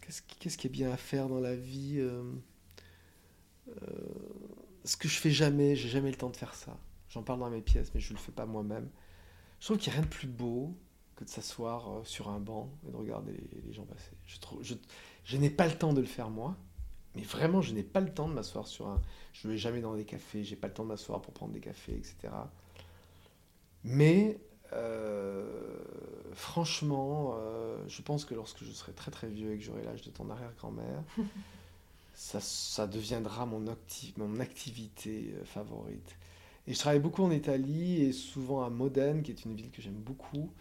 qu'est-ce 0.00 0.56
qui, 0.56 0.66
est 0.66 0.70
bien 0.70 0.90
à 0.90 0.96
faire 0.96 1.28
dans 1.28 1.40
la 1.40 1.56
vie 1.56 1.96
euh, 1.98 2.22
Ce 4.84 4.96
que 4.96 5.08
je 5.08 5.18
fais 5.18 5.30
jamais, 5.30 5.74
j'ai 5.76 5.88
jamais 5.88 6.10
le 6.10 6.16
temps 6.16 6.30
de 6.30 6.36
faire 6.36 6.54
ça. 6.54 6.76
J'en 7.08 7.22
parle 7.22 7.40
dans 7.40 7.50
mes 7.50 7.62
pièces, 7.62 7.92
mais 7.94 8.00
je 8.00 8.12
ne 8.12 8.18
le 8.18 8.22
fais 8.22 8.32
pas 8.32 8.46
moi-même. 8.46 8.88
Je 9.58 9.66
trouve 9.66 9.78
qu'il 9.78 9.90
n'y 9.92 9.98
a 9.98 10.00
rien 10.00 10.08
de 10.08 10.14
plus 10.14 10.28
beau 10.28 10.74
que 11.16 11.24
de 11.24 11.28
s'asseoir 11.28 12.06
sur 12.06 12.28
un 12.28 12.38
banc 12.38 12.70
et 12.86 12.92
de 12.92 12.96
regarder 12.96 13.32
les, 13.66 13.72
gens 13.72 13.84
passer. 13.84 14.12
Je 15.24 15.36
n'ai 15.36 15.50
pas 15.50 15.66
le 15.66 15.74
temps 15.74 15.92
de 15.92 16.00
le 16.00 16.06
faire 16.06 16.30
moi, 16.30 16.56
mais 17.16 17.22
vraiment, 17.22 17.60
je 17.60 17.74
n'ai 17.74 17.82
pas 17.82 18.00
le 18.00 18.14
temps 18.14 18.28
de 18.28 18.34
m'asseoir 18.34 18.68
sur 18.68 18.88
un. 18.88 19.02
Je 19.32 19.48
ne 19.48 19.52
vais 19.52 19.58
jamais 19.58 19.80
dans 19.80 19.96
des 19.96 20.04
cafés, 20.04 20.44
j'ai 20.44 20.56
pas 20.56 20.68
le 20.68 20.74
temps 20.74 20.84
de 20.84 20.88
m'asseoir 20.88 21.20
pour 21.20 21.34
prendre 21.34 21.52
des 21.52 21.60
cafés, 21.60 21.96
etc. 21.96 22.32
Mais 23.82 24.38
euh, 24.72 25.44
franchement, 26.32 27.34
euh, 27.36 27.76
je 27.88 28.02
pense 28.02 28.24
que 28.24 28.34
lorsque 28.34 28.62
je 28.64 28.70
serai 28.70 28.92
très 28.92 29.10
très 29.10 29.28
vieux 29.28 29.52
et 29.52 29.58
que 29.58 29.64
j'aurai 29.64 29.82
l'âge 29.82 30.02
de 30.02 30.10
ton 30.10 30.30
arrière-grand-mère, 30.30 31.02
ça, 32.14 32.40
ça, 32.40 32.86
deviendra 32.86 33.46
mon, 33.46 33.64
mon 34.16 34.40
activité 34.40 35.34
euh, 35.34 35.44
favorite. 35.44 36.16
Et 36.66 36.74
je 36.74 36.78
travaille 36.78 37.00
beaucoup 37.00 37.22
en 37.22 37.30
Italie 37.30 38.02
et 38.02 38.12
souvent 38.12 38.62
à 38.62 38.70
Modène, 38.70 39.22
qui 39.22 39.32
est 39.32 39.44
une 39.44 39.54
ville 39.54 39.70
que 39.70 39.82
j'aime 39.82 39.94
beaucoup. 39.94 40.52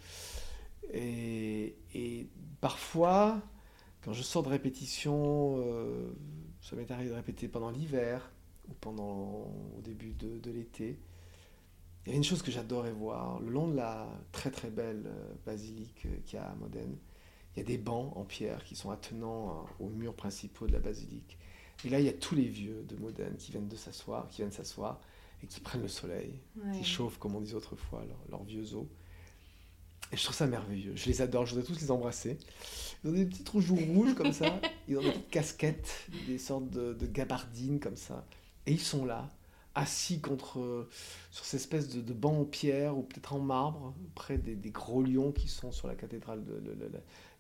Et, 0.92 1.76
et, 1.94 2.28
parfois, 2.62 3.40
quand 4.02 4.14
je 4.14 4.24
sors 4.24 4.42
de 4.42 4.50
répétition, 4.50 5.64
ça 6.62 6.76
m'est 6.76 6.90
arrivé 6.90 7.10
de 7.10 7.16
répéter 7.16 7.48
pendant 7.48 7.70
l'hiver 7.70 8.32
ou 8.70 8.74
pendant 8.80 9.52
au 9.78 9.82
début 9.84 10.14
de, 10.14 10.40
de 10.40 10.52
l'été. 10.52 10.98
Il 12.10 12.14
y 12.14 12.16
a 12.16 12.18
une 12.18 12.24
chose 12.24 12.42
que 12.42 12.50
j'adorais 12.50 12.92
voir, 12.92 13.40
le 13.40 13.52
long 13.52 13.68
de 13.68 13.76
la 13.76 14.08
très 14.32 14.50
très 14.50 14.72
belle 14.72 15.04
euh, 15.06 15.34
basilique 15.46 16.08
qu'il 16.26 16.34
y 16.34 16.42
a 16.42 16.50
à 16.50 16.56
Modène, 16.56 16.98
il 17.56 17.60
y 17.60 17.62
a 17.62 17.64
des 17.64 17.78
bancs 17.78 18.18
en 18.18 18.24
pierre 18.24 18.64
qui 18.64 18.76
sont 18.76 18.90
attenants 18.90 19.50
euh, 19.80 19.86
aux 19.86 19.90
murs 19.90 20.16
principaux 20.16 20.66
de 20.66 20.72
la 20.72 20.80
basilique. 20.80 21.38
Et 21.86 21.90
là, 21.90 22.00
il 22.00 22.08
y 22.08 22.10
a 22.10 22.14
tous 22.14 22.34
les 22.34 22.48
vieux 22.48 22.84
de 22.90 22.96
Modène 22.96 23.36
qui 23.38 23.52
viennent 23.52 23.68
de 23.68 23.76
s'asseoir, 23.76 24.28
qui 24.28 24.38
viennent 24.38 24.52
s'asseoir 24.52 25.00
et 25.44 25.46
qui 25.46 25.60
prennent 25.60 25.84
le 25.84 25.88
soleil, 25.88 26.34
qui 26.74 26.84
chauffent, 26.84 27.20
comme 27.20 27.36
on 27.36 27.42
disait 27.42 27.54
autrefois, 27.54 28.04
leurs 28.28 28.44
vieux 28.44 28.74
os. 28.74 28.88
Et 30.12 30.18
je 30.18 30.24
trouve 30.24 30.36
ça 30.36 30.48
merveilleux. 30.48 30.96
Je 30.96 31.06
les 31.06 31.22
adore, 31.22 31.46
je 31.46 31.54
voudrais 31.54 31.68
tous 31.72 31.80
les 31.80 31.92
embrasser. 31.92 32.40
Ils 33.04 33.12
ont 33.12 33.14
des 33.14 33.26
petits 33.26 33.44
trous 33.44 33.62
rouges 33.62 34.16
comme 34.16 34.34
ça, 34.34 34.60
ils 34.88 34.98
ont 34.98 35.02
des 35.02 35.12
petites 35.12 35.30
casquettes, 35.30 36.08
des 36.26 36.40
sortes 36.40 36.72
de, 36.72 36.94
de 36.94 37.06
gabardines 37.06 37.80
comme 37.80 37.98
ça. 37.98 38.26
Et 38.66 38.72
ils 38.72 38.82
sont 38.82 39.06
là, 39.06 39.30
assis 39.76 40.20
contre, 40.20 40.88
sur 41.32 41.46
cette 41.46 41.60
espèce 41.60 41.90
de, 41.90 42.02
de 42.02 42.14
banc 42.14 42.42
en 42.42 42.46
pierre 42.46 42.98
ou 42.98 43.04
peut-être 43.04 43.34
en 43.34 43.40
marbre, 43.40 43.94
près 44.16 44.38
des, 44.38 44.56
gros 44.72 45.04
lions 45.04 45.32
qui 45.32 45.48
sont 45.48 45.72
sur 45.72 45.88
la 45.88 45.96
cathédrale 45.96 46.44
de, 46.44 46.92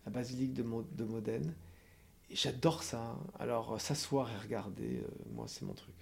la 0.06 0.12
basilique 0.12 0.54
de, 0.54 0.64
de 0.64 1.04
Modène. 1.04 1.54
Et 2.30 2.36
j'adore 2.36 2.84
ça. 2.84 3.02
Hein. 3.02 3.20
Alors, 3.40 3.74
euh, 3.74 3.78
s'asseoir 3.80 4.30
et 4.30 4.38
regarder, 4.38 4.98
euh, 4.98 5.08
moi, 5.34 5.46
c'est 5.48 5.64
mon 5.64 5.74
truc. 5.74 5.96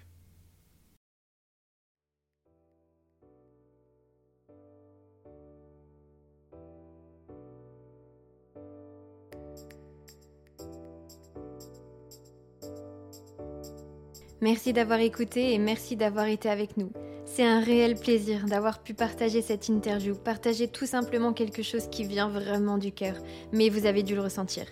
Merci 14.40 14.72
d'avoir 14.72 15.00
écouté 15.00 15.54
et 15.54 15.58
merci 15.58 15.96
d'avoir 15.96 16.28
été 16.28 16.48
avec 16.48 16.78
nous. 16.78 16.92
C'est 17.26 17.44
un 17.44 17.60
réel 17.60 17.96
plaisir 17.96 18.46
d'avoir 18.46 18.84
pu 18.84 18.94
partager 18.94 19.42
cette 19.42 19.68
interview, 19.68 20.14
partager 20.14 20.68
tout 20.68 20.86
simplement 20.86 21.34
quelque 21.34 21.64
chose 21.64 21.88
qui 21.90 22.04
vient 22.04 22.30
vraiment 22.30 22.78
du 22.78 22.92
cœur, 22.92 23.16
mais 23.52 23.70
vous 23.70 23.88
avez 23.88 24.04
dû 24.04 24.14
le 24.14 24.22
ressentir. 24.22 24.66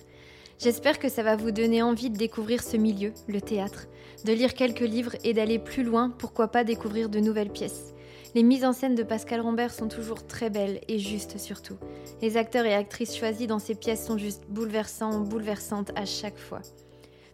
J'espère 0.60 1.00
que 1.00 1.10
ça 1.10 1.24
va 1.24 1.36
vous 1.36 1.50
donner 1.50 1.82
envie 1.82 2.12
de 2.12 2.18
découvrir 2.18 2.62
ce 2.62 2.78
milieu, 2.78 3.12
le 3.28 3.42
théâtre, 3.42 3.88
de 4.24 4.34
lire 4.34 4.54
quelques 4.54 4.80
livres 4.82 5.16
et 5.24 5.34
d'aller 5.34 5.58
plus 5.58 5.84
loin, 5.84 6.12
pourquoi 6.12 6.48
pas 6.48 6.64
découvrir 6.64 7.10
de 7.10 7.20
nouvelles 7.20 7.52
pièces. 7.52 7.96
Les 8.36 8.44
mises 8.44 8.66
en 8.66 8.74
scène 8.74 8.96
de 8.96 9.04
Pascal 9.04 9.42
Rambert 9.42 9.74
sont 9.74 9.88
toujours 9.88 10.28
très 10.28 10.52
belles 10.52 10.80
et 10.88 11.00
justes 11.00 11.40
surtout. 11.40 11.78
Les 12.22 12.38
acteurs 12.38 12.66
et 12.66 12.76
actrices 12.76 13.18
choisis 13.18 13.48
dans 13.48 13.60
ces 13.60 13.74
pièces 13.74 14.06
sont 14.06 14.20
juste 14.20 14.44
bouleversants, 14.48 15.22
bouleversantes 15.22 15.92
à 15.96 16.06
chaque 16.06 16.38
fois. 16.38 16.62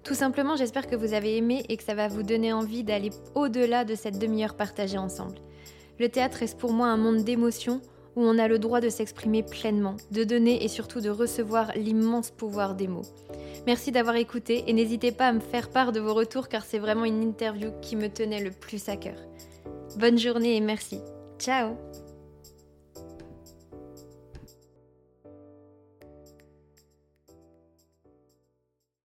Tout 0.04 0.16
simplement, 0.16 0.56
j'espère 0.56 0.88
que 0.88 0.96
vous 0.96 1.14
avez 1.14 1.38
aimé 1.38 1.64
et 1.70 1.78
que 1.78 1.84
ça 1.84 1.94
va 1.94 2.08
vous 2.08 2.24
donner 2.24 2.54
envie 2.54 2.84
d'aller 2.84 3.12
au-delà 3.36 3.86
de 3.86 3.96
cette 3.96 4.18
demi-heure 4.18 4.56
partagée 4.56 4.98
ensemble. 4.98 5.38
Le 6.00 6.10
théâtre 6.10 6.38
reste 6.40 6.58
pour 6.58 6.74
moi 6.74 6.88
un 6.88 6.98
monde 6.98 7.24
d'émotions 7.24 7.82
où 8.16 8.24
on 8.24 8.40
a 8.40 8.48
le 8.48 8.60
droit 8.60 8.82
de 8.82 8.90
s'exprimer 8.90 9.44
pleinement, 9.44 9.96
de 10.12 10.24
donner 10.24 10.64
et 10.64 10.68
surtout 10.68 11.00
de 11.00 11.10
recevoir 11.10 11.72
l'immense 11.76 12.32
pouvoir 12.32 12.76
des 12.76 12.88
mots. 12.88 13.06
Merci 13.68 13.92
d'avoir 13.92 14.16
écouté 14.16 14.64
et 14.68 14.74
n'hésitez 14.74 15.12
pas 15.12 15.28
à 15.28 15.34
me 15.34 15.40
faire 15.40 15.70
part 15.70 15.92
de 15.92 16.00
vos 16.00 16.14
retours 16.14 16.50
car 16.50 16.66
c'est 16.66 16.80
vraiment 16.80 17.06
une 17.06 17.22
interview 17.22 17.70
qui 17.82 17.96
me 17.96 18.10
tenait 18.10 18.44
le 18.44 18.52
plus 18.52 18.90
à 18.90 18.98
cœur. 18.98 19.18
Bonne 19.98 20.18
journée 20.18 20.58
et 20.58 20.62
merci. 20.62 21.00
Ciao 21.40 21.78